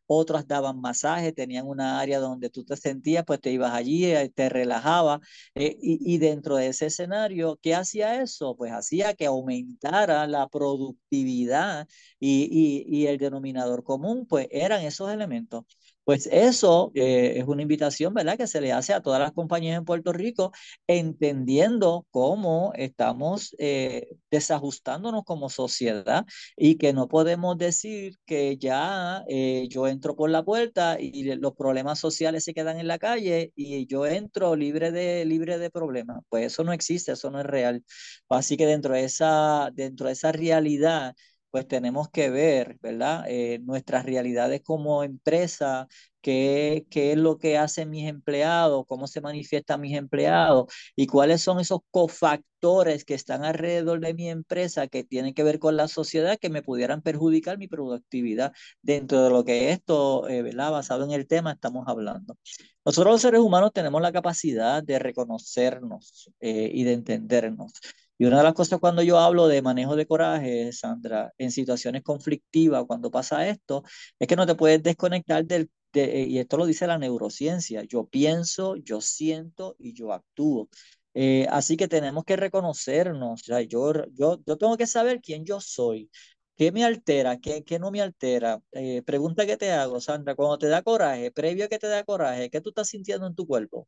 otras 0.07 0.47
daban 0.47 0.81
masaje, 0.81 1.31
tenían 1.31 1.67
una 1.67 1.99
área 1.99 2.19
donde 2.19 2.49
tú 2.49 2.65
te 2.65 2.75
sentías, 2.75 3.23
pues 3.23 3.39
te 3.39 3.51
ibas 3.51 3.71
allí, 3.73 4.05
eh, 4.05 4.31
te 4.33 4.49
relajaba 4.49 5.19
eh, 5.53 5.77
y, 5.79 6.17
dentro 6.17 6.55
de 6.55 6.67
ese 6.69 6.87
escenario, 6.87 7.59
¿qué 7.61 7.75
hacía 7.75 8.19
eso? 8.23 8.55
Pues 8.57 8.71
hacía 8.71 9.13
que 9.13 9.27
aumentara 9.27 10.25
la 10.25 10.47
productividad 10.49 11.87
y, 12.19 12.47
y, 12.51 13.03
y 13.03 13.05
el 13.07 13.19
denominador 13.19 13.83
común, 13.83 14.25
pues 14.27 14.47
eran 14.49 14.81
esos 14.83 15.11
elementos. 15.13 15.65
Pues 16.03 16.27
eso 16.31 16.91
eh, 16.95 17.35
es 17.37 17.45
una 17.47 17.61
invitación, 17.61 18.13
¿verdad?, 18.13 18.37
que 18.37 18.47
se 18.47 18.59
le 18.59 18.71
hace 18.73 18.93
a 18.93 19.01
todas 19.01 19.19
las 19.19 19.31
compañías 19.33 19.77
en 19.77 19.85
Puerto 19.85 20.11
Rico, 20.11 20.51
entendiendo 20.87 22.05
cómo 22.11 22.73
estamos 22.75 23.55
eh, 23.59 24.09
desajustándonos 24.31 25.23
como 25.23 25.49
sociedad 25.49 26.25
y 26.57 26.77
que 26.77 26.91
no 26.93 27.07
podemos 27.07 27.57
decir 27.57 28.15
que 28.25 28.57
ya 28.57 29.23
eh, 29.29 29.67
yo 29.69 29.87
entro 29.87 30.15
por 30.15 30.29
la 30.31 30.43
puerta 30.43 30.97
y 30.99 31.23
los 31.35 31.53
problemas 31.53 31.99
sociales 31.99 32.43
se 32.43 32.53
quedan 32.53 32.79
en 32.79 32.87
la 32.87 32.97
calle 32.99 33.51
y 33.55 33.85
yo 33.85 34.05
entro 34.07 34.55
libre 34.55 34.91
de, 34.91 35.23
libre 35.25 35.59
de 35.59 35.69
problemas. 35.69 36.19
Pues 36.29 36.47
eso 36.47 36.63
no 36.63 36.73
existe, 36.73 37.11
eso 37.13 37.29
no 37.29 37.39
es 37.39 37.45
real. 37.45 37.83
Así 38.29 38.57
que 38.57 38.65
dentro 38.65 38.93
de 38.93 39.03
esa, 39.03 39.69
dentro 39.73 40.07
de 40.07 40.13
esa 40.13 40.31
realidad, 40.31 41.15
pues 41.51 41.67
tenemos 41.67 42.09
que 42.09 42.29
ver, 42.29 42.77
¿verdad? 42.81 43.25
Eh, 43.27 43.59
nuestras 43.63 44.05
realidades 44.05 44.61
como 44.63 45.03
empresa, 45.03 45.87
qué, 46.21 46.85
qué 46.89 47.11
es 47.11 47.17
lo 47.17 47.37
que 47.37 47.57
hacen 47.57 47.89
mis 47.89 48.07
empleados, 48.07 48.85
cómo 48.87 49.07
se 49.07 49.21
manifiestan 49.21 49.81
mis 49.81 49.97
empleados 49.97 50.73
y 50.95 51.07
cuáles 51.07 51.41
son 51.41 51.59
esos 51.59 51.79
cofactores 51.91 53.05
que 53.05 53.13
están 53.15 53.43
alrededor 53.43 53.99
de 53.99 54.13
mi 54.13 54.29
empresa 54.29 54.87
que 54.87 55.03
tienen 55.03 55.33
que 55.33 55.43
ver 55.43 55.59
con 55.59 55.75
la 55.77 55.87
sociedad 55.87 56.37
que 56.39 56.49
me 56.49 56.61
pudieran 56.63 57.01
perjudicar 57.01 57.57
mi 57.57 57.67
productividad 57.67 58.53
dentro 58.81 59.23
de 59.23 59.29
lo 59.29 59.43
que 59.45 59.71
esto, 59.71 60.27
eh. 60.29 60.41
Basado 60.55 61.03
en 61.05 61.11
el 61.11 61.27
tema 61.27 61.51
estamos 61.53 61.85
hablando. 61.87 62.37
Nosotros 62.85 63.13
los 63.13 63.21
seres 63.21 63.41
humanos 63.41 63.71
tenemos 63.73 64.01
la 64.01 64.11
capacidad 64.11 64.83
de 64.83 64.99
reconocernos 64.99 66.29
eh, 66.39 66.69
y 66.73 66.83
de 66.83 66.93
entendernos. 66.93 67.73
Y 68.21 68.25
una 68.25 68.37
de 68.37 68.43
las 68.43 68.53
cosas 68.53 68.79
cuando 68.79 69.01
yo 69.01 69.17
hablo 69.17 69.47
de 69.47 69.63
manejo 69.63 69.95
de 69.95 70.05
coraje, 70.05 70.71
Sandra, 70.73 71.33
en 71.39 71.49
situaciones 71.49 72.03
conflictivas, 72.03 72.83
cuando 72.85 73.09
pasa 73.09 73.47
esto, 73.47 73.81
es 74.19 74.27
que 74.27 74.35
no 74.35 74.45
te 74.45 74.53
puedes 74.53 74.83
desconectar 74.83 75.43
del, 75.43 75.71
de, 75.91 76.25
y 76.29 76.37
esto 76.37 76.57
lo 76.57 76.67
dice 76.67 76.85
la 76.85 76.99
neurociencia, 76.99 77.81
yo 77.83 78.05
pienso, 78.05 78.75
yo 78.75 79.01
siento 79.01 79.75
y 79.79 79.93
yo 79.93 80.13
actúo. 80.13 80.69
Eh, 81.15 81.47
así 81.49 81.75
que 81.77 81.87
tenemos 81.87 82.23
que 82.23 82.35
reconocernos, 82.35 83.41
o 83.41 83.43
sea, 83.43 83.61
yo, 83.61 83.91
yo, 84.13 84.39
yo 84.45 84.55
tengo 84.55 84.77
que 84.77 84.85
saber 84.85 85.19
quién 85.19 85.43
yo 85.43 85.59
soy, 85.59 86.11
qué 86.55 86.71
me 86.71 86.85
altera, 86.85 87.39
qué, 87.39 87.63
qué 87.63 87.79
no 87.79 87.89
me 87.89 88.01
altera. 88.01 88.61
Eh, 88.73 89.01
pregunta 89.01 89.47
que 89.47 89.57
te 89.57 89.71
hago, 89.71 89.99
Sandra, 89.99 90.35
cuando 90.35 90.59
te 90.59 90.67
da 90.67 90.83
coraje, 90.83 91.31
previo 91.31 91.65
a 91.65 91.69
que 91.69 91.79
te 91.79 91.87
da 91.87 92.03
coraje, 92.03 92.51
¿qué 92.51 92.61
tú 92.61 92.69
estás 92.69 92.87
sintiendo 92.89 93.25
en 93.25 93.33
tu 93.33 93.47
cuerpo? 93.47 93.87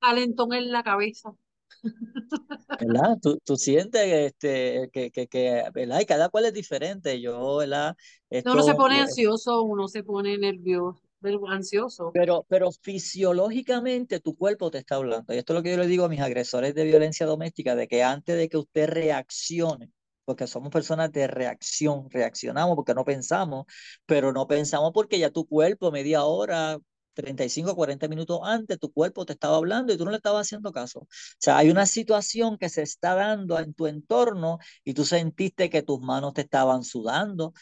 Alentón 0.00 0.52
en 0.52 0.70
la 0.70 0.82
cabeza. 0.82 1.34
¿Verdad? 2.80 3.18
Tú, 3.20 3.38
tú 3.44 3.56
sientes 3.56 4.02
este, 4.02 4.90
que, 4.92 5.10
que, 5.10 5.26
que, 5.26 5.64
¿verdad? 5.72 6.00
Y 6.00 6.06
cada 6.06 6.28
cual 6.28 6.46
es 6.46 6.52
diferente. 6.52 7.20
Yo, 7.20 7.56
¿verdad? 7.56 7.96
Esto, 8.30 8.52
uno 8.52 8.62
se 8.62 8.74
pone 8.74 9.00
ansioso, 9.00 9.62
uno 9.62 9.88
se 9.88 10.02
pone 10.02 10.36
nervioso, 10.38 11.00
ansioso. 11.48 12.10
Pero, 12.12 12.44
pero 12.48 12.70
fisiológicamente 12.72 14.20
tu 14.20 14.36
cuerpo 14.36 14.70
te 14.70 14.78
está 14.78 14.96
hablando. 14.96 15.34
Y 15.34 15.38
esto 15.38 15.52
es 15.52 15.56
lo 15.56 15.62
que 15.62 15.70
yo 15.70 15.78
le 15.78 15.86
digo 15.86 16.04
a 16.04 16.08
mis 16.08 16.20
agresores 16.20 16.74
de 16.74 16.84
violencia 16.84 17.26
doméstica, 17.26 17.74
de 17.74 17.88
que 17.88 18.02
antes 18.02 18.36
de 18.36 18.48
que 18.48 18.56
usted 18.56 18.88
reaccione, 18.88 19.90
porque 20.24 20.46
somos 20.46 20.70
personas 20.70 21.10
de 21.12 21.26
reacción, 21.26 22.10
reaccionamos 22.10 22.76
porque 22.76 22.94
no 22.94 23.04
pensamos, 23.04 23.64
pero 24.04 24.32
no 24.32 24.46
pensamos 24.46 24.92
porque 24.92 25.18
ya 25.18 25.30
tu 25.30 25.46
cuerpo 25.46 25.90
media 25.90 26.24
hora, 26.24 26.78
35, 27.22 27.74
40 27.74 28.08
minutos 28.08 28.40
antes, 28.44 28.78
tu 28.78 28.92
cuerpo 28.92 29.24
te 29.26 29.32
estaba 29.34 29.56
hablando 29.56 29.92
y 29.92 29.96
tú 29.98 30.04
no 30.04 30.10
le 30.10 30.18
estabas 30.18 30.46
haciendo 30.46 30.72
caso. 30.72 31.00
O 31.00 31.06
sea, 31.38 31.58
hay 31.58 31.70
una 31.70 31.86
situación 31.86 32.58
que 32.58 32.68
se 32.68 32.82
está 32.82 33.14
dando 33.14 33.58
en 33.58 33.74
tu 33.74 33.86
entorno 33.86 34.58
y 34.84 34.94
tú 34.94 35.04
sentiste 35.04 35.68
que 35.70 35.82
tus 35.82 36.00
manos 36.00 36.34
te 36.34 36.42
estaban 36.42 36.84
sudando, 36.84 37.52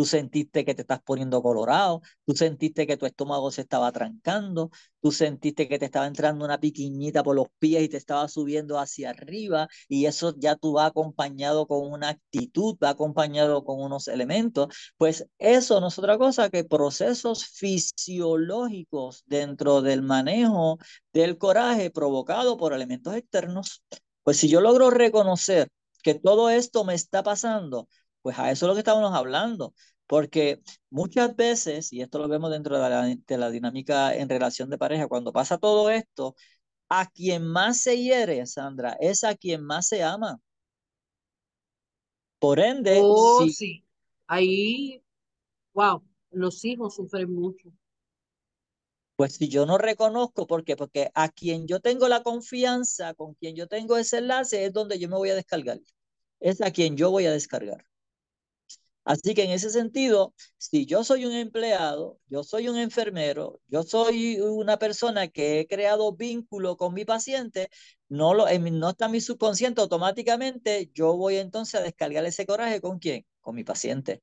tú 0.00 0.06
sentiste 0.06 0.64
que 0.64 0.74
te 0.74 0.80
estás 0.80 1.02
poniendo 1.02 1.42
colorado, 1.42 2.00
tú 2.24 2.34
sentiste 2.34 2.86
que 2.86 2.96
tu 2.96 3.04
estómago 3.04 3.50
se 3.50 3.60
estaba 3.60 3.92
trancando, 3.92 4.70
tú 5.02 5.12
sentiste 5.12 5.68
que 5.68 5.78
te 5.78 5.84
estaba 5.84 6.06
entrando 6.06 6.42
una 6.42 6.58
piquiñita 6.58 7.22
por 7.22 7.36
los 7.36 7.48
pies 7.58 7.82
y 7.82 7.88
te 7.90 7.98
estaba 7.98 8.26
subiendo 8.26 8.78
hacia 8.78 9.10
arriba 9.10 9.68
y 9.88 10.06
eso 10.06 10.34
ya 10.38 10.56
tú 10.56 10.72
va 10.72 10.86
acompañado 10.86 11.66
con 11.66 11.86
una 11.92 12.08
actitud, 12.08 12.78
va 12.82 12.88
acompañado 12.90 13.62
con 13.62 13.78
unos 13.82 14.08
elementos, 14.08 14.68
pues 14.96 15.26
eso 15.38 15.80
no 15.82 15.88
es 15.88 15.98
otra 15.98 16.16
cosa 16.16 16.48
que 16.48 16.64
procesos 16.64 17.44
fisiológicos 17.44 19.22
dentro 19.26 19.82
del 19.82 20.00
manejo 20.00 20.78
del 21.12 21.36
coraje 21.36 21.90
provocado 21.90 22.56
por 22.56 22.72
elementos 22.72 23.14
externos. 23.14 23.82
Pues 24.22 24.38
si 24.38 24.48
yo 24.48 24.62
logro 24.62 24.88
reconocer 24.88 25.68
que 26.02 26.14
todo 26.14 26.48
esto 26.48 26.84
me 26.84 26.94
está 26.94 27.22
pasando, 27.22 27.86
pues 28.22 28.38
a 28.38 28.50
eso 28.50 28.66
es 28.66 28.68
lo 28.68 28.74
que 28.74 28.80
estábamos 28.80 29.14
hablando. 29.14 29.74
porque 30.06 30.60
muchas 30.90 31.36
veces, 31.36 31.92
y 31.92 32.00
esto 32.02 32.18
lo 32.18 32.28
vemos 32.28 32.50
dentro 32.50 32.76
de 32.78 32.90
la, 32.90 33.02
de 33.06 33.38
la 33.38 33.50
dinámica 33.50 34.14
en 34.14 34.28
relación 34.28 34.68
de 34.70 34.78
pareja, 34.78 35.06
cuando 35.08 35.32
pasa 35.32 35.58
todo 35.58 35.90
esto, 35.90 36.34
a 36.90 37.06
quien 37.10 37.46
más 37.46 37.80
se 37.82 37.98
hiere, 38.02 38.46
Sandra, 38.46 38.96
es 39.00 39.24
a 39.24 39.34
quien 39.36 39.64
más 39.64 39.88
se 39.88 40.02
ama. 40.04 40.40
Por 42.38 42.58
ende, 42.60 42.96
Oh, 43.04 43.46
si, 43.46 43.48
sí. 43.48 43.84
Ahí, 44.26 45.02
wow, 45.74 46.02
los 46.32 46.64
hijos 46.64 46.96
sufren 46.96 47.32
mucho. 47.34 47.72
pues 49.16 49.34
si 49.36 49.48
yo 49.48 49.66
no 49.66 49.78
reconozco, 49.78 50.46
¿por 50.46 50.64
qué? 50.64 50.76
Porque 50.76 51.10
a 51.14 51.28
quien 51.28 51.66
yo 51.66 51.80
tengo 51.80 52.08
la 52.08 52.22
confianza, 52.22 53.14
con 53.14 53.34
quien 53.34 53.54
yo 53.56 53.68
tengo 53.68 53.96
ese 53.98 54.18
enlace, 54.18 54.64
es 54.64 54.72
donde 54.72 54.98
yo 54.98 55.08
me 55.08 55.16
voy 55.16 55.30
a 55.30 55.34
descargar. 55.34 55.78
Es 56.40 56.60
a 56.62 56.70
quien 56.72 56.96
yo 56.96 57.10
voy 57.10 57.26
a 57.26 57.32
descargar. 57.32 57.86
Así 59.10 59.34
que 59.34 59.42
en 59.42 59.50
ese 59.50 59.70
sentido, 59.70 60.34
si 60.56 60.86
yo 60.86 61.02
soy 61.02 61.26
un 61.26 61.32
empleado, 61.32 62.20
yo 62.28 62.44
soy 62.44 62.68
un 62.68 62.78
enfermero, 62.78 63.60
yo 63.66 63.82
soy 63.82 64.38
una 64.40 64.78
persona 64.78 65.26
que 65.26 65.58
he 65.58 65.66
creado 65.66 66.12
vínculo 66.14 66.76
con 66.76 66.94
mi 66.94 67.04
paciente, 67.04 67.70
no, 68.08 68.34
lo, 68.34 68.46
no 68.48 68.90
está 68.90 69.08
mi 69.08 69.20
subconsciente, 69.20 69.80
automáticamente 69.80 70.92
yo 70.94 71.16
voy 71.16 71.38
entonces 71.38 71.80
a 71.80 71.82
descargar 71.82 72.24
ese 72.24 72.46
coraje 72.46 72.80
con 72.80 73.00
quién? 73.00 73.26
Con 73.40 73.56
mi 73.56 73.64
paciente. 73.64 74.20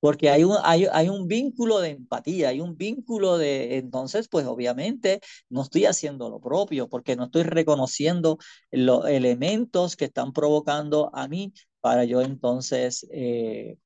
Porque 0.00 0.30
hay 0.30 0.44
un, 0.44 0.56
hay 0.62 1.08
un 1.08 1.26
vínculo 1.26 1.80
de 1.80 1.90
empatía, 1.90 2.50
hay 2.50 2.60
un 2.60 2.76
vínculo 2.76 3.36
de, 3.36 3.78
entonces, 3.78 4.28
pues 4.28 4.46
obviamente 4.46 5.20
no 5.48 5.62
estoy 5.62 5.86
haciendo 5.86 6.30
lo 6.30 6.40
propio, 6.40 6.88
porque 6.88 7.16
no 7.16 7.24
estoy 7.24 7.42
reconociendo 7.42 8.38
los 8.70 9.06
elementos 9.08 9.96
que 9.96 10.04
están 10.06 10.32
provocando 10.32 11.10
a 11.14 11.26
mí 11.26 11.52
para 11.80 12.04
yo 12.04 12.22
entonces 12.22 13.06
eh, 13.12 13.76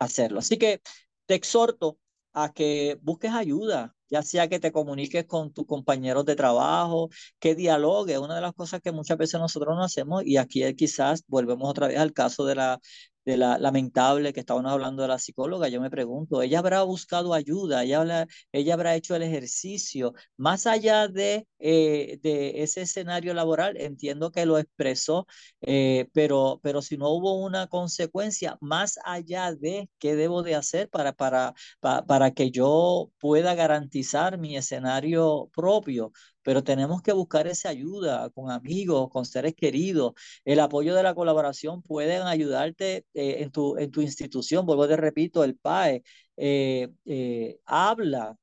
hacerlo. 0.00 0.40
Así 0.40 0.58
que 0.58 0.82
te 1.26 1.34
exhorto 1.36 1.98
a 2.32 2.52
que 2.52 2.98
busques 3.02 3.32
ayuda, 3.32 3.94
ya 4.08 4.22
sea 4.22 4.48
que 4.48 4.60
te 4.60 4.72
comuniques 4.72 5.26
con 5.26 5.52
tus 5.52 5.66
compañeros 5.66 6.24
de 6.24 6.36
trabajo, 6.36 7.10
que 7.38 7.54
dialogues. 7.54 8.18
Una 8.18 8.36
de 8.36 8.40
las 8.40 8.54
cosas 8.54 8.80
que 8.80 8.92
muchas 8.92 9.18
veces 9.18 9.40
nosotros 9.40 9.76
no 9.76 9.84
hacemos, 9.84 10.24
y 10.24 10.36
aquí 10.36 10.62
quizás 10.74 11.24
volvemos 11.28 11.68
otra 11.70 11.88
vez 11.88 11.98
al 11.98 12.12
caso 12.12 12.44
de 12.46 12.56
la 12.56 12.80
de 13.24 13.36
la 13.36 13.58
lamentable 13.58 14.32
que 14.32 14.40
estábamos 14.40 14.72
hablando 14.72 15.02
de 15.02 15.08
la 15.08 15.18
psicóloga, 15.18 15.68
yo 15.68 15.80
me 15.80 15.90
pregunto, 15.90 16.42
¿ella 16.42 16.58
habrá 16.60 16.82
buscado 16.82 17.34
ayuda? 17.34 17.82
¿Ella, 17.84 18.00
habrá, 18.00 18.26
ella 18.52 18.74
habrá 18.74 18.94
hecho 18.96 19.14
el 19.16 19.22
ejercicio? 19.22 20.14
Más 20.36 20.66
allá 20.66 21.08
de, 21.08 21.46
eh, 21.58 22.18
de 22.22 22.62
ese 22.62 22.82
escenario 22.82 23.34
laboral, 23.34 23.76
entiendo 23.76 24.30
que 24.32 24.46
lo 24.46 24.58
expresó, 24.58 25.26
eh, 25.62 26.08
pero, 26.12 26.60
pero 26.62 26.82
si 26.82 26.96
no 26.96 27.10
hubo 27.10 27.34
una 27.44 27.66
consecuencia, 27.66 28.56
más 28.60 28.98
allá 29.04 29.54
de 29.54 29.88
qué 29.98 30.16
debo 30.16 30.42
de 30.42 30.54
hacer 30.54 30.88
para, 30.88 31.12
para, 31.12 31.54
para, 31.80 32.04
para 32.06 32.30
que 32.32 32.50
yo 32.50 33.10
pueda 33.18 33.54
garantizar 33.54 34.38
mi 34.38 34.56
escenario 34.56 35.50
propio, 35.54 36.12
pero 36.42 36.62
tenemos 36.64 37.02
que 37.02 37.12
buscar 37.12 37.46
esa 37.46 37.68
ayuda 37.70 38.30
con 38.30 38.50
amigos, 38.50 39.08
con 39.10 39.24
seres 39.24 39.54
queridos. 39.54 40.12
El 40.44 40.60
apoyo 40.60 40.94
de 40.94 41.02
la 41.02 41.14
colaboración 41.14 41.82
pueden 41.82 42.22
ayudarte 42.22 43.04
eh, 43.14 43.36
en, 43.42 43.50
tu, 43.50 43.76
en 43.76 43.90
tu 43.90 44.00
institución. 44.00 44.66
Vuelvo 44.66 44.88
te 44.88 44.96
repito, 44.96 45.44
el 45.44 45.56
PAE 45.56 46.02
eh, 46.36 46.88
eh, 47.04 47.58
habla, 47.66 48.36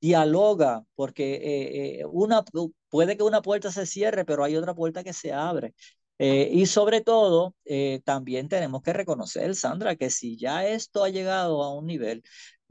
dialoga, 0.00 0.84
porque 0.94 2.04
una, 2.10 2.44
puede 2.88 3.16
que 3.16 3.22
una 3.22 3.42
puerta 3.42 3.70
se 3.70 3.86
cierre, 3.86 4.24
pero 4.24 4.44
hay 4.44 4.56
otra 4.56 4.74
puerta 4.74 5.04
que 5.04 5.12
se 5.12 5.32
abre. 5.32 5.74
Y 6.18 6.66
sobre 6.66 7.00
todo, 7.00 7.54
también 8.04 8.48
tenemos 8.48 8.82
que 8.82 8.92
reconocer, 8.92 9.54
Sandra, 9.56 9.96
que 9.96 10.08
si 10.10 10.36
ya 10.36 10.66
esto 10.66 11.02
ha 11.02 11.08
llegado 11.08 11.62
a 11.62 11.74
un 11.74 11.86
nivel 11.86 12.22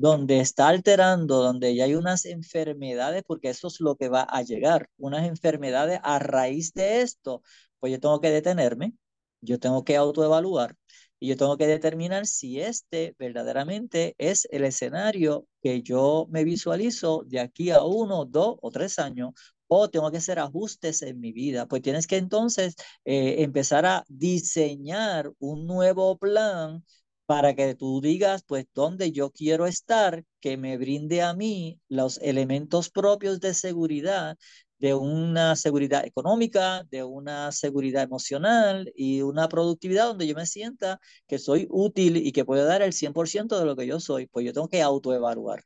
donde 0.01 0.39
está 0.39 0.67
alterando, 0.69 1.43
donde 1.43 1.75
ya 1.75 1.85
hay 1.85 1.93
unas 1.95 2.25
enfermedades, 2.25 3.23
porque 3.25 3.49
eso 3.49 3.67
es 3.67 3.79
lo 3.79 3.95
que 3.97 4.09
va 4.09 4.23
a 4.23 4.41
llegar, 4.41 4.89
unas 4.97 5.27
enfermedades 5.27 5.99
a 6.03 6.17
raíz 6.17 6.73
de 6.73 7.01
esto, 7.01 7.43
pues 7.79 7.93
yo 7.93 7.99
tengo 7.99 8.19
que 8.19 8.31
detenerme, 8.31 8.93
yo 9.41 9.59
tengo 9.59 9.83
que 9.83 9.95
autoevaluar 9.97 10.75
y 11.19 11.27
yo 11.27 11.37
tengo 11.37 11.55
que 11.55 11.67
determinar 11.67 12.25
si 12.25 12.59
este 12.61 13.15
verdaderamente 13.19 14.15
es 14.17 14.47
el 14.51 14.63
escenario 14.65 15.45
que 15.61 15.83
yo 15.83 16.25
me 16.31 16.43
visualizo 16.45 17.23
de 17.27 17.39
aquí 17.39 17.69
a 17.69 17.83
uno, 17.83 18.25
dos 18.25 18.55
o 18.59 18.71
tres 18.71 18.97
años, 18.97 19.33
o 19.67 19.89
tengo 19.89 20.09
que 20.11 20.17
hacer 20.17 20.39
ajustes 20.39 21.03
en 21.03 21.19
mi 21.19 21.31
vida. 21.31 21.67
Pues 21.67 21.83
tienes 21.83 22.07
que 22.07 22.17
entonces 22.17 22.75
eh, 23.05 23.43
empezar 23.43 23.85
a 23.85 24.03
diseñar 24.07 25.31
un 25.39 25.67
nuevo 25.67 26.17
plan 26.17 26.83
para 27.31 27.55
que 27.55 27.75
tú 27.75 28.01
digas, 28.01 28.43
pues, 28.45 28.65
dónde 28.73 29.13
yo 29.13 29.31
quiero 29.31 29.65
estar, 29.65 30.25
que 30.41 30.57
me 30.57 30.77
brinde 30.77 31.21
a 31.21 31.33
mí 31.33 31.79
los 31.87 32.17
elementos 32.17 32.89
propios 32.89 33.39
de 33.39 33.53
seguridad, 33.53 34.37
de 34.79 34.95
una 34.95 35.55
seguridad 35.55 36.05
económica, 36.05 36.83
de 36.91 37.05
una 37.05 37.53
seguridad 37.53 38.03
emocional 38.03 38.91
y 38.97 39.21
una 39.21 39.47
productividad 39.47 40.07
donde 40.07 40.27
yo 40.27 40.35
me 40.35 40.45
sienta 40.45 40.99
que 41.25 41.39
soy 41.39 41.67
útil 41.69 42.17
y 42.17 42.33
que 42.33 42.43
puedo 42.43 42.65
dar 42.65 42.81
el 42.81 42.91
100% 42.91 43.57
de 43.57 43.65
lo 43.65 43.77
que 43.77 43.87
yo 43.87 44.01
soy, 44.01 44.27
pues 44.27 44.45
yo 44.45 44.51
tengo 44.51 44.67
que 44.67 44.81
autoevaluar. 44.81 45.63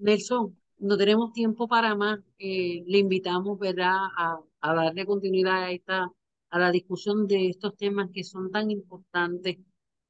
Nelson, 0.00 0.58
no 0.78 0.96
tenemos 0.96 1.32
tiempo 1.32 1.68
para 1.68 1.94
más. 1.94 2.18
Eh, 2.40 2.82
le 2.88 2.98
invitamos, 2.98 3.56
¿verdad?, 3.56 3.94
a, 4.18 4.40
a 4.62 4.74
darle 4.74 5.06
continuidad 5.06 5.62
a 5.62 5.70
esta, 5.70 6.10
a 6.50 6.58
la 6.58 6.72
discusión 6.72 7.28
de 7.28 7.50
estos 7.50 7.76
temas 7.76 8.10
que 8.12 8.24
son 8.24 8.50
tan 8.50 8.72
importantes 8.72 9.58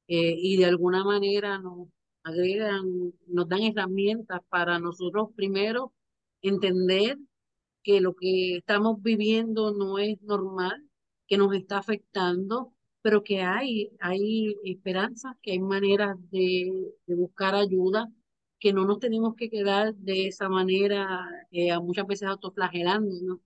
eh, 0.07 0.35
y 0.37 0.57
de 0.57 0.65
alguna 0.65 1.03
manera 1.03 1.59
nos 1.59 1.89
agregan, 2.23 3.13
nos 3.27 3.47
dan 3.49 3.63
herramientas 3.63 4.41
para 4.49 4.79
nosotros 4.79 5.29
primero 5.35 5.93
entender 6.41 7.17
que 7.83 8.01
lo 8.01 8.15
que 8.15 8.57
estamos 8.57 9.01
viviendo 9.01 9.73
no 9.73 9.99
es 9.99 10.21
normal, 10.21 10.83
que 11.27 11.37
nos 11.37 11.53
está 11.55 11.77
afectando, 11.79 12.73
pero 13.01 13.23
que 13.23 13.41
hay, 13.41 13.91
hay 14.01 14.55
esperanzas, 14.65 15.35
que 15.41 15.51
hay 15.53 15.59
maneras 15.59 16.17
de, 16.31 16.71
buscar 17.07 17.55
ayuda, 17.55 18.11
que 18.59 18.73
no 18.73 18.85
nos 18.85 18.99
tenemos 18.99 19.35
que 19.35 19.49
quedar 19.49 19.95
de 19.95 20.27
esa 20.27 20.49
manera, 20.49 21.25
eh, 21.51 21.77
muchas 21.79 22.07
veces 22.07 22.27
autoflagelándonos, 22.27 23.39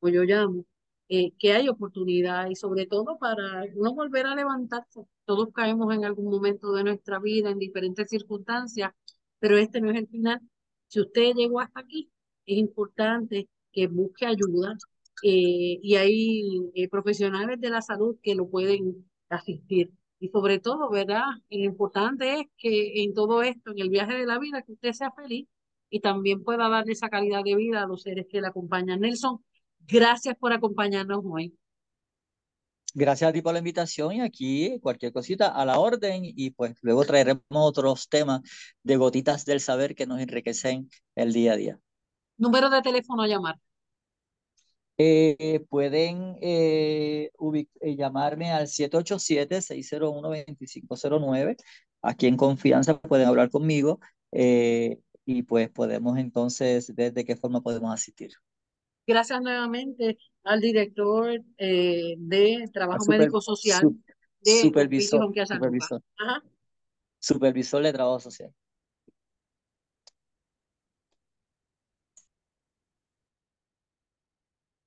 como 0.00 0.12
yo 0.12 0.22
llamo, 0.24 0.64
eh, 1.08 1.32
que 1.38 1.52
hay 1.52 1.68
oportunidad 1.68 2.50
y 2.50 2.56
sobre 2.56 2.86
todo 2.86 3.18
para 3.18 3.64
no 3.76 3.94
volver 3.94 4.26
a 4.26 4.34
levantarse. 4.34 5.06
Todos 5.24 5.48
caemos 5.54 5.94
en 5.94 6.04
algún 6.04 6.30
momento 6.30 6.72
de 6.72 6.84
nuestra 6.84 7.20
vida 7.20 7.50
en 7.50 7.58
diferentes 7.58 8.08
circunstancias, 8.10 8.92
pero 9.38 9.56
este 9.58 9.80
no 9.80 9.90
es 9.90 9.98
el 9.98 10.08
final. 10.08 10.40
Si 10.88 11.00
usted 11.00 11.34
llegó 11.34 11.60
hasta 11.60 11.80
aquí, 11.80 12.10
es 12.46 12.58
importante 12.58 13.48
que 13.72 13.86
busque 13.88 14.26
ayuda 14.26 14.76
eh, 15.22 15.78
y 15.82 15.94
hay 15.96 16.70
eh, 16.74 16.88
profesionales 16.88 17.60
de 17.60 17.70
la 17.70 17.82
salud 17.82 18.16
que 18.22 18.34
lo 18.34 18.48
pueden 18.48 19.08
asistir. 19.28 19.92
Y 20.18 20.28
sobre 20.28 20.58
todo, 20.60 20.90
¿verdad? 20.90 21.22
Lo 21.50 21.64
importante 21.64 22.40
es 22.40 22.46
que 22.56 23.02
en 23.04 23.14
todo 23.14 23.42
esto, 23.42 23.70
en 23.72 23.80
el 23.80 23.90
viaje 23.90 24.14
de 24.14 24.26
la 24.26 24.38
vida, 24.38 24.62
que 24.62 24.72
usted 24.72 24.92
sea 24.92 25.12
feliz 25.12 25.46
y 25.90 26.00
también 26.00 26.42
pueda 26.42 26.68
darle 26.68 26.92
esa 26.92 27.08
calidad 27.08 27.42
de 27.44 27.54
vida 27.56 27.82
a 27.82 27.86
los 27.86 28.02
seres 28.02 28.26
que 28.28 28.40
le 28.40 28.48
acompañan. 28.48 29.00
Nelson, 29.00 29.44
gracias 29.86 30.36
por 30.36 30.52
acompañarnos 30.52 31.20
hoy. 31.24 31.56
Gracias 32.94 33.28
a 33.28 33.32
ti 33.32 33.42
por 33.42 33.52
la 33.52 33.58
invitación 33.58 34.14
y 34.14 34.20
aquí 34.22 34.80
cualquier 34.80 35.12
cosita 35.12 35.48
a 35.48 35.66
la 35.66 35.78
orden 35.78 36.22
y 36.24 36.50
pues 36.50 36.74
luego 36.80 37.04
traeremos 37.04 37.42
otros 37.50 38.08
temas 38.08 38.40
de 38.82 38.96
gotitas 38.96 39.44
del 39.44 39.60
saber 39.60 39.94
que 39.94 40.06
nos 40.06 40.18
enriquecen 40.18 40.88
el 41.14 41.34
día 41.34 41.52
a 41.52 41.56
día. 41.56 41.78
Número 42.38 42.70
de 42.70 42.80
teléfono 42.80 43.22
a 43.22 43.28
llamar. 43.28 43.60
Eh, 44.98 45.62
pueden 45.68 46.38
eh, 46.40 47.30
eh, 47.80 47.96
llamarme 47.96 48.50
al 48.50 48.66
787-601-2509. 48.66 51.56
Aquí 52.00 52.26
en 52.26 52.38
confianza 52.38 52.98
pueden 52.98 53.28
hablar 53.28 53.50
conmigo 53.50 54.00
eh, 54.32 54.98
y 55.26 55.42
pues 55.42 55.68
podemos 55.70 56.18
entonces 56.18 56.94
ver 56.94 57.12
de 57.12 57.24
qué 57.24 57.36
forma 57.36 57.60
podemos 57.60 57.92
asistir. 57.92 58.32
Gracias 59.06 59.40
nuevamente 59.40 60.18
al 60.42 60.60
director 60.60 61.40
eh, 61.58 62.14
de 62.18 62.68
Trabajo 62.72 63.04
super, 63.04 63.18
Médico 63.18 63.40
Social 63.40 63.80
su, 63.80 64.00
de 64.40 64.60
supervisor, 64.60 65.32
supervisor, 65.46 66.02
Ajá. 66.18 66.42
supervisor 67.20 67.82
de 67.82 67.92
Trabajo 67.92 68.20
Social. 68.20 68.52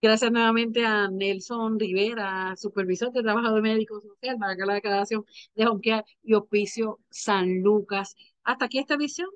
Gracias 0.01 0.31
nuevamente 0.31 0.85
a 0.85 1.09
Nelson 1.09 1.77
Rivera, 1.77 2.55
supervisor 2.55 3.11
de 3.11 3.21
trabajo 3.21 3.53
de 3.53 3.61
médico 3.61 3.99
social 3.99 4.37
para 4.37 4.55
la 4.55 4.75
declaración 4.75 5.25
de 5.55 5.67
Homecare 5.67 6.05
y 6.23 6.35
Hospicio 6.35 6.99
San 7.09 7.61
Lucas. 7.61 8.15
Hasta 8.43 8.65
aquí 8.65 8.79
esta 8.79 8.93
edición. 8.93 9.27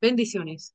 Bendiciones. 0.00 0.74